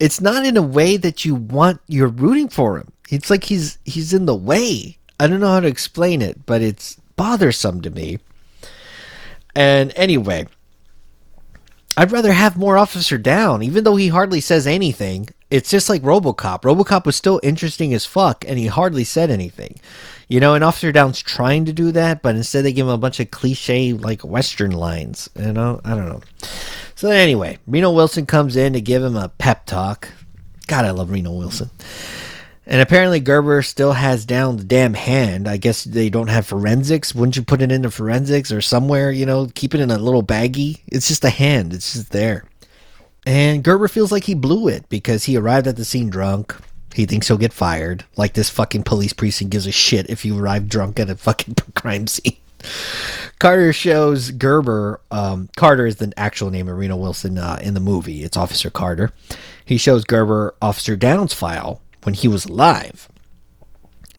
it's 0.00 0.22
not 0.22 0.46
in 0.46 0.56
a 0.56 0.62
way 0.62 0.96
that 0.96 1.26
you 1.26 1.34
want. 1.34 1.82
You're 1.86 2.08
rooting 2.08 2.48
for 2.48 2.78
him. 2.78 2.90
It's 3.10 3.28
like 3.28 3.44
he's 3.44 3.76
he's 3.84 4.14
in 4.14 4.24
the 4.24 4.34
way. 4.34 4.96
I 5.20 5.26
don't 5.26 5.40
know 5.40 5.52
how 5.52 5.60
to 5.60 5.68
explain 5.68 6.22
it, 6.22 6.46
but 6.46 6.62
it's 6.62 6.98
bothersome 7.16 7.82
to 7.82 7.90
me. 7.90 8.20
And 9.58 9.92
anyway, 9.96 10.46
I'd 11.96 12.12
rather 12.12 12.32
have 12.32 12.56
more 12.56 12.78
Officer 12.78 13.18
Downe, 13.18 13.60
even 13.64 13.82
though 13.82 13.96
he 13.96 14.06
hardly 14.06 14.40
says 14.40 14.68
anything. 14.68 15.30
It's 15.50 15.68
just 15.68 15.88
like 15.88 16.02
Robocop. 16.02 16.62
Robocop 16.62 17.04
was 17.04 17.16
still 17.16 17.40
interesting 17.42 17.92
as 17.92 18.06
fuck, 18.06 18.44
and 18.46 18.56
he 18.56 18.68
hardly 18.68 19.02
said 19.02 19.32
anything. 19.32 19.80
You 20.28 20.38
know, 20.38 20.54
and 20.54 20.62
Officer 20.62 20.92
Downe's 20.92 21.20
trying 21.20 21.64
to 21.64 21.72
do 21.72 21.90
that, 21.90 22.22
but 22.22 22.36
instead 22.36 22.64
they 22.64 22.72
give 22.72 22.86
him 22.86 22.92
a 22.92 22.98
bunch 22.98 23.18
of 23.18 23.32
cliche, 23.32 23.94
like, 23.94 24.22
Western 24.22 24.70
lines. 24.70 25.28
You 25.36 25.52
know, 25.52 25.80
I 25.84 25.96
don't 25.96 26.08
know. 26.08 26.20
So 26.94 27.10
anyway, 27.10 27.58
Reno 27.66 27.90
Wilson 27.90 28.26
comes 28.26 28.54
in 28.54 28.74
to 28.74 28.80
give 28.80 29.02
him 29.02 29.16
a 29.16 29.28
pep 29.28 29.66
talk. 29.66 30.08
God, 30.68 30.84
I 30.84 30.92
love 30.92 31.10
Reno 31.10 31.32
Wilson. 31.32 31.70
And 32.70 32.82
apparently 32.82 33.18
Gerber 33.18 33.62
still 33.62 33.94
has 33.94 34.26
down 34.26 34.58
the 34.58 34.64
damn 34.64 34.92
hand. 34.92 35.48
I 35.48 35.56
guess 35.56 35.84
they 35.84 36.10
don't 36.10 36.28
have 36.28 36.46
forensics. 36.46 37.14
Wouldn't 37.14 37.36
you 37.36 37.42
put 37.42 37.62
it 37.62 37.72
into 37.72 37.90
forensics 37.90 38.52
or 38.52 38.60
somewhere, 38.60 39.10
you 39.10 39.24
know, 39.24 39.48
keep 39.54 39.74
it 39.74 39.80
in 39.80 39.90
a 39.90 39.96
little 39.96 40.22
baggie? 40.22 40.80
It's 40.86 41.08
just 41.08 41.24
a 41.24 41.30
hand. 41.30 41.72
It's 41.72 41.94
just 41.94 42.12
there. 42.12 42.44
And 43.24 43.64
Gerber 43.64 43.88
feels 43.88 44.12
like 44.12 44.24
he 44.24 44.34
blew 44.34 44.68
it 44.68 44.86
because 44.90 45.24
he 45.24 45.38
arrived 45.38 45.66
at 45.66 45.76
the 45.76 45.84
scene 45.84 46.10
drunk. 46.10 46.54
He 46.94 47.06
thinks 47.06 47.26
he'll 47.26 47.38
get 47.38 47.54
fired. 47.54 48.04
Like 48.18 48.34
this 48.34 48.50
fucking 48.50 48.82
police 48.82 49.14
precinct 49.14 49.50
gives 49.50 49.66
a 49.66 49.72
shit 49.72 50.10
if 50.10 50.26
you 50.26 50.38
arrive 50.38 50.68
drunk 50.68 51.00
at 51.00 51.08
a 51.08 51.16
fucking 51.16 51.56
crime 51.74 52.06
scene. 52.06 52.36
Carter 53.38 53.72
shows 53.72 54.30
Gerber. 54.32 55.00
Um, 55.10 55.48
Carter 55.56 55.86
is 55.86 55.96
the 55.96 56.12
actual 56.18 56.50
name 56.50 56.68
of 56.68 56.76
Reno 56.76 56.96
Wilson 56.96 57.38
uh, 57.38 57.58
in 57.62 57.72
the 57.72 57.80
movie. 57.80 58.24
It's 58.24 58.36
Officer 58.36 58.68
Carter. 58.68 59.10
He 59.64 59.78
shows 59.78 60.04
Gerber 60.04 60.54
Officer 60.60 60.96
Downe's 60.96 61.32
file 61.32 61.80
when 62.02 62.14
he 62.14 62.28
was 62.28 62.44
alive. 62.46 63.08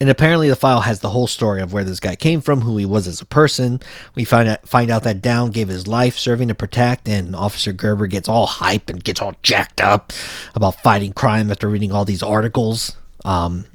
And 0.00 0.08
apparently, 0.08 0.48
the 0.48 0.56
file 0.56 0.80
has 0.80 1.00
the 1.00 1.10
whole 1.10 1.26
story 1.26 1.60
of 1.60 1.74
where 1.74 1.84
this 1.84 2.00
guy 2.00 2.16
came 2.16 2.40
from, 2.40 2.62
who 2.62 2.78
he 2.78 2.86
was 2.86 3.06
as 3.06 3.20
a 3.20 3.26
person. 3.26 3.80
We 4.14 4.24
find 4.24 4.48
out, 4.48 4.66
find 4.66 4.90
out 4.90 5.02
that 5.02 5.20
Downe 5.20 5.50
gave 5.50 5.68
his 5.68 5.86
life 5.86 6.16
serving 6.16 6.48
to 6.48 6.54
protect, 6.54 7.06
and 7.06 7.36
Officer 7.36 7.72
Gerber 7.72 8.06
gets 8.06 8.26
all 8.26 8.46
hype 8.46 8.88
and 8.88 9.04
gets 9.04 9.20
all 9.20 9.34
jacked 9.42 9.82
up 9.82 10.14
about 10.54 10.80
fighting 10.82 11.12
crime 11.12 11.50
after 11.50 11.68
reading 11.68 11.92
all 11.92 12.06
these 12.06 12.22
articles. 12.22 12.96
Um, 13.26 13.66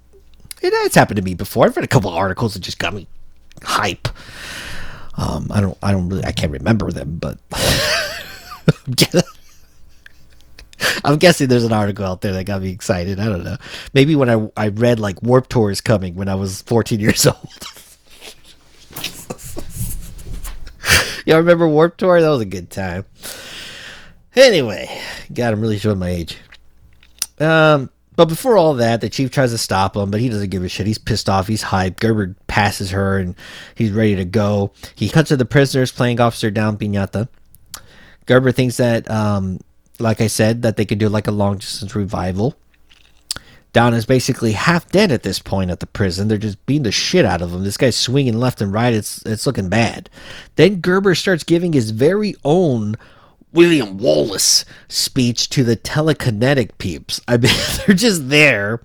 it, 0.64 0.74
it's 0.74 0.96
happened 0.96 1.18
to 1.18 1.24
me 1.24 1.36
before. 1.36 1.66
I've 1.66 1.78
read 1.78 1.86
a 1.86 1.88
couple 1.88 2.10
of 2.10 2.16
articles 2.16 2.56
that 2.56 2.62
just 2.62 2.80
got 2.80 2.96
me 2.96 3.08
hype. 3.62 4.08
Um, 5.18 5.48
I 5.52 5.62
don't, 5.62 5.78
I 5.84 5.92
don't 5.92 6.10
really, 6.10 6.26
I 6.26 6.32
can't 6.32 6.52
remember 6.52 6.92
them, 6.92 7.18
but 7.20 7.38
I'm 11.04 11.18
guessing 11.18 11.48
there's 11.48 11.64
an 11.64 11.74
article 11.74 12.06
out 12.06 12.22
there 12.22 12.34
that 12.34 12.46
got 12.46 12.62
me 12.62 12.70
excited. 12.70 13.20
I 13.20 13.26
don't 13.26 13.44
know. 13.44 13.58
Maybe 13.94 14.16
when 14.16 14.30
I 14.30 14.50
I 14.58 14.68
read 14.70 15.00
like 15.00 15.22
Warp 15.22 15.48
Tour 15.48 15.72
is 15.72 15.82
coming 15.82 16.16
when 16.16 16.30
I 16.30 16.36
was 16.36 16.62
14 16.64 17.00
years 17.00 17.26
old. 17.28 17.38
Y'all 21.26 21.38
remember 21.38 21.68
Warp 21.68 21.98
Tour? 21.98 22.22
That 22.22 22.30
was 22.30 22.42
a 22.42 22.46
good 22.46 22.70
time. 22.70 23.06
Anyway, 24.36 24.90
God, 25.34 25.54
I'm 25.54 25.62
really 25.62 25.80
showing 25.80 26.00
my 26.00 26.10
age. 26.10 26.38
Um, 27.40 27.90
but 28.16 28.26
before 28.26 28.58
all 28.58 28.76
that, 28.76 29.02
the 29.02 29.10
chief 29.10 29.32
tries 29.32 29.52
to 29.52 29.58
stop 29.58 29.96
him, 29.96 30.12
but 30.12 30.20
he 30.20 30.30
doesn't 30.30 30.50
give 30.50 30.64
a 30.64 30.70
shit. 30.70 30.88
He's 30.88 30.98
pissed 30.98 31.30
off. 31.30 31.48
He's 31.48 31.64
hyped. 31.64 32.00
Gerber 32.00 32.36
passes 32.48 32.92
her, 32.92 33.18
and 33.18 33.36
he's 33.76 33.92
ready 33.92 34.16
to 34.16 34.26
go. 34.26 34.72
He 34.96 35.10
cuts 35.10 35.30
to 35.30 35.38
the 35.38 35.46
prisoners 35.46 35.92
playing 35.92 36.20
Officer 36.20 36.52
Downe 36.52 36.78
Pinata. 36.78 37.28
Gerber 38.26 38.52
thinks 38.52 38.78
that 38.78 39.10
um, 39.10 39.60
like 40.00 40.22
I 40.22 40.28
said, 40.28 40.62
that 40.62 40.78
they 40.78 40.86
could 40.86 41.00
do 41.00 41.10
like 41.10 41.28
a 41.28 41.32
long 41.32 41.58
distance 41.58 41.96
revival. 41.96 42.56
Downe 43.74 43.94
is 43.94 44.06
basically 44.06 44.54
half 44.54 44.88
dead 44.90 45.12
at 45.12 45.24
this 45.24 45.40
point 45.40 45.70
at 45.70 45.82
the 45.82 45.86
prison. 45.86 46.30
They're 46.30 46.38
just 46.38 46.66
beating 46.66 46.84
the 46.84 46.94
shit 46.94 47.26
out 47.26 47.42
of 47.42 47.54
him. 47.54 47.66
This 47.66 47.76
guy's 47.76 47.98
swinging 47.98 48.40
left 48.40 48.62
and 48.62 48.72
right. 48.72 48.94
It's 48.94 49.22
it's 49.26 49.46
looking 49.46 49.68
bad. 49.68 50.10
Then 50.56 50.80
Gerber 50.80 51.14
starts 51.14 51.44
giving 51.44 51.74
his 51.74 51.90
very 51.92 52.36
own 52.46 52.96
William 53.52 53.98
Wallace 53.98 54.64
speech 54.88 55.50
to 55.50 55.64
the 55.64 55.76
telekinetic 55.76 56.78
peeps. 56.78 57.20
I 57.28 57.36
mean, 57.36 57.52
they're 57.86 57.96
just 57.96 58.30
there. 58.30 58.82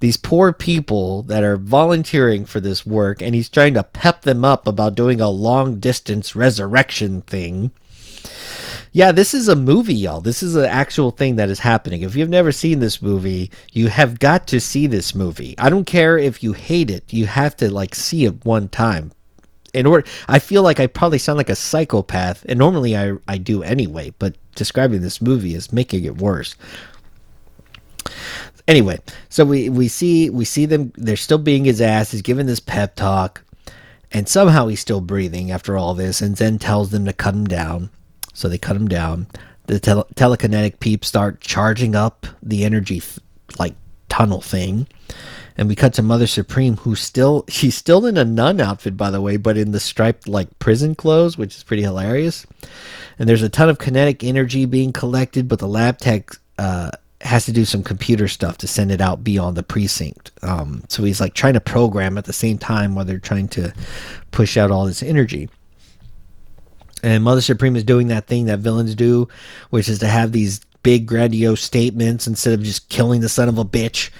these 0.00 0.16
poor 0.16 0.52
people 0.52 1.22
that 1.24 1.44
are 1.44 1.56
volunteering 1.56 2.44
for 2.46 2.58
this 2.58 2.86
work, 2.86 3.20
and 3.20 3.34
he's 3.34 3.48
trying 3.50 3.74
to 3.74 3.84
pep 3.84 4.22
them 4.22 4.44
up 4.44 4.66
about 4.66 4.94
doing 4.94 5.20
a 5.20 5.28
long 5.28 5.78
distance 5.78 6.34
resurrection 6.34 7.20
thing. 7.22 7.70
Yeah, 8.92 9.10
this 9.10 9.32
is 9.32 9.48
a 9.48 9.56
movie, 9.56 9.94
y'all. 9.94 10.20
This 10.20 10.42
is 10.42 10.54
an 10.54 10.66
actual 10.66 11.10
thing 11.10 11.36
that 11.36 11.48
is 11.48 11.58
happening. 11.58 12.02
If 12.02 12.14
you've 12.14 12.28
never 12.28 12.52
seen 12.52 12.78
this 12.78 13.00
movie, 13.00 13.50
you 13.72 13.88
have 13.88 14.18
got 14.18 14.46
to 14.48 14.60
see 14.60 14.86
this 14.86 15.14
movie. 15.14 15.54
I 15.58 15.70
don't 15.70 15.86
care 15.86 16.18
if 16.18 16.42
you 16.42 16.52
hate 16.52 16.90
it, 16.90 17.10
you 17.12 17.26
have 17.26 17.56
to 17.56 17.72
like 17.72 17.94
see 17.94 18.26
it 18.26 18.44
one 18.44 18.68
time. 18.68 19.12
In 19.72 19.86
order, 19.86 20.06
I 20.28 20.38
feel 20.38 20.62
like 20.62 20.78
I 20.78 20.86
probably 20.86 21.16
sound 21.16 21.38
like 21.38 21.48
a 21.48 21.56
psychopath, 21.56 22.44
and 22.46 22.58
normally 22.58 22.94
I 22.94 23.14
I 23.26 23.38
do 23.38 23.62
anyway. 23.62 24.12
But 24.18 24.36
describing 24.54 25.00
this 25.00 25.22
movie 25.22 25.54
is 25.54 25.72
making 25.72 26.04
it 26.04 26.18
worse 26.18 26.54
anyway, 28.68 28.98
so 29.28 29.44
we 29.44 29.68
we 29.68 29.88
see 29.88 30.30
we 30.30 30.44
see 30.44 30.66
them. 30.66 30.92
They're 30.96 31.16
still 31.16 31.38
being 31.38 31.64
his 31.64 31.80
ass. 31.80 32.10
He's 32.10 32.22
giving 32.22 32.46
this 32.46 32.60
pep 32.60 32.96
talk, 32.96 33.42
and 34.10 34.28
somehow 34.28 34.66
he's 34.68 34.80
still 34.80 35.00
breathing 35.00 35.50
after 35.50 35.76
all 35.76 35.94
this. 35.94 36.20
And 36.20 36.36
Zen 36.36 36.58
tells 36.58 36.90
them 36.90 37.04
to 37.06 37.12
cut 37.12 37.34
him 37.34 37.46
down, 37.46 37.90
so 38.32 38.48
they 38.48 38.58
cut 38.58 38.76
him 38.76 38.88
down. 38.88 39.26
The 39.66 39.78
tele- 39.78 40.06
telekinetic 40.14 40.80
peeps 40.80 41.08
start 41.08 41.40
charging 41.40 41.94
up 41.94 42.26
the 42.42 42.64
energy 42.64 42.98
f- 42.98 43.18
like 43.58 43.74
tunnel 44.08 44.40
thing. 44.40 44.86
And 45.56 45.68
we 45.68 45.74
cut 45.74 45.94
to 45.94 46.02
Mother 46.02 46.26
Supreme, 46.26 46.76
who's 46.78 47.00
still 47.00 47.44
she's 47.48 47.76
still 47.76 48.06
in 48.06 48.16
a 48.16 48.24
nun 48.24 48.60
outfit, 48.60 48.96
by 48.96 49.10
the 49.10 49.20
way, 49.20 49.36
but 49.36 49.56
in 49.56 49.72
the 49.72 49.80
striped 49.80 50.28
like 50.28 50.58
prison 50.58 50.94
clothes, 50.94 51.38
which 51.38 51.56
is 51.56 51.62
pretty 51.62 51.82
hilarious. 51.82 52.46
And 53.18 53.28
there's 53.28 53.42
a 53.42 53.48
ton 53.48 53.68
of 53.68 53.78
kinetic 53.78 54.24
energy 54.24 54.64
being 54.64 54.92
collected, 54.92 55.48
but 55.48 55.58
the 55.58 55.68
lab 55.68 55.98
tech 55.98 56.30
uh, 56.58 56.90
has 57.20 57.44
to 57.44 57.52
do 57.52 57.64
some 57.64 57.82
computer 57.82 58.28
stuff 58.28 58.58
to 58.58 58.66
send 58.66 58.90
it 58.90 59.00
out 59.00 59.22
beyond 59.22 59.56
the 59.56 59.62
precinct. 59.62 60.32
Um, 60.42 60.82
so 60.88 61.04
he's 61.04 61.20
like 61.20 61.34
trying 61.34 61.54
to 61.54 61.60
program 61.60 62.18
at 62.18 62.24
the 62.24 62.32
same 62.32 62.58
time 62.58 62.94
while 62.94 63.04
they're 63.04 63.18
trying 63.18 63.48
to 63.48 63.72
push 64.32 64.56
out 64.56 64.70
all 64.70 64.86
this 64.86 65.02
energy. 65.02 65.48
And 67.02 67.24
Mother 67.24 67.40
Supreme 67.40 67.76
is 67.76 67.84
doing 67.84 68.08
that 68.08 68.26
thing 68.26 68.46
that 68.46 68.60
villains 68.60 68.94
do, 68.94 69.28
which 69.70 69.88
is 69.88 69.98
to 70.00 70.06
have 70.06 70.32
these 70.32 70.60
big 70.82 71.06
grandiose 71.06 71.62
statements 71.62 72.26
instead 72.26 72.54
of 72.54 72.62
just 72.62 72.88
killing 72.88 73.20
the 73.20 73.28
son 73.28 73.48
of 73.48 73.58
a 73.58 73.64
bitch. 73.64 74.10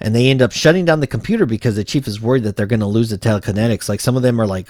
And 0.00 0.14
they 0.14 0.30
end 0.30 0.42
up 0.42 0.52
shutting 0.52 0.84
down 0.84 1.00
the 1.00 1.06
computer 1.06 1.46
because 1.46 1.76
the 1.76 1.84
chief 1.84 2.06
is 2.08 2.20
worried 2.20 2.44
that 2.44 2.56
they're 2.56 2.66
going 2.66 2.80
to 2.80 2.86
lose 2.86 3.10
the 3.10 3.18
telekinetics. 3.18 3.88
Like 3.88 4.00
some 4.00 4.16
of 4.16 4.22
them 4.22 4.40
are 4.40 4.46
like 4.46 4.68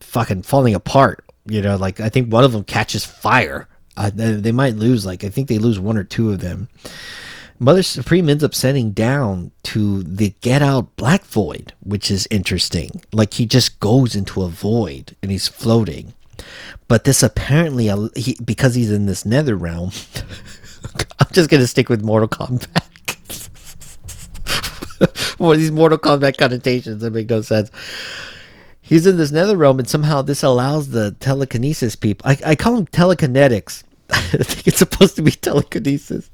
fucking 0.00 0.42
falling 0.42 0.74
apart. 0.74 1.24
You 1.46 1.62
know, 1.62 1.76
like 1.76 2.00
I 2.00 2.08
think 2.08 2.32
one 2.32 2.44
of 2.44 2.52
them 2.52 2.64
catches 2.64 3.04
fire 3.04 3.68
uh, 3.96 4.10
they 4.14 4.52
might 4.52 4.76
lose, 4.76 5.04
like, 5.04 5.24
I 5.24 5.28
think 5.28 5.48
they 5.48 5.58
lose 5.58 5.78
one 5.78 5.96
or 5.96 6.04
two 6.04 6.30
of 6.32 6.40
them. 6.40 6.68
Mother 7.58 7.82
Supreme 7.82 8.28
ends 8.28 8.42
up 8.42 8.54
sending 8.54 8.90
down 8.92 9.52
to 9.64 10.02
the 10.02 10.34
Get 10.40 10.62
Out 10.62 10.96
Black 10.96 11.24
Void, 11.24 11.74
which 11.80 12.10
is 12.10 12.26
interesting. 12.30 13.02
Like, 13.12 13.34
he 13.34 13.46
just 13.46 13.78
goes 13.80 14.16
into 14.16 14.42
a 14.42 14.48
void 14.48 15.14
and 15.22 15.30
he's 15.30 15.46
floating. 15.46 16.14
But 16.88 17.04
this 17.04 17.22
apparently, 17.22 17.88
uh, 17.88 18.08
he, 18.16 18.36
because 18.44 18.74
he's 18.74 18.90
in 18.90 19.06
this 19.06 19.24
nether 19.24 19.56
realm, 19.56 19.92
I'm 21.20 21.28
just 21.32 21.50
going 21.50 21.60
to 21.60 21.66
stick 21.66 21.88
with 21.88 22.02
Mortal 22.02 22.28
Kombat. 22.28 22.88
well, 25.38 25.56
these 25.56 25.70
Mortal 25.70 25.98
Kombat 25.98 26.36
connotations 26.36 27.02
that 27.02 27.12
make 27.12 27.30
no 27.30 27.40
sense 27.42 27.70
he's 28.82 29.06
in 29.06 29.16
this 29.16 29.32
nether 29.32 29.56
realm, 29.56 29.78
and 29.78 29.88
somehow 29.88 30.20
this 30.20 30.42
allows 30.42 30.90
the 30.90 31.12
telekinesis 31.12 31.96
people. 31.96 32.28
I, 32.28 32.38
I 32.44 32.56
call 32.56 32.76
them 32.76 32.86
telekinetics. 32.86 33.84
I 34.10 34.20
think 34.20 34.68
it's 34.68 34.78
supposed 34.78 35.16
to 35.16 35.22
be 35.22 35.30
telekinesis. 35.30 36.30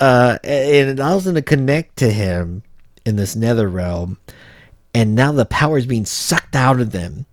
Uh, 0.00 0.38
and 0.42 0.88
it 0.90 0.98
allows 0.98 1.24
them 1.24 1.34
to 1.34 1.42
connect 1.42 1.96
to 1.98 2.10
him 2.10 2.62
in 3.04 3.16
this 3.16 3.36
nether 3.36 3.68
realm, 3.68 4.16
and 4.94 5.14
now 5.14 5.32
the 5.32 5.44
power 5.44 5.76
is 5.76 5.86
being 5.86 6.06
sucked 6.06 6.56
out 6.56 6.80
of 6.80 6.92
them. 6.92 7.26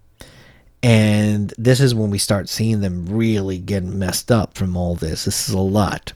And 0.84 1.54
this 1.58 1.80
is 1.80 1.94
when 1.94 2.10
we 2.10 2.18
start 2.18 2.50
seeing 2.50 2.82
them 2.82 3.06
really 3.06 3.60
getting 3.60 4.00
messed 4.00 4.32
up 4.32 4.56
from 4.56 4.76
all 4.76 4.96
this. 4.96 5.26
This 5.26 5.48
is 5.48 5.54
a 5.54 5.60
lot. 5.60 6.14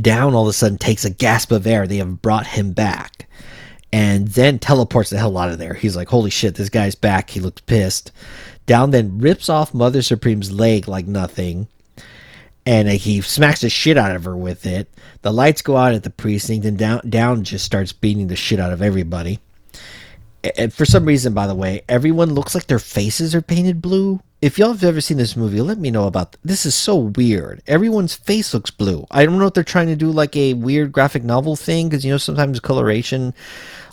Downe 0.00 0.34
all 0.34 0.42
of 0.42 0.48
a 0.48 0.52
sudden 0.52 0.78
takes 0.78 1.04
a 1.04 1.10
gasp 1.10 1.52
of 1.52 1.66
air. 1.66 1.86
They 1.86 1.98
have 1.98 2.20
brought 2.20 2.48
him 2.48 2.72
back 2.72 3.28
and 3.92 4.28
then 4.28 4.58
teleports 4.58 5.10
the 5.10 5.18
hell 5.18 5.36
out 5.36 5.50
of 5.50 5.58
there. 5.58 5.74
He's 5.74 5.96
like, 5.96 6.08
holy 6.08 6.30
shit, 6.30 6.54
this 6.54 6.68
guy's 6.68 6.94
back. 6.94 7.30
He 7.30 7.40
looks 7.40 7.60
pissed. 7.60 8.10
Downe 8.66 8.90
then 8.90 9.18
rips 9.18 9.48
off 9.48 9.74
Mother 9.74 10.02
Supreme's 10.02 10.50
leg 10.50 10.88
like 10.88 11.06
nothing. 11.06 11.68
And 12.64 12.88
he 12.88 13.20
smacks 13.20 13.60
the 13.60 13.68
shit 13.68 13.98
out 13.98 14.14
of 14.14 14.24
her 14.24 14.36
with 14.36 14.66
it. 14.66 14.88
The 15.22 15.32
lights 15.32 15.62
go 15.62 15.76
out 15.76 15.94
at 15.94 16.04
the 16.04 16.10
precinct, 16.10 16.64
and 16.64 16.78
Downe, 16.78 17.00
Downe 17.08 17.42
just 17.42 17.64
starts 17.64 17.92
beating 17.92 18.28
the 18.28 18.36
shit 18.36 18.60
out 18.60 18.72
of 18.72 18.80
everybody. 18.80 19.40
And 20.56 20.72
for 20.72 20.84
some 20.84 21.04
reason, 21.04 21.34
by 21.34 21.46
the 21.46 21.54
way, 21.54 21.82
everyone 21.88 22.34
looks 22.34 22.54
like 22.54 22.66
their 22.66 22.78
faces 22.78 23.34
are 23.34 23.42
painted 23.42 23.80
blue. 23.80 24.20
If 24.40 24.58
y'all 24.58 24.72
have 24.72 24.82
ever 24.82 25.00
seen 25.00 25.18
this 25.18 25.36
movie, 25.36 25.60
let 25.60 25.78
me 25.78 25.92
know 25.92 26.08
about 26.08 26.36
this. 26.42 26.66
Is 26.66 26.74
so 26.74 26.96
weird. 26.96 27.62
Everyone's 27.68 28.14
face 28.14 28.52
looks 28.52 28.72
blue. 28.72 29.06
I 29.10 29.24
don't 29.24 29.38
know 29.38 29.46
if 29.46 29.54
they're 29.54 29.62
trying 29.62 29.86
to 29.86 29.96
do 29.96 30.10
like 30.10 30.34
a 30.36 30.54
weird 30.54 30.90
graphic 30.90 31.22
novel 31.22 31.54
thing 31.54 31.88
because 31.88 32.04
you 32.04 32.10
know 32.10 32.18
sometimes 32.18 32.58
coloration 32.58 33.34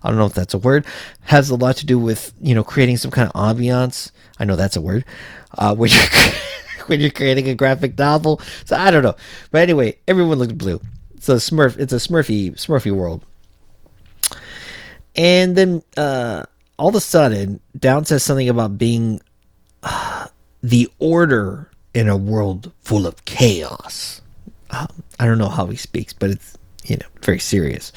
I 0.04 0.10
don't 0.10 0.18
know 0.18 0.26
if 0.26 0.34
that's 0.34 0.54
a 0.54 0.58
word, 0.58 0.86
has 1.22 1.50
a 1.50 1.56
lot 1.56 1.78
to 1.78 1.86
do 1.86 2.00
with, 2.00 2.34
you 2.42 2.56
know, 2.56 2.64
creating 2.64 2.98
some 2.98 3.12
kind 3.12 3.30
of 3.30 3.34
ambiance. 3.34 4.12
I 4.40 4.46
know 4.46 4.56
that's 4.56 4.78
a 4.78 4.82
word. 4.82 5.06
Uh, 5.58 5.76
when 5.76 5.92
you're 5.92 6.34
when 6.88 7.00
you're 7.00 7.12
creating 7.12 7.50
a 7.50 7.56
graphic 7.56 7.98
novel. 7.98 8.42
So 8.66 8.76
I 8.76 8.92
don't 8.92 9.04
know. 9.04 9.16
But 9.52 9.62
anyway, 9.62 9.98
everyone 10.08 10.40
looks 10.40 10.54
blue. 10.54 10.80
It's 11.16 11.30
a 11.30 11.34
Smurf 11.34 11.78
it's 11.78 11.94
a 11.94 11.98
Smurfy 11.98 12.54
Smurfy 12.54 12.92
world. 12.92 13.26
And 15.20 15.56
then 15.58 15.84
uh, 15.98 16.46
all 16.78 16.88
of 16.88 16.96
a 16.96 17.02
sudden, 17.02 17.60
Downe 17.78 18.06
says 18.06 18.24
something 18.24 18.48
about 18.48 18.78
being 18.78 19.20
uh, 19.84 20.28
the 20.64 20.90
order 21.00 21.70
in 21.94 22.08
a 22.08 22.16
world 22.16 22.72
full 22.80 23.06
of 23.06 23.26
chaos. 23.26 24.22
Um, 24.72 25.04
I 25.20 25.26
don't 25.26 25.38
know 25.38 25.50
how 25.50 25.66
he 25.66 25.76
speaks, 25.76 26.14
but 26.14 26.30
it's 26.30 26.58
you 26.86 26.96
know 26.96 27.06
very 27.22 27.40
serious. 27.40 27.92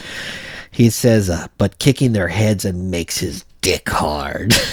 He 0.73 0.91
says, 0.91 1.31
uh, 1.31 1.47
but 1.59 1.79
kicking 1.79 2.13
their 2.13 2.27
heads 2.27 2.65
and 2.65 2.91
makes 2.91 3.19
his 3.19 3.45
dick 3.61 3.89
hard. 3.89 4.53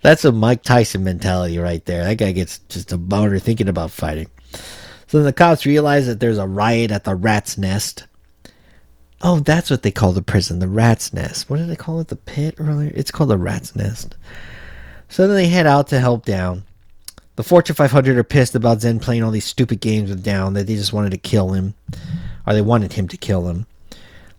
That's 0.00 0.24
a 0.24 0.32
Mike 0.32 0.62
Tyson 0.62 1.04
mentality 1.04 1.58
right 1.58 1.84
there. 1.84 2.04
That 2.04 2.16
guy 2.16 2.32
gets 2.32 2.60
just 2.70 2.90
a 2.92 2.96
boner 2.96 3.38
thinking 3.38 3.68
about 3.68 3.90
fighting. 3.90 4.28
So 5.08 5.18
then 5.18 5.26
the 5.26 5.32
cops 5.34 5.66
realize 5.66 6.06
that 6.06 6.20
there's 6.20 6.38
a 6.38 6.46
riot 6.46 6.90
at 6.90 7.04
the 7.04 7.14
rat's 7.14 7.58
nest. 7.58 8.06
Oh, 9.24 9.38
that's 9.38 9.70
what 9.70 9.82
they 9.82 9.92
call 9.92 10.12
the 10.12 10.22
prison, 10.22 10.58
the 10.58 10.66
rat's 10.66 11.12
nest. 11.12 11.48
What 11.48 11.58
did 11.58 11.68
they 11.68 11.76
call 11.76 12.00
it? 12.00 12.08
The 12.08 12.16
pit 12.16 12.56
earlier? 12.58 12.90
It's 12.92 13.12
called 13.12 13.30
the 13.30 13.38
rat's 13.38 13.76
nest. 13.76 14.16
So 15.08 15.26
then 15.26 15.36
they 15.36 15.46
head 15.46 15.66
out 15.66 15.88
to 15.88 16.00
help 16.00 16.24
Downe. 16.24 16.64
The 17.36 17.44
Fortune 17.44 17.76
500 17.76 18.16
are 18.16 18.24
pissed 18.24 18.54
about 18.54 18.80
Zen 18.80 18.98
playing 18.98 19.22
all 19.22 19.30
these 19.30 19.44
stupid 19.44 19.80
games 19.80 20.10
with 20.10 20.24
Downe 20.24 20.54
that 20.54 20.66
they 20.66 20.74
just 20.74 20.92
wanted 20.92 21.10
to 21.10 21.18
kill 21.18 21.52
him, 21.52 21.74
or 22.46 22.52
they 22.52 22.62
wanted 22.62 22.94
him 22.94 23.08
to 23.08 23.16
kill 23.16 23.48
him. 23.48 23.66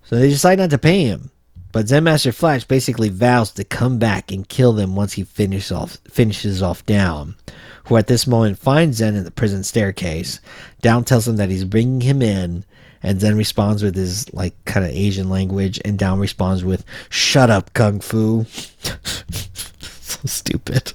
So 0.03 0.17
they 0.17 0.29
decide 0.29 0.59
not 0.59 0.69
to 0.71 0.77
pay 0.77 1.05
him. 1.05 1.31
But 1.71 1.87
Zen 1.87 2.03
Master 2.03 2.31
Flash 2.31 2.65
basically 2.65 3.09
vows 3.09 3.51
to 3.53 3.63
come 3.63 3.97
back 3.97 4.31
and 4.31 4.47
kill 4.47 4.73
them 4.73 4.95
once 4.95 5.13
he 5.13 5.23
finish 5.23 5.71
off, 5.71 5.97
finishes 6.07 6.61
off 6.61 6.85
Downe, 6.85 7.35
who 7.85 7.97
at 7.97 8.07
this 8.07 8.27
moment 8.27 8.59
finds 8.59 8.97
Zen 8.97 9.15
in 9.15 9.23
the 9.23 9.31
prison 9.31 9.63
staircase. 9.63 10.39
Downe 10.81 11.03
tells 11.03 11.27
him 11.27 11.37
that 11.37 11.49
he's 11.49 11.65
bringing 11.65 12.01
him 12.01 12.21
in, 12.21 12.63
and 13.03 13.19
Zen 13.19 13.37
responds 13.37 13.83
with 13.83 13.95
his 13.95 14.33
like 14.33 14.55
kind 14.65 14.85
of 14.85 14.91
Asian 14.91 15.29
language, 15.29 15.79
and 15.85 15.99
Downe 15.99 16.19
responds 16.19 16.63
with 16.63 16.83
"Shut 17.09 17.49
up, 17.49 17.73
Kung 17.73 17.99
Fu." 17.99 18.45
so 19.79 20.19
stupid. 20.25 20.93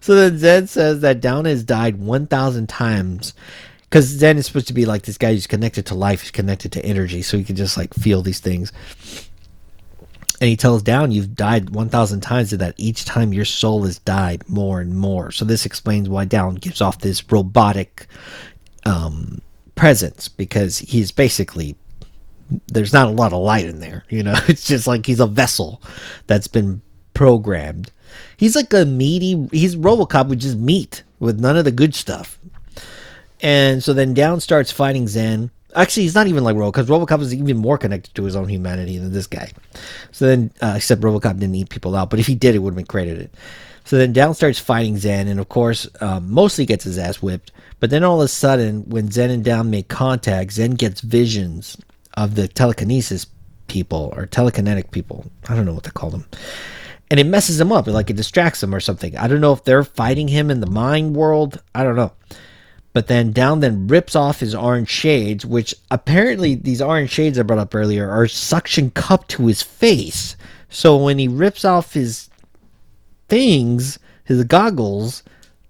So 0.00 0.14
then 0.14 0.38
Zen 0.38 0.66
says 0.66 1.00
that 1.00 1.20
Downe 1.20 1.46
has 1.46 1.64
died 1.64 1.98
1,000 1.98 2.68
times 2.68 3.34
because 3.82 4.06
Zen 4.06 4.36
is 4.36 4.46
supposed 4.46 4.68
to 4.68 4.74
be 4.74 4.84
like 4.84 5.02
this 5.02 5.18
guy 5.18 5.32
who's 5.32 5.46
connected 5.46 5.86
to 5.86 5.94
life, 5.94 6.20
he's 6.22 6.30
connected 6.30 6.72
to 6.72 6.84
energy, 6.84 7.22
so 7.22 7.38
he 7.38 7.44
can 7.44 7.56
just 7.56 7.76
like 7.76 7.94
feel 7.94 8.22
these 8.22 8.40
things. 8.40 8.72
And 10.40 10.50
he 10.50 10.56
tells 10.56 10.82
Downe, 10.82 11.12
you've 11.12 11.34
died 11.34 11.70
1,000 11.70 12.20
times, 12.20 12.52
and 12.52 12.60
that 12.60 12.74
each 12.76 13.04
time 13.06 13.32
your 13.32 13.46
soul 13.46 13.84
has 13.84 13.98
died 14.00 14.46
more 14.48 14.80
and 14.80 14.94
more. 14.94 15.30
So 15.30 15.44
this 15.44 15.64
explains 15.64 16.08
why 16.08 16.26
Downe 16.26 16.56
gives 16.56 16.82
off 16.82 16.98
this 16.98 17.24
robotic 17.32 18.06
um, 18.84 19.40
presence 19.76 20.28
because 20.28 20.78
he's 20.78 21.12
basically 21.12 21.76
there's 22.68 22.92
not 22.92 23.08
a 23.08 23.12
lot 23.12 23.32
of 23.32 23.40
light 23.40 23.66
in 23.66 23.80
there. 23.80 24.04
You 24.08 24.22
know, 24.22 24.34
it's 24.48 24.66
just 24.66 24.86
like 24.86 25.06
he's 25.06 25.20
a 25.20 25.26
vessel 25.26 25.80
that's 26.26 26.48
been 26.48 26.82
programmed. 27.14 27.92
He's 28.36 28.56
like 28.56 28.72
a 28.72 28.84
meaty. 28.84 29.48
He's 29.52 29.76
RoboCop 29.76 30.28
with 30.28 30.40
just 30.40 30.56
meat 30.58 31.02
with 31.18 31.40
none 31.40 31.56
of 31.56 31.64
the 31.64 31.72
good 31.72 31.94
stuff. 31.94 32.38
And 33.40 33.82
so 33.82 33.92
then 33.92 34.14
Downe 34.14 34.40
starts 34.40 34.72
fighting 34.72 35.08
Zen. 35.08 35.50
Actually, 35.74 36.04
he's 36.04 36.14
not 36.14 36.26
even 36.26 36.42
like 36.42 36.56
Robocop 36.56 36.72
because 36.72 36.88
Robocop 36.88 37.20
is 37.20 37.34
even 37.34 37.58
more 37.58 37.76
connected 37.76 38.14
to 38.14 38.24
his 38.24 38.34
own 38.34 38.48
humanity 38.48 38.96
than 38.96 39.12
this 39.12 39.26
guy. 39.26 39.50
So 40.10 40.26
then, 40.26 40.50
uh, 40.62 40.74
except 40.76 41.02
Robocop 41.02 41.38
didn't 41.38 41.54
eat 41.54 41.68
people 41.68 41.94
out, 41.94 42.08
but 42.08 42.18
if 42.18 42.26
he 42.26 42.34
did, 42.34 42.54
it 42.54 42.60
would 42.60 42.70
have 42.70 42.76
been 42.76 42.86
credited. 42.86 43.28
So 43.84 43.98
then 43.98 44.14
Downe 44.14 44.34
starts 44.34 44.58
fighting 44.58 44.96
Zen, 44.96 45.28
and 45.28 45.38
of 45.38 45.50
course, 45.50 45.86
um, 46.00 46.30
mostly 46.32 46.64
gets 46.64 46.84
his 46.84 46.96
ass 46.98 47.20
whipped. 47.20 47.52
But 47.78 47.90
then 47.90 48.04
all 48.04 48.20
of 48.20 48.24
a 48.24 48.28
sudden, 48.28 48.88
when 48.88 49.10
Zen 49.10 49.30
and 49.30 49.44
Downe 49.44 49.70
make 49.70 49.88
contact, 49.88 50.52
Zen 50.52 50.72
gets 50.72 51.00
visions 51.00 51.76
of 52.14 52.34
the 52.34 52.48
telekinesis 52.48 53.26
people 53.68 54.12
or 54.16 54.26
telekinetic 54.26 54.90
people. 54.90 55.26
I 55.48 55.54
don't 55.54 55.66
know 55.66 55.74
what 55.74 55.84
to 55.84 55.92
call 55.92 56.10
them. 56.10 56.26
And 57.10 57.20
it 57.20 57.26
messes 57.26 57.60
him 57.60 57.72
up, 57.72 57.86
like 57.86 58.10
it 58.10 58.16
distracts 58.16 58.62
him 58.62 58.74
or 58.74 58.80
something. 58.80 59.16
I 59.16 59.28
don't 59.28 59.40
know 59.40 59.52
if 59.52 59.64
they're 59.64 59.84
fighting 59.84 60.28
him 60.28 60.50
in 60.50 60.60
the 60.60 60.66
mind 60.66 61.14
world. 61.14 61.62
I 61.74 61.84
don't 61.84 61.96
know. 61.96 62.12
But 62.92 63.08
then 63.08 63.32
Downe 63.32 63.60
then 63.60 63.86
rips 63.88 64.16
off 64.16 64.40
his 64.40 64.54
orange 64.54 64.88
shades, 64.88 65.44
which 65.44 65.74
apparently 65.90 66.54
these 66.54 66.80
orange 66.80 67.10
shades 67.10 67.38
I 67.38 67.42
brought 67.42 67.58
up 67.58 67.74
earlier 67.74 68.08
are 68.10 68.26
suction 68.26 68.90
cup 68.90 69.28
to 69.28 69.46
his 69.46 69.60
face. 69.60 70.34
So 70.70 70.96
when 70.96 71.18
he 71.18 71.28
rips 71.28 71.64
off 71.64 71.92
his 71.92 72.30
things, 73.28 73.98
his 74.24 74.44
goggles, 74.44 75.22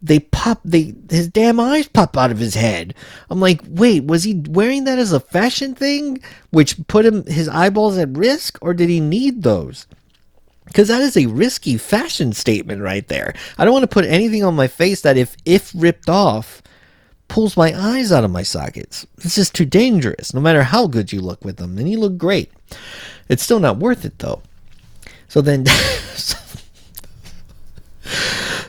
they 0.06 0.20
pop 0.20 0.60
they 0.64 0.94
his 1.10 1.28
damn 1.28 1.58
eyes 1.58 1.88
pop 1.88 2.16
out 2.16 2.30
of 2.30 2.38
his 2.38 2.54
head. 2.54 2.94
I'm 3.28 3.40
like, 3.40 3.60
wait, 3.68 4.04
was 4.04 4.22
he 4.22 4.34
wearing 4.48 4.84
that 4.84 4.98
as 4.98 5.12
a 5.12 5.20
fashion 5.20 5.74
thing 5.74 6.20
which 6.50 6.86
put 6.86 7.04
him 7.04 7.26
his 7.26 7.48
eyeballs 7.48 7.98
at 7.98 8.16
risk 8.16 8.58
or 8.62 8.72
did 8.72 8.88
he 8.88 9.00
need 9.00 9.42
those? 9.42 9.86
Cuz 10.72 10.88
that 10.88 11.02
is 11.02 11.16
a 11.16 11.26
risky 11.26 11.76
fashion 11.76 12.32
statement 12.32 12.82
right 12.82 13.06
there. 13.08 13.34
I 13.58 13.64
don't 13.64 13.72
want 13.72 13.82
to 13.82 13.88
put 13.88 14.04
anything 14.04 14.44
on 14.44 14.54
my 14.54 14.68
face 14.68 15.00
that 15.00 15.16
if 15.16 15.36
if 15.44 15.72
ripped 15.74 16.08
off 16.08 16.62
pulls 17.28 17.56
my 17.56 17.74
eyes 17.76 18.12
out 18.12 18.24
of 18.24 18.30
my 18.30 18.44
sockets. 18.44 19.06
It's 19.18 19.34
just 19.34 19.54
too 19.54 19.64
dangerous, 19.64 20.32
no 20.32 20.40
matter 20.40 20.62
how 20.62 20.86
good 20.86 21.12
you 21.12 21.20
look 21.20 21.44
with 21.44 21.56
them. 21.56 21.76
And 21.78 21.90
you 21.90 21.98
look 21.98 22.16
great. 22.16 22.52
It's 23.28 23.42
still 23.42 23.58
not 23.58 23.78
worth 23.78 24.04
it, 24.04 24.20
though. 24.20 24.42
So 25.26 25.40
then. 25.40 25.66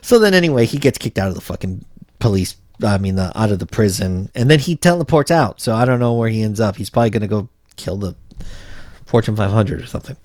so 0.08 0.20
then, 0.20 0.34
anyway, 0.34 0.66
he 0.66 0.78
gets 0.78 0.98
kicked 0.98 1.18
out 1.18 1.28
of 1.28 1.36
the 1.36 1.42
fucking 1.42 1.84
police. 2.20 2.56
I 2.82 2.98
mean, 2.98 3.16
the, 3.16 3.38
out 3.38 3.52
of 3.52 3.60
the 3.60 3.66
prison. 3.66 4.32
And 4.36 4.50
then 4.50 4.58
he 4.58 4.78
teleports 4.78 5.32
out. 5.32 5.60
So 5.60 5.76
I 5.76 5.84
don't 5.84 6.00
know 6.00 6.14
where 6.14 6.30
he 6.30 6.44
ends 6.44 6.62
up. 6.62 6.78
He's 6.78 6.90
probably 6.90 7.10
going 7.10 7.24
to 7.24 7.28
go 7.28 7.50
kill 7.76 7.98
the 7.98 8.16
Fortune 9.06 9.36
500 9.36 9.82
or 9.82 9.86
something. 9.86 10.16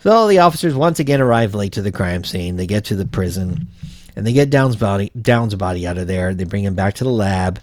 So 0.00 0.26
the 0.26 0.40
officers 0.40 0.74
once 0.74 0.98
again 0.98 1.20
arrive 1.20 1.54
late 1.54 1.74
to 1.74 1.82
the 1.82 1.92
crime 1.92 2.24
scene. 2.24 2.56
They 2.56 2.66
get 2.66 2.86
to 2.86 2.96
the 2.96 3.06
prison 3.06 3.68
and 4.16 4.26
they 4.26 4.32
get 4.32 4.50
Downe's 4.50 4.74
body 4.74 5.12
Downe's 5.20 5.54
body 5.54 5.86
out 5.86 5.98
of 5.98 6.08
there. 6.08 6.34
They 6.34 6.42
bring 6.42 6.64
him 6.64 6.74
back 6.74 6.94
to 6.94 7.04
the 7.04 7.10
lab. 7.10 7.60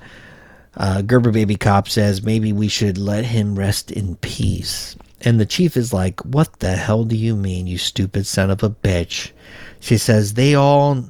Uh, 0.78 1.02
Gerber 1.02 1.32
baby 1.32 1.58
cop 1.58 1.90
says 1.90 2.24
maybe 2.24 2.54
we 2.54 2.70
should 2.70 2.98
let 2.98 3.26
him 3.26 3.60
rest 3.60 3.92
in 3.92 4.16
peace. 4.16 4.96
And 5.20 5.42
the 5.42 5.46
chief 5.46 5.76
is 5.76 5.92
like, 5.92 6.22
"What 6.22 6.60
the 6.60 6.78
hell 6.78 7.04
do 7.04 7.18
you 7.18 7.36
mean, 7.36 7.68
you 7.68 7.78
stupid 7.78 8.26
son 8.28 8.50
of 8.50 8.64
a 8.64 8.70
bitch?" 8.70 9.32
She 9.82 9.98
says 9.98 10.36
they 10.36 10.56
all 10.56 11.06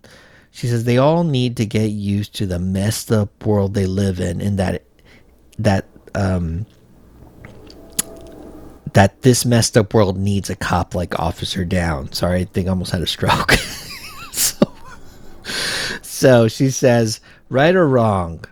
she 0.53 0.67
says 0.67 0.83
they 0.83 0.99
all 0.99 1.23
need 1.23 1.57
to 1.57 1.65
get 1.65 1.89
used 1.89 2.35
to 2.35 2.45
the 2.45 2.59
messed 2.59 3.11
up 3.11 3.43
world 3.43 3.73
they 3.73 3.87
live 3.87 4.19
in 4.19 4.39
and 4.39 4.59
that 4.59 4.83
that 5.57 5.87
um 6.13 6.67
that 8.93 9.23
this 9.23 9.45
messed 9.45 9.75
up 9.75 9.95
world 9.95 10.15
needs 10.15 10.51
a 10.51 10.55
cop 10.55 10.93
like 10.93 11.19
Officer 11.19 11.65
Downe. 11.65 12.11
Sorry, 12.11 12.41
I 12.41 12.43
think 12.45 12.67
I 12.67 12.69
almost 12.69 12.91
had 12.91 13.01
a 13.01 13.07
stroke. 13.07 13.53
so 14.31 14.71
so 16.03 16.47
she 16.47 16.69
says, 16.69 17.19
right 17.49 17.75
or 17.75 17.87
wrong, 17.87 18.45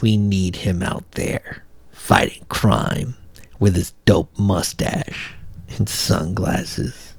we 0.00 0.16
need 0.16 0.56
him 0.56 0.82
out 0.82 1.04
there 1.12 1.62
fighting 1.92 2.46
crime 2.48 3.14
with 3.58 3.76
his 3.76 3.92
dope 4.06 4.30
mustache 4.38 5.34
and 5.76 5.86
sunglasses 5.90 7.12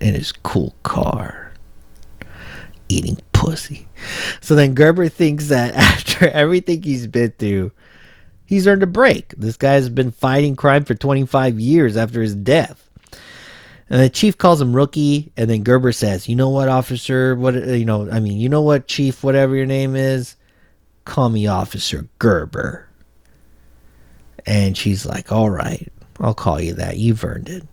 and 0.00 0.16
his 0.16 0.32
cool 0.32 0.74
car 0.82 1.48
eating 2.88 3.18
pussy. 3.38 3.86
So 4.40 4.54
then 4.54 4.74
Gerber 4.74 5.08
thinks 5.08 5.48
that 5.48 5.74
after 5.76 6.28
everything 6.28 6.82
he's 6.82 7.06
been 7.06 7.32
through, 7.38 7.72
he's 8.44 8.66
earned 8.66 8.82
a 8.82 8.86
break. 8.86 9.34
This 9.36 9.56
guy's 9.56 9.88
been 9.88 10.10
fighting 10.10 10.56
crime 10.56 10.84
for 10.84 10.94
25 10.94 11.60
years 11.60 11.96
after 11.96 12.20
his 12.20 12.34
death. 12.34 12.84
And 13.90 14.02
the 14.02 14.10
chief 14.10 14.36
calls 14.36 14.60
him 14.60 14.76
rookie, 14.76 15.32
and 15.36 15.48
then 15.48 15.62
Gerber 15.62 15.92
says, 15.92 16.28
"You 16.28 16.36
know 16.36 16.50
what, 16.50 16.68
officer? 16.68 17.34
What 17.34 17.56
uh, 17.56 17.72
you 17.72 17.86
know? 17.86 18.10
I 18.10 18.20
mean, 18.20 18.36
you 18.36 18.50
know 18.50 18.60
what, 18.60 18.86
chief? 18.86 19.24
Whatever 19.24 19.56
your 19.56 19.64
name 19.64 19.96
is, 19.96 20.36
call 21.06 21.30
me 21.30 21.46
Officer 21.46 22.06
Gerber." 22.18 22.86
And 24.44 24.76
she's 24.76 25.06
like, 25.06 25.32
"All 25.32 25.48
right, 25.48 25.90
I'll 26.20 26.34
call 26.34 26.60
you 26.60 26.74
that. 26.74 26.98
You've 26.98 27.24
earned 27.24 27.48
it." 27.48 27.66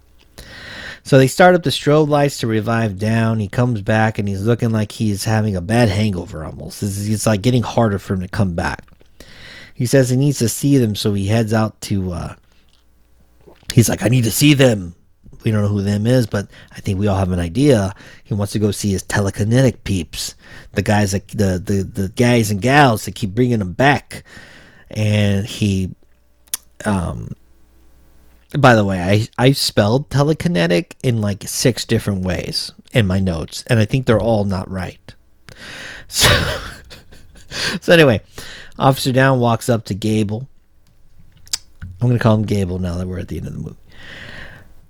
So 1.06 1.20
they 1.20 1.28
start 1.28 1.53
up 1.53 1.62
the 1.62 1.70
strobe 1.70 2.10
lights 2.10 2.39
to 2.39 2.47
revive 2.47 2.97
Downe. 2.97 3.39
He 3.39 3.47
comes 3.47 3.84
back, 3.84 4.18
and 4.18 4.28
he's 4.28 4.43
looking 4.43 4.72
like 4.72 4.91
he's 4.91 5.24
having 5.24 5.56
a 5.56 5.62
bad 5.62 5.88
hangover. 5.88 6.43
Almost, 6.43 6.82
it's, 6.82 7.28
like 7.28 7.43
getting 7.43 7.62
harder 7.62 7.99
for 7.99 8.16
him 8.16 8.22
to 8.22 8.28
come 8.28 8.56
back. 8.56 8.84
He 9.76 9.86
says 9.86 10.10
he 10.10 10.18
needs 10.18 10.39
to 10.39 10.49
see 10.49 10.80
them, 10.80 10.95
so 10.95 11.14
he 11.14 11.28
heads 11.28 11.53
out 11.53 11.80
to. 11.82 12.12
Uh, 12.12 12.36
he's 13.72 13.88
like, 13.88 14.01
"I 14.01 14.08
need 14.08 14.24
to 14.24 14.32
see 14.32 14.56
them." 14.56 14.95
We 15.43 15.51
don't 15.51 15.62
know 15.62 15.68
who 15.68 15.84
them 15.84 16.08
is, 16.08 16.26
but 16.26 16.47
I 16.72 16.80
think 16.80 16.97
we 16.97 17.06
all 17.06 17.20
have 17.20 17.32
an 17.32 17.39
idea. 17.39 17.93
He 18.24 18.34
wants 18.34 18.53
to 18.53 18.60
go 18.60 18.72
see 18.72 18.91
his 18.91 19.03
telekinetic 19.03 19.84
peeps, 19.84 20.34
the 20.72 20.82
guys 20.82 21.12
that 21.12 21.28
the 21.28 21.62
the 21.64 21.84
the 21.84 22.10
guys 22.10 22.49
and 22.49 22.60
gals 22.60 23.06
that 23.06 23.14
keep 23.14 23.36
bringing 23.36 23.62
him 23.62 23.74
back, 23.74 24.24
and 24.89 25.45
he, 25.45 25.93
um. 26.84 27.36
By 28.58 28.76
the 28.76 28.86
way, 28.86 29.02
I 29.02 29.28
I 29.48 29.52
spelled 29.52 30.10
telekinetic 30.10 30.93
in 31.04 31.20
like 31.22 31.43
six 31.48 31.86
different 31.86 32.24
ways 32.24 32.72
in 32.93 33.08
my 33.08 33.20
notes, 33.20 33.64
and 33.68 33.80
I 33.80 33.86
think 33.86 34.06
they're 34.06 34.20
all 34.20 34.46
not 34.46 34.70
right. 34.70 35.14
So, 36.08 36.30
so 37.82 37.93
anyway, 37.93 38.22
Officer 38.78 39.12
Downe 39.12 39.39
walks 39.39 39.70
up 39.70 39.86
to 39.86 39.96
Gable. 39.96 40.48
I'm 42.00 42.08
gonna 42.08 42.20
call 42.20 42.36
him 42.36 42.46
Gable 42.46 42.78
now 42.78 42.98
that 42.98 43.08
we're 43.08 43.18
at 43.18 43.28
the 43.28 43.38
end 43.38 43.48
of 43.48 43.54
the 43.54 43.60
movie. 43.60 43.78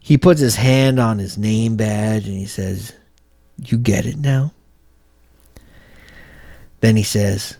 He 0.05 0.17
puts 0.19 0.39
his 0.39 0.55
hand 0.55 0.99
on 0.99 1.17
his 1.17 1.37
name 1.37 1.77
badge 1.77 2.27
and 2.27 2.37
he 2.37 2.45
says, 2.45 2.93
You 3.57 3.77
get 3.77 4.05
it 4.05 4.17
now? 4.17 4.51
Then 6.81 6.95
he 6.95 7.01
says, 7.01 7.57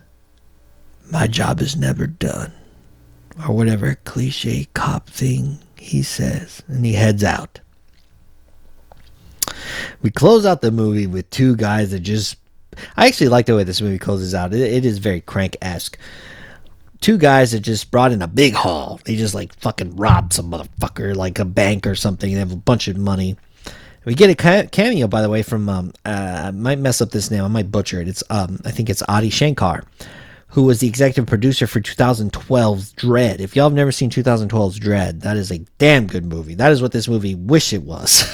My 1.10 1.26
job 1.26 1.60
is 1.60 1.76
never 1.76 2.06
done. 2.06 2.52
Or 3.48 3.54
whatever 3.54 3.96
cliche 4.04 4.68
cop 4.74 5.08
thing 5.08 5.58
he 5.86 6.02
says. 6.02 6.62
And 6.68 6.84
he 6.84 6.92
heads 6.94 7.24
out. 7.24 7.60
We 10.02 10.10
close 10.10 10.44
out 10.44 10.60
the 10.60 10.70
movie 10.70 11.06
with 11.06 11.28
two 11.30 11.56
guys 11.56 11.90
that 11.90 12.00
just. 12.00 12.36
I 12.96 13.06
actually 13.06 13.28
like 13.28 13.46
the 13.46 13.56
way 13.56 13.64
this 13.64 13.80
movie 13.80 13.98
closes 13.98 14.34
out. 14.34 14.52
it, 14.52 14.60
it 14.60 14.84
is 14.84 14.98
very 14.98 15.22
crank 15.22 15.56
esque 15.62 15.98
two 17.00 17.18
guys 17.18 17.52
that 17.52 17.60
just 17.60 17.90
brought 17.90 18.12
in 18.12 18.22
a 18.22 18.26
big 18.26 18.54
haul. 18.54 19.00
They 19.04 19.16
just 19.16 19.34
like 19.34 19.54
fucking 19.60 19.96
robbed 19.96 20.32
some 20.32 20.50
motherfucker, 20.50 21.14
like 21.14 21.38
a 21.38 21.44
bank 21.44 21.86
or 21.86 21.94
something. 21.94 22.32
They 22.32 22.38
have 22.38 22.52
a 22.52 22.56
bunch 22.56 22.88
of 22.88 22.96
money. 22.96 23.36
We 24.04 24.14
get 24.14 24.30
a 24.30 24.68
cameo, 24.68 25.08
by 25.08 25.20
the 25.20 25.28
way, 25.28 25.42
from 25.42 25.68
um, 25.68 25.92
uh, 26.04 26.44
I 26.46 26.50
might 26.52 26.78
mess 26.78 27.00
up 27.00 27.10
this 27.10 27.30
name. 27.30 27.42
I 27.44 27.48
might 27.48 27.72
butcher 27.72 28.00
it. 28.00 28.08
It's 28.08 28.22
um, 28.30 28.60
I 28.64 28.70
think 28.70 28.88
it's 28.88 29.02
Adi 29.08 29.30
Shankar, 29.30 29.82
who 30.48 30.62
was 30.62 30.80
the 30.80 30.88
executive 30.88 31.26
producer 31.26 31.66
for 31.66 31.80
2012's 31.80 32.92
Dredd. 32.94 33.40
If 33.40 33.56
y'all 33.56 33.68
have 33.68 33.74
never 33.74 33.92
seen 33.92 34.10
2012's 34.10 34.78
Dredd, 34.78 35.20
that 35.20 35.36
is 35.36 35.50
a 35.50 35.58
damn 35.78 36.06
good 36.06 36.24
movie. 36.24 36.54
That 36.54 36.72
is 36.72 36.80
what 36.80 36.92
this 36.92 37.08
movie 37.08 37.34
wish 37.34 37.72
it 37.72 37.82
was. 37.82 38.24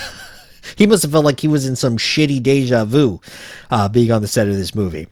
he 0.77 0.87
must 0.87 1.03
have 1.03 1.13
felt 1.13 1.25
like 1.25 1.41
he 1.41 1.49
was 1.49 1.67
in 1.67 1.77
some 1.77 1.97
shitty 1.97 2.43
deja 2.43 2.85
vu, 2.85 3.21
uh, 3.71 3.89
being 3.89 4.13
on 4.13 4.23
the 4.23 4.29
set 4.29 4.49
of 4.49 4.57
this 4.57 4.75
movie. 4.75 5.09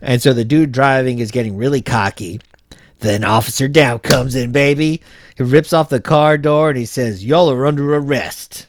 And 0.00 0.22
so 0.22 0.32
the 0.32 0.44
dude 0.44 0.72
driving 0.72 1.18
is 1.18 1.30
getting 1.30 1.56
really 1.56 1.82
cocky 1.82 2.40
then 3.00 3.24
Officer 3.24 3.66
Downe 3.66 3.98
comes 3.98 4.34
in, 4.34 4.52
baby. 4.52 5.02
He 5.36 5.42
rips 5.42 5.72
off 5.72 5.88
the 5.88 6.00
car 6.00 6.38
door 6.38 6.68
and 6.68 6.78
he 6.78 6.84
says, 6.84 7.24
Y'all 7.24 7.50
are 7.50 7.66
under 7.66 7.94
arrest. 7.94 8.66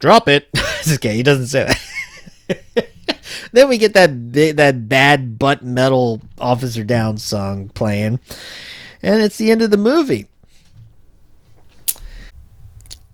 Drop 0.00 0.28
it. 0.28 0.48
okay, 0.94 1.14
he 1.14 1.22
doesn't 1.22 1.46
say 1.46 1.76
that. 2.48 2.88
then 3.52 3.68
we 3.68 3.78
get 3.78 3.94
that 3.94 4.32
that 4.32 4.88
bad 4.88 5.38
butt 5.38 5.62
metal 5.62 6.20
Officer 6.38 6.84
Downe 6.84 7.18
song 7.18 7.68
playing. 7.70 8.20
And 9.02 9.22
it's 9.22 9.36
the 9.36 9.50
end 9.50 9.62
of 9.62 9.70
the 9.70 9.76
movie. 9.76 10.28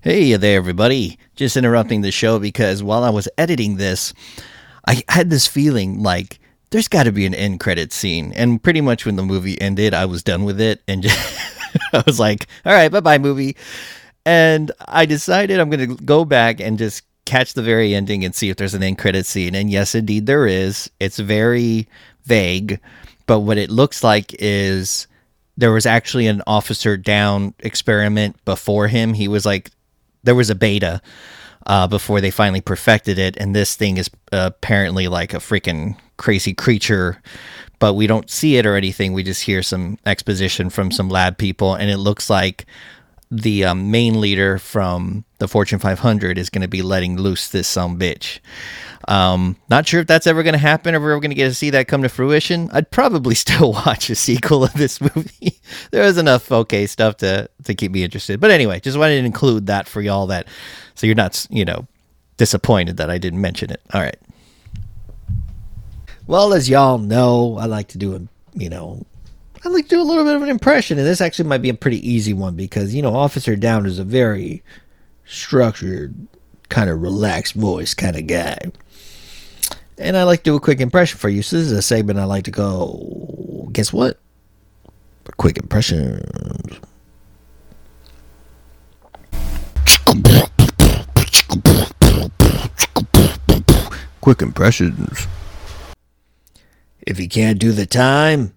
Hey 0.03 0.35
there, 0.37 0.57
everybody. 0.57 1.19
Just 1.35 1.57
interrupting 1.57 2.01
the 2.01 2.11
show 2.11 2.39
because 2.39 2.83
while 2.83 3.05
I 3.05 3.11
was 3.11 3.29
editing 3.37 3.77
this, 3.77 4.15
I 4.87 5.03
had 5.09 5.31
this 5.31 5.47
feeling 5.47 6.03
like 6.03 6.41
there's 6.71 6.89
got 6.89 7.03
to 7.03 7.13
be 7.13 7.27
an 7.27 7.35
end 7.35 7.61
credit 7.61 7.93
scene. 7.93 8.33
And 8.35 8.63
pretty 8.63 8.81
much 8.81 9.05
when 9.05 9.17
the 9.17 9.23
movie 9.23 9.61
ended, 9.61 9.93
I 9.93 10.07
was 10.07 10.23
done 10.23 10.45
with 10.45 10.61
it 10.61 10.81
and 10.89 11.03
just, 11.03 11.39
I 11.93 12.03
was 12.07 12.19
like, 12.19 12.47
all 12.65 12.73
right, 12.73 12.91
bye 12.91 13.01
bye, 13.01 13.19
movie. 13.19 13.57
And 14.25 14.71
I 14.87 15.07
decided 15.07 15.59
I'm 15.59 15.71
going 15.71 15.97
to 15.97 16.03
go 16.05 16.25
back 16.25 16.61
and 16.61 16.79
just 16.79 17.03
catch 17.25 17.55
the 17.55 17.63
very 17.63 17.95
ending 17.95 18.25
and 18.25 18.35
see 18.35 18.51
if 18.51 18.57
there's 18.57 18.75
an 18.75 18.83
end 18.83 18.99
credit 18.99 19.27
scene. 19.27 19.55
And 19.55 19.71
yes, 19.71 19.95
indeed, 19.95 20.27
there 20.27 20.47
is. 20.47 20.91
It's 20.99 21.19
very 21.19 21.89
vague, 22.25 22.81
but 23.27 23.41
what 23.41 23.59
it 23.59 23.71
looks 23.71 24.03
like 24.03 24.35
is 24.39 25.07
there 25.57 25.73
was 25.73 25.87
actually 25.87 26.27
an 26.27 26.43
officer 26.47 26.97
down 26.97 27.55
experiment 27.61 28.43
before 28.45 28.89
him. 28.89 29.15
He 29.15 29.29
was 29.29 29.45
like, 29.45 29.71
there 30.23 30.35
was 30.35 30.51
a 30.51 30.55
beta 30.55 31.01
uh, 31.67 31.87
before 31.87 32.21
they 32.21 32.31
finally 32.31 32.61
perfected 32.61 33.19
it. 33.19 33.37
And 33.37 33.55
this 33.55 33.77
thing 33.77 33.97
is 33.97 34.11
apparently 34.33 35.09
like 35.09 35.35
a 35.35 35.39
freaking 35.39 35.97
crazy 36.17 36.55
creature, 36.55 37.23
but 37.79 37.95
we 37.95 38.07
don't 38.07 38.31
see 38.31 38.57
it 38.57 38.67
or 38.67 38.77
anything. 38.77 39.13
We 39.13 39.23
just 39.23 39.43
hear 39.43 39.63
some 39.63 39.99
exposition 40.07 40.71
from 40.71 40.91
some 40.91 41.09
lab 41.09 41.39
people, 41.39 41.75
and 41.75 41.91
it 41.91 41.99
looks 41.99 42.29
like 42.29 42.67
the 43.31 43.65
um, 43.65 43.91
main 43.91 44.21
leader 44.21 44.59
from 44.59 45.25
the 45.39 45.47
Fortune 45.47 45.79
500 45.79 46.37
is 46.37 46.51
going 46.51 46.63
to 46.63 46.69
be 46.69 46.83
letting 46.83 47.17
loose 47.17 47.49
this 47.49 47.69
some 47.69 47.99
bitch. 47.99 48.41
Um, 49.09 49.57
not 49.69 49.87
sure 49.87 50.01
if 50.01 50.07
that's 50.07 50.27
ever 50.27 50.43
going 50.43 50.53
to 50.53 50.59
happen 50.59 50.95
or 50.95 51.01
we're 51.01 51.19
going 51.21 51.31
to 51.31 51.37
get 51.37 51.49
to 51.49 51.55
see 51.55 51.71
that 51.71 51.89
come 51.89 52.03
to 52.03 52.09
fruition. 52.09 52.69
I'd 52.73 52.91
probably 52.91 53.35
still 53.37 53.73
watch 53.73 54.11
a 54.11 54.15
sequel 54.15 54.65
of 54.65 54.73
this 54.75 55.01
movie. 55.01 55.61
there 55.91 56.05
was 56.05 56.19
enough 56.19 56.51
okay 56.51 56.87
stuff 56.87 57.19
to 57.19 57.49
to 57.65 57.75
keep 57.75 57.93
me 57.93 58.03
interested. 58.03 58.41
But 58.41 58.51
anyway, 58.51 58.81
just 58.81 58.99
wanted 58.99 59.21
to 59.21 59.27
include 59.27 59.67
that 59.67 59.89
for 59.89 60.01
y'all 60.01 60.27
that 60.27 60.49
so 60.95 61.07
you're 61.07 61.17
not 61.17 61.47
you 61.51 61.65
know 61.65 61.87
disappointed 62.37 62.97
that 62.97 63.11
I 63.11 63.19
didn't 63.19 63.41
mention 63.41 63.71
it. 63.71 63.81
All 63.95 64.01
right. 64.01 64.19
Well, 66.27 66.53
as 66.53 66.69
y'all 66.69 66.99
know, 66.99 67.57
I 67.59 67.67
like 67.67 67.89
to 67.89 67.99
do 67.99 68.15
a 68.15 68.21
you 68.59 68.69
know 68.69 69.07
I'd 69.63 69.73
like 69.73 69.85
to 69.85 69.97
do 69.97 70.01
a 70.01 70.05
little 70.05 70.25
bit 70.25 70.37
of 70.37 70.43
an 70.43 70.49
impression, 70.49 70.99
and 70.99 71.07
this 71.07 71.21
actually 71.21 71.49
might 71.49 71.61
be 71.61 71.69
a 71.69 71.75
pretty 71.75 72.09
easy 72.09 72.33
one 72.33 72.57
because 72.57 72.95
you 72.95 73.03
know 73.03 73.15
Officer 73.15 73.57
Downe 73.57 73.85
is 73.85 73.99
a 73.99 74.05
very 74.05 74.63
structured, 75.27 76.15
kind 76.71 76.89
of 76.89 77.03
relaxed 77.03 77.55
voice 77.55 77.93
kind 77.93 78.17
of 78.17 78.27
guy. 78.27 78.59
And 79.99 80.17
I 80.17 80.23
like 80.23 80.41
to 80.41 80.51
do 80.51 80.57
a 80.57 80.61
quick 80.61 80.81
impression 80.81 81.19
for 81.19 81.29
you. 81.29 81.43
So 81.43 81.57
this 81.57 81.67
is 81.67 81.73
a 81.73 81.83
segment 81.83 82.19
I 82.19 82.25
like 82.25 82.45
to 82.45 82.51
go. 82.51 83.69
Guess 83.73 83.93
what? 83.93 84.19
A 85.27 85.33
quick 85.33 85.59
impression. 85.59 86.25
Quick 94.23 94.41
impressions. 94.41 95.27
If 97.03 97.21
you 97.21 97.29
can't 97.29 97.59
do 97.59 97.73
the 97.73 97.87
time, 97.87 98.55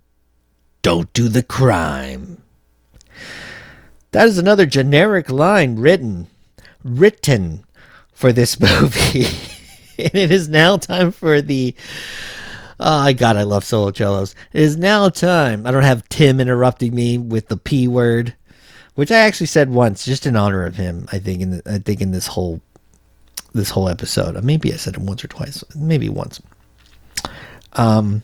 don't 0.83 1.11
do 1.13 1.27
the 1.27 1.41
crime. 1.41 2.43
That 4.11 4.27
is 4.27 4.37
another 4.37 4.67
generic 4.67 5.31
line 5.31 5.77
written, 5.77 6.27
written 6.83 7.63
for 8.13 8.31
this 8.31 8.59
movie. 8.59 9.25
and 9.97 10.13
it 10.13 10.31
is 10.31 10.47
now 10.47 10.77
time 10.77 11.11
for 11.11 11.41
the. 11.41 11.73
Oh, 12.79 13.11
God, 13.13 13.37
I 13.37 13.43
love 13.43 13.63
solo 13.63 13.91
cellos. 13.91 14.35
It 14.51 14.61
is 14.61 14.77
now 14.77 15.09
time. 15.09 15.65
I 15.65 15.71
don't 15.71 15.83
have 15.83 16.07
Tim 16.09 16.39
interrupting 16.39 16.93
me 16.93 17.17
with 17.17 17.47
the 17.47 17.57
P 17.57 17.87
word, 17.87 18.35
which 18.95 19.11
I 19.11 19.19
actually 19.19 19.47
said 19.47 19.69
once, 19.69 20.05
just 20.05 20.25
in 20.25 20.35
honor 20.35 20.65
of 20.65 20.75
him. 20.75 21.07
I 21.11 21.19
think 21.19 21.41
in 21.41 21.49
the, 21.51 21.61
I 21.65 21.77
think 21.79 22.01
in 22.01 22.11
this 22.11 22.27
whole 22.27 22.61
this 23.53 23.69
whole 23.69 23.87
episode. 23.87 24.43
Maybe 24.43 24.73
I 24.73 24.77
said 24.77 24.95
it 24.95 25.01
once 25.01 25.23
or 25.23 25.27
twice. 25.27 25.63
Maybe 25.75 26.09
once. 26.09 26.41
Um, 27.73 28.23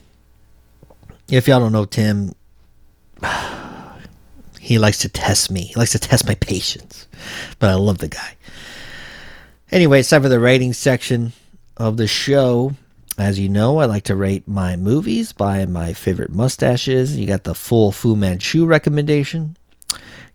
if 1.29 1.47
y'all 1.47 1.59
don't 1.59 1.71
know 1.71 1.85
Tim, 1.85 2.33
he 4.59 4.77
likes 4.77 4.99
to 4.99 5.09
test 5.09 5.51
me. 5.51 5.61
He 5.61 5.75
likes 5.75 5.91
to 5.91 5.99
test 5.99 6.27
my 6.27 6.35
patience. 6.35 7.07
But 7.59 7.69
I 7.69 7.75
love 7.75 7.99
the 7.99 8.07
guy. 8.07 8.35
Anyway, 9.71 9.99
it's 9.99 10.09
time 10.09 10.23
for 10.23 10.29
the 10.29 10.39
rating 10.39 10.73
section 10.73 11.33
of 11.77 11.97
the 11.97 12.07
show. 12.07 12.73
As 13.17 13.37
you 13.37 13.49
know, 13.49 13.79
I 13.79 13.85
like 13.85 14.03
to 14.05 14.15
rate 14.15 14.47
my 14.47 14.77
movies 14.77 15.33
by 15.33 15.65
my 15.65 15.93
favorite 15.93 16.31
mustaches. 16.31 17.17
You 17.17 17.27
got 17.27 17.43
the 17.43 17.53
full 17.53 17.91
Fu 17.91 18.15
Manchu 18.15 18.65
recommendation. 18.65 19.57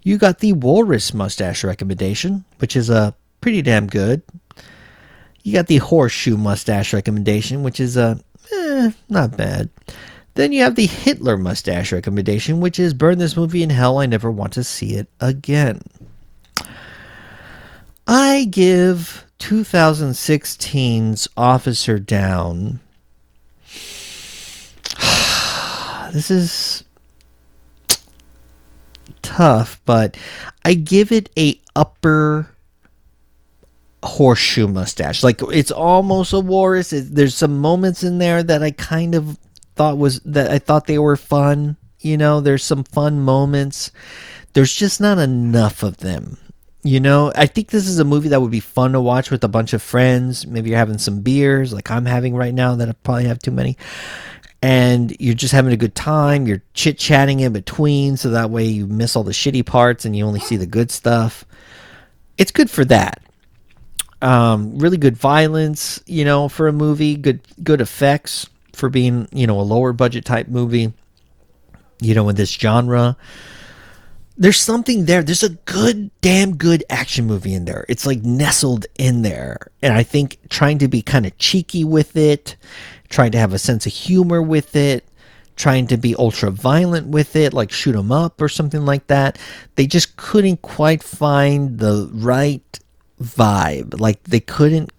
You 0.02 0.18
got 0.18 0.40
the 0.40 0.52
Walrus 0.52 1.14
mustache 1.14 1.64
recommendation, 1.64 2.44
which 2.58 2.76
is 2.76 2.90
a 2.90 2.96
uh, 2.96 3.10
pretty 3.40 3.62
damn 3.62 3.86
good. 3.86 4.22
You 5.42 5.52
got 5.54 5.66
the 5.66 5.78
Horseshoe 5.78 6.36
mustache 6.36 6.92
recommendation, 6.92 7.62
which 7.62 7.80
is 7.80 7.96
a 7.96 8.02
uh, 8.02 8.16
eh, 8.52 8.90
not 9.08 9.36
bad. 9.36 9.70
Then 10.34 10.52
you 10.52 10.62
have 10.62 10.74
the 10.74 10.86
Hitler 10.86 11.36
mustache 11.36 11.92
recommendation, 11.92 12.60
which 12.60 12.78
is 12.80 12.92
burn 12.92 13.18
this 13.18 13.36
movie 13.36 13.62
in 13.62 13.70
hell. 13.70 13.98
I 13.98 14.06
never 14.06 14.30
want 14.30 14.52
to 14.54 14.64
see 14.64 14.94
it 14.94 15.08
again. 15.20 15.80
I 18.06 18.48
give 18.50 19.24
2016's 19.38 21.28
Officer 21.36 21.98
Downe. 21.98 22.80
this 26.12 26.30
is 26.30 26.84
tough, 29.22 29.80
but 29.84 30.16
I 30.64 30.74
give 30.74 31.12
it 31.12 31.30
a 31.38 31.60
upper 31.76 32.50
horseshoe 34.02 34.66
mustache. 34.68 35.22
Like 35.22 35.40
it's 35.42 35.70
almost 35.70 36.32
a 36.32 36.40
Walrus. 36.40 36.90
there's 36.90 37.34
some 37.34 37.58
moments 37.58 38.02
in 38.02 38.18
there 38.18 38.42
that 38.42 38.62
I 38.62 38.70
kind 38.72 39.14
of 39.14 39.38
thought 39.76 39.98
was 39.98 40.20
that 40.20 40.50
I 40.50 40.58
thought 40.58 40.86
they 40.86 40.98
were 40.98 41.16
fun. 41.16 41.76
You 42.00 42.16
know, 42.16 42.40
there's 42.40 42.64
some 42.64 42.84
fun 42.84 43.20
moments. 43.20 43.90
There's 44.52 44.74
just 44.74 45.00
not 45.00 45.18
enough 45.18 45.82
of 45.82 45.98
them. 45.98 46.38
You 46.82 47.00
know, 47.00 47.32
I 47.34 47.46
think 47.46 47.70
this 47.70 47.88
is 47.88 47.98
a 47.98 48.04
movie 48.04 48.28
that 48.28 48.42
would 48.42 48.50
be 48.50 48.60
fun 48.60 48.92
to 48.92 49.00
watch 49.00 49.30
with 49.30 49.42
a 49.42 49.48
bunch 49.48 49.72
of 49.72 49.82
friends. 49.82 50.46
Maybe 50.46 50.68
you're 50.68 50.78
having 50.78 50.98
some 50.98 51.20
beers, 51.22 51.72
like 51.72 51.90
I'm 51.90 52.04
having 52.04 52.34
right 52.34 52.52
now, 52.52 52.74
that 52.76 52.88
I 52.90 52.92
probably 52.92 53.24
have 53.24 53.38
too 53.38 53.50
many. 53.50 53.78
And 54.60 55.16
you're 55.18 55.34
just 55.34 55.54
having 55.54 55.72
a 55.72 55.78
good 55.78 55.94
time. 55.94 56.46
You're 56.46 56.62
chit 56.74 56.98
chatting 56.98 57.40
in 57.40 57.54
between, 57.54 58.18
so 58.18 58.30
that 58.30 58.50
way 58.50 58.64
you 58.64 58.86
miss 58.86 59.16
all 59.16 59.24
the 59.24 59.32
shitty 59.32 59.64
parts 59.64 60.04
and 60.04 60.14
you 60.14 60.26
only 60.26 60.40
see 60.40 60.56
the 60.56 60.66
good 60.66 60.90
stuff. 60.90 61.46
It's 62.36 62.52
good 62.52 62.70
for 62.70 62.84
that. 62.86 63.22
Um, 64.20 64.78
really 64.78 64.96
good 64.98 65.16
violence, 65.16 66.02
you 66.06 66.26
know, 66.26 66.50
for 66.50 66.68
a 66.68 66.72
movie. 66.72 67.16
Good, 67.16 67.40
good 67.62 67.80
effects 67.80 68.46
for 68.74 68.88
being, 68.88 69.28
you 69.32 69.46
know, 69.46 69.60
a 69.60 69.62
lower 69.62 69.92
budget 69.92 70.24
type 70.24 70.48
movie, 70.48 70.92
you 72.00 72.14
know, 72.14 72.28
in 72.28 72.36
this 72.36 72.50
genre. 72.50 73.16
There's 74.36 74.60
something 74.60 75.04
there. 75.04 75.22
There's 75.22 75.44
a 75.44 75.50
good, 75.50 76.10
damn 76.20 76.56
good 76.56 76.82
action 76.90 77.24
movie 77.24 77.54
in 77.54 77.66
there. 77.66 77.86
It's 77.88 78.04
like 78.04 78.22
nestled 78.22 78.86
in 78.98 79.22
there. 79.22 79.58
And 79.80 79.94
I 79.94 80.02
think 80.02 80.38
trying 80.48 80.78
to 80.78 80.88
be 80.88 81.02
kind 81.02 81.24
of 81.24 81.38
cheeky 81.38 81.84
with 81.84 82.16
it, 82.16 82.56
trying 83.10 83.30
to 83.32 83.38
have 83.38 83.52
a 83.52 83.58
sense 83.58 83.86
of 83.86 83.92
humor 83.92 84.42
with 84.42 84.74
it, 84.74 85.04
trying 85.56 85.86
to 85.86 85.96
be 85.96 86.16
ultra 86.16 86.50
violent 86.50 87.06
with 87.06 87.36
it, 87.36 87.54
like 87.54 87.70
shoot 87.70 87.94
'em 87.94 88.10
up 88.10 88.42
or 88.42 88.48
something 88.48 88.84
like 88.84 89.06
that. 89.06 89.38
They 89.76 89.86
just 89.86 90.16
couldn't 90.16 90.62
quite 90.62 91.02
find 91.02 91.78
the 91.78 92.10
right 92.12 92.80
vibe. 93.22 94.00
Like 94.00 94.24
they 94.24 94.40
couldn't 94.40 94.92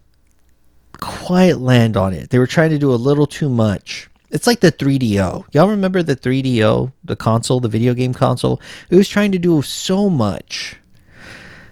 quite 0.99 1.57
land 1.57 1.97
on 1.97 2.13
it. 2.13 2.29
They 2.29 2.39
were 2.39 2.47
trying 2.47 2.71
to 2.71 2.77
do 2.77 2.93
a 2.93 2.95
little 2.95 3.27
too 3.27 3.49
much. 3.49 4.09
It's 4.31 4.47
like 4.47 4.59
the 4.59 4.71
3DO. 4.71 5.45
Y'all 5.53 5.69
remember 5.69 6.03
the 6.03 6.15
3DO, 6.15 6.91
the 7.03 7.15
console, 7.15 7.59
the 7.59 7.69
video 7.69 7.93
game 7.93 8.13
console? 8.13 8.59
It 8.89 8.95
was 8.95 9.07
trying 9.07 9.31
to 9.31 9.39
do 9.39 9.61
so 9.61 10.09
much. 10.09 10.77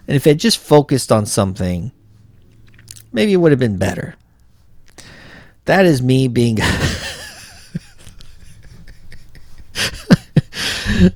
And 0.07 0.15
if 0.15 0.27
it 0.27 0.35
just 0.35 0.57
focused 0.57 1.11
on 1.11 1.25
something, 1.25 1.91
maybe 3.11 3.33
it 3.33 3.37
would 3.37 3.51
have 3.51 3.59
been 3.59 3.77
better. 3.77 4.15
That 5.65 5.85
is 5.85 6.01
me 6.01 6.27
being. 6.27 6.55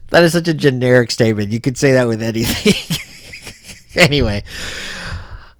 that 0.10 0.24
is 0.24 0.32
such 0.34 0.48
a 0.48 0.54
generic 0.54 1.12
statement. 1.12 1.52
You 1.52 1.60
could 1.60 1.78
say 1.78 1.94
that 1.94 2.08
with 2.08 2.22
anything. 2.22 2.98
anyway, 4.02 4.44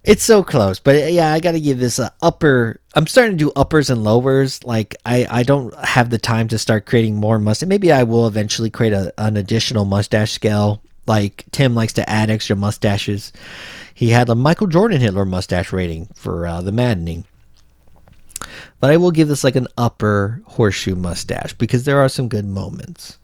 it's 0.08 0.24
so 0.24 0.42
close, 0.42 0.80
but 0.80 1.12
yeah, 1.12 1.34
I 1.34 1.42
got 1.42 1.52
to 1.52 1.60
give 1.60 1.80
this 1.80 2.00
a 2.00 2.14
upper. 2.22 2.80
I'm 2.96 3.08
starting 3.08 3.38
to 3.38 3.46
do 3.46 3.52
uppers 3.58 3.90
and 3.90 4.06
lowers. 4.06 4.64
Like 4.64 4.96
I, 5.06 5.28
I 5.30 5.44
don't 5.44 5.76
have 5.76 6.10
the 6.10 6.18
time 6.18 6.48
to 6.48 6.58
start 6.58 6.86
creating 6.86 7.16
more 7.16 7.40
mustache. 7.40 7.68
Maybe 7.68 7.92
I 7.92 8.04
will 8.04 8.26
eventually 8.26 8.70
create 8.70 8.94
a, 8.94 9.14
an 9.18 9.36
additional 9.36 9.84
mustache 9.84 10.32
scale. 10.32 10.82
Like 11.08 11.44
Tim 11.52 11.76
likes 11.76 11.94
to 11.94 12.10
add 12.10 12.30
extra 12.30 12.56
mustaches. 12.56 13.34
He 13.94 14.10
had 14.10 14.30
a 14.30 14.36
Michael 14.36 14.68
Jordan 14.68 15.02
Hitler 15.02 15.26
mustache 15.26 15.74
rating 15.74 16.08
for 16.16 16.48
uh, 16.48 16.62
the 16.62 16.72
maddening. 16.72 17.26
But 18.80 18.92
I 18.92 18.98
will 18.98 19.12
give 19.12 19.28
this 19.28 19.44
like 19.44 19.58
an 19.58 19.68
upper 19.78 20.42
horseshoe 20.46 20.96
mustache 20.96 21.54
because 21.54 21.84
there 21.84 22.00
are 22.00 22.10
some 22.10 22.30
good 22.30 22.46
moments. 22.46 23.18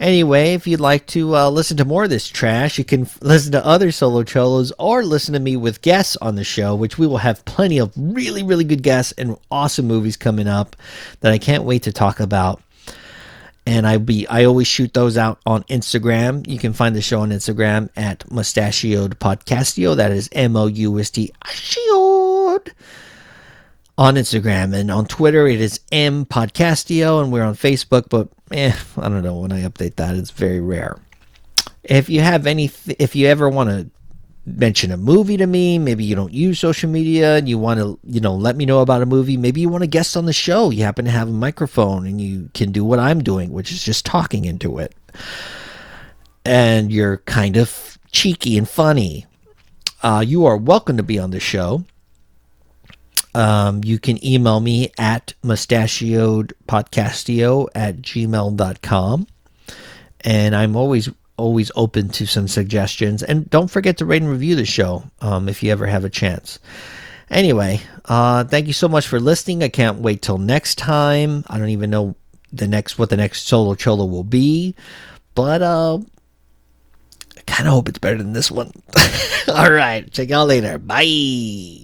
Anyway, 0.00 0.54
if 0.54 0.66
you'd 0.66 0.80
like 0.80 1.06
to 1.06 1.36
uh, 1.36 1.48
listen 1.48 1.76
to 1.76 1.84
more 1.84 2.04
of 2.04 2.10
this 2.10 2.28
trash, 2.28 2.78
you 2.78 2.84
can 2.84 3.08
listen 3.20 3.52
to 3.52 3.64
other 3.64 3.92
solo 3.92 4.22
cholos 4.24 4.72
or 4.78 5.04
listen 5.04 5.34
to 5.34 5.40
me 5.40 5.56
with 5.56 5.82
guests 5.82 6.16
on 6.16 6.34
the 6.34 6.44
show, 6.44 6.74
which 6.74 6.98
we 6.98 7.06
will 7.06 7.18
have 7.18 7.44
plenty 7.44 7.78
of 7.78 7.92
really, 7.96 8.42
really 8.42 8.64
good 8.64 8.82
guests 8.82 9.12
and 9.16 9.36
awesome 9.50 9.86
movies 9.86 10.16
coming 10.16 10.48
up 10.48 10.74
that 11.20 11.32
I 11.32 11.38
can't 11.38 11.64
wait 11.64 11.84
to 11.84 11.92
talk 11.92 12.20
about. 12.20 12.60
And 13.66 13.86
I 13.86 13.96
be 13.96 14.26
I 14.28 14.44
always 14.44 14.66
shoot 14.66 14.92
those 14.92 15.16
out 15.16 15.38
on 15.46 15.62
Instagram. 15.64 16.46
You 16.46 16.58
can 16.58 16.74
find 16.74 16.94
the 16.94 17.00
show 17.00 17.20
on 17.20 17.30
Instagram 17.30 17.88
at 17.96 18.30
Moustachioed 18.30 19.18
Podcastio. 19.18 19.96
That 19.96 20.12
is 20.12 20.28
M 20.32 20.54
O 20.54 20.66
U 20.66 21.00
S 21.00 21.08
T 21.08 21.32
on 23.96 24.16
Instagram 24.16 24.74
and 24.74 24.90
on 24.90 25.06
Twitter 25.06 25.46
it 25.46 25.60
is 25.60 25.80
M 25.92 26.24
Podcastio 26.26 27.22
and 27.22 27.32
we're 27.32 27.44
on 27.44 27.54
Facebook, 27.54 28.08
but 28.08 28.28
eh, 28.50 28.74
I 28.96 29.08
don't 29.08 29.22
know 29.22 29.38
when 29.38 29.52
I 29.52 29.62
update 29.62 29.96
that. 29.96 30.16
It's 30.16 30.30
very 30.30 30.60
rare. 30.60 30.98
If 31.84 32.08
you 32.08 32.20
have 32.20 32.46
any, 32.46 32.70
if 32.98 33.14
you 33.14 33.26
ever 33.28 33.48
want 33.48 33.70
to 33.70 33.90
mention 34.46 34.90
a 34.90 34.96
movie 34.96 35.36
to 35.36 35.46
me, 35.46 35.78
maybe 35.78 36.04
you 36.04 36.14
don't 36.14 36.32
use 36.32 36.58
social 36.58 36.90
media 36.90 37.36
and 37.36 37.48
you 37.48 37.58
want 37.58 37.78
to, 37.78 37.98
you 38.04 38.20
know, 38.20 38.34
let 38.34 38.56
me 38.56 38.66
know 38.66 38.80
about 38.80 39.02
a 39.02 39.06
movie. 39.06 39.36
Maybe 39.36 39.60
you 39.60 39.68
want 39.68 39.82
to 39.82 39.88
guest 39.88 40.16
on 40.16 40.24
the 40.24 40.32
show. 40.32 40.70
You 40.70 40.82
happen 40.82 41.04
to 41.04 41.10
have 41.10 41.28
a 41.28 41.32
microphone 41.32 42.06
and 42.06 42.20
you 42.20 42.50
can 42.54 42.72
do 42.72 42.84
what 42.84 42.98
I'm 42.98 43.22
doing, 43.22 43.52
which 43.52 43.70
is 43.70 43.82
just 43.82 44.04
talking 44.04 44.44
into 44.44 44.78
it. 44.78 44.94
And 46.44 46.90
you're 46.90 47.18
kind 47.18 47.56
of 47.56 47.98
cheeky 48.12 48.58
and 48.58 48.68
funny, 48.68 49.26
uh, 50.02 50.22
you 50.26 50.44
are 50.44 50.56
welcome 50.56 50.96
to 50.96 51.02
be 51.02 51.18
on 51.18 51.30
the 51.30 51.40
show. 51.40 51.84
Um, 53.34 53.84
you 53.84 53.98
can 53.98 54.24
email 54.24 54.60
me 54.60 54.90
at 54.98 55.34
moustachioedpodcastio 55.42 57.68
at 57.74 57.96
gmail.com. 57.96 59.26
And 60.20 60.56
I'm 60.56 60.76
always 60.76 61.10
always 61.36 61.70
open 61.74 62.08
to 62.10 62.26
some 62.26 62.48
suggestions. 62.48 63.22
And 63.22 63.48
don't 63.50 63.70
forget 63.70 63.98
to 63.98 64.04
rate 64.04 64.22
and 64.22 64.30
review 64.30 64.56
the 64.56 64.64
show 64.64 65.04
um, 65.20 65.48
if 65.48 65.62
you 65.62 65.72
ever 65.72 65.86
have 65.86 66.04
a 66.04 66.10
chance. 66.10 66.58
Anyway, 67.30 67.80
uh, 68.04 68.44
thank 68.44 68.66
you 68.66 68.72
so 68.72 68.88
much 68.88 69.08
for 69.08 69.18
listening. 69.18 69.62
I 69.62 69.68
can't 69.68 69.98
wait 69.98 70.22
till 70.22 70.38
next 70.38 70.78
time. 70.78 71.44
I 71.48 71.58
don't 71.58 71.70
even 71.70 71.90
know 71.90 72.14
the 72.52 72.68
next 72.68 72.98
what 72.98 73.10
the 73.10 73.16
next 73.16 73.48
solo 73.48 73.74
cholo 73.74 74.04
will 74.04 74.24
be, 74.24 74.76
but 75.34 75.60
uh, 75.60 75.96
I 75.96 77.40
kind 77.46 77.66
of 77.66 77.74
hope 77.74 77.88
it's 77.88 77.98
better 77.98 78.18
than 78.18 78.32
this 78.32 78.50
one. 78.50 78.70
All 79.48 79.72
right, 79.72 80.08
check 80.12 80.28
y'all 80.28 80.46
later. 80.46 80.78
Bye. 80.78 81.83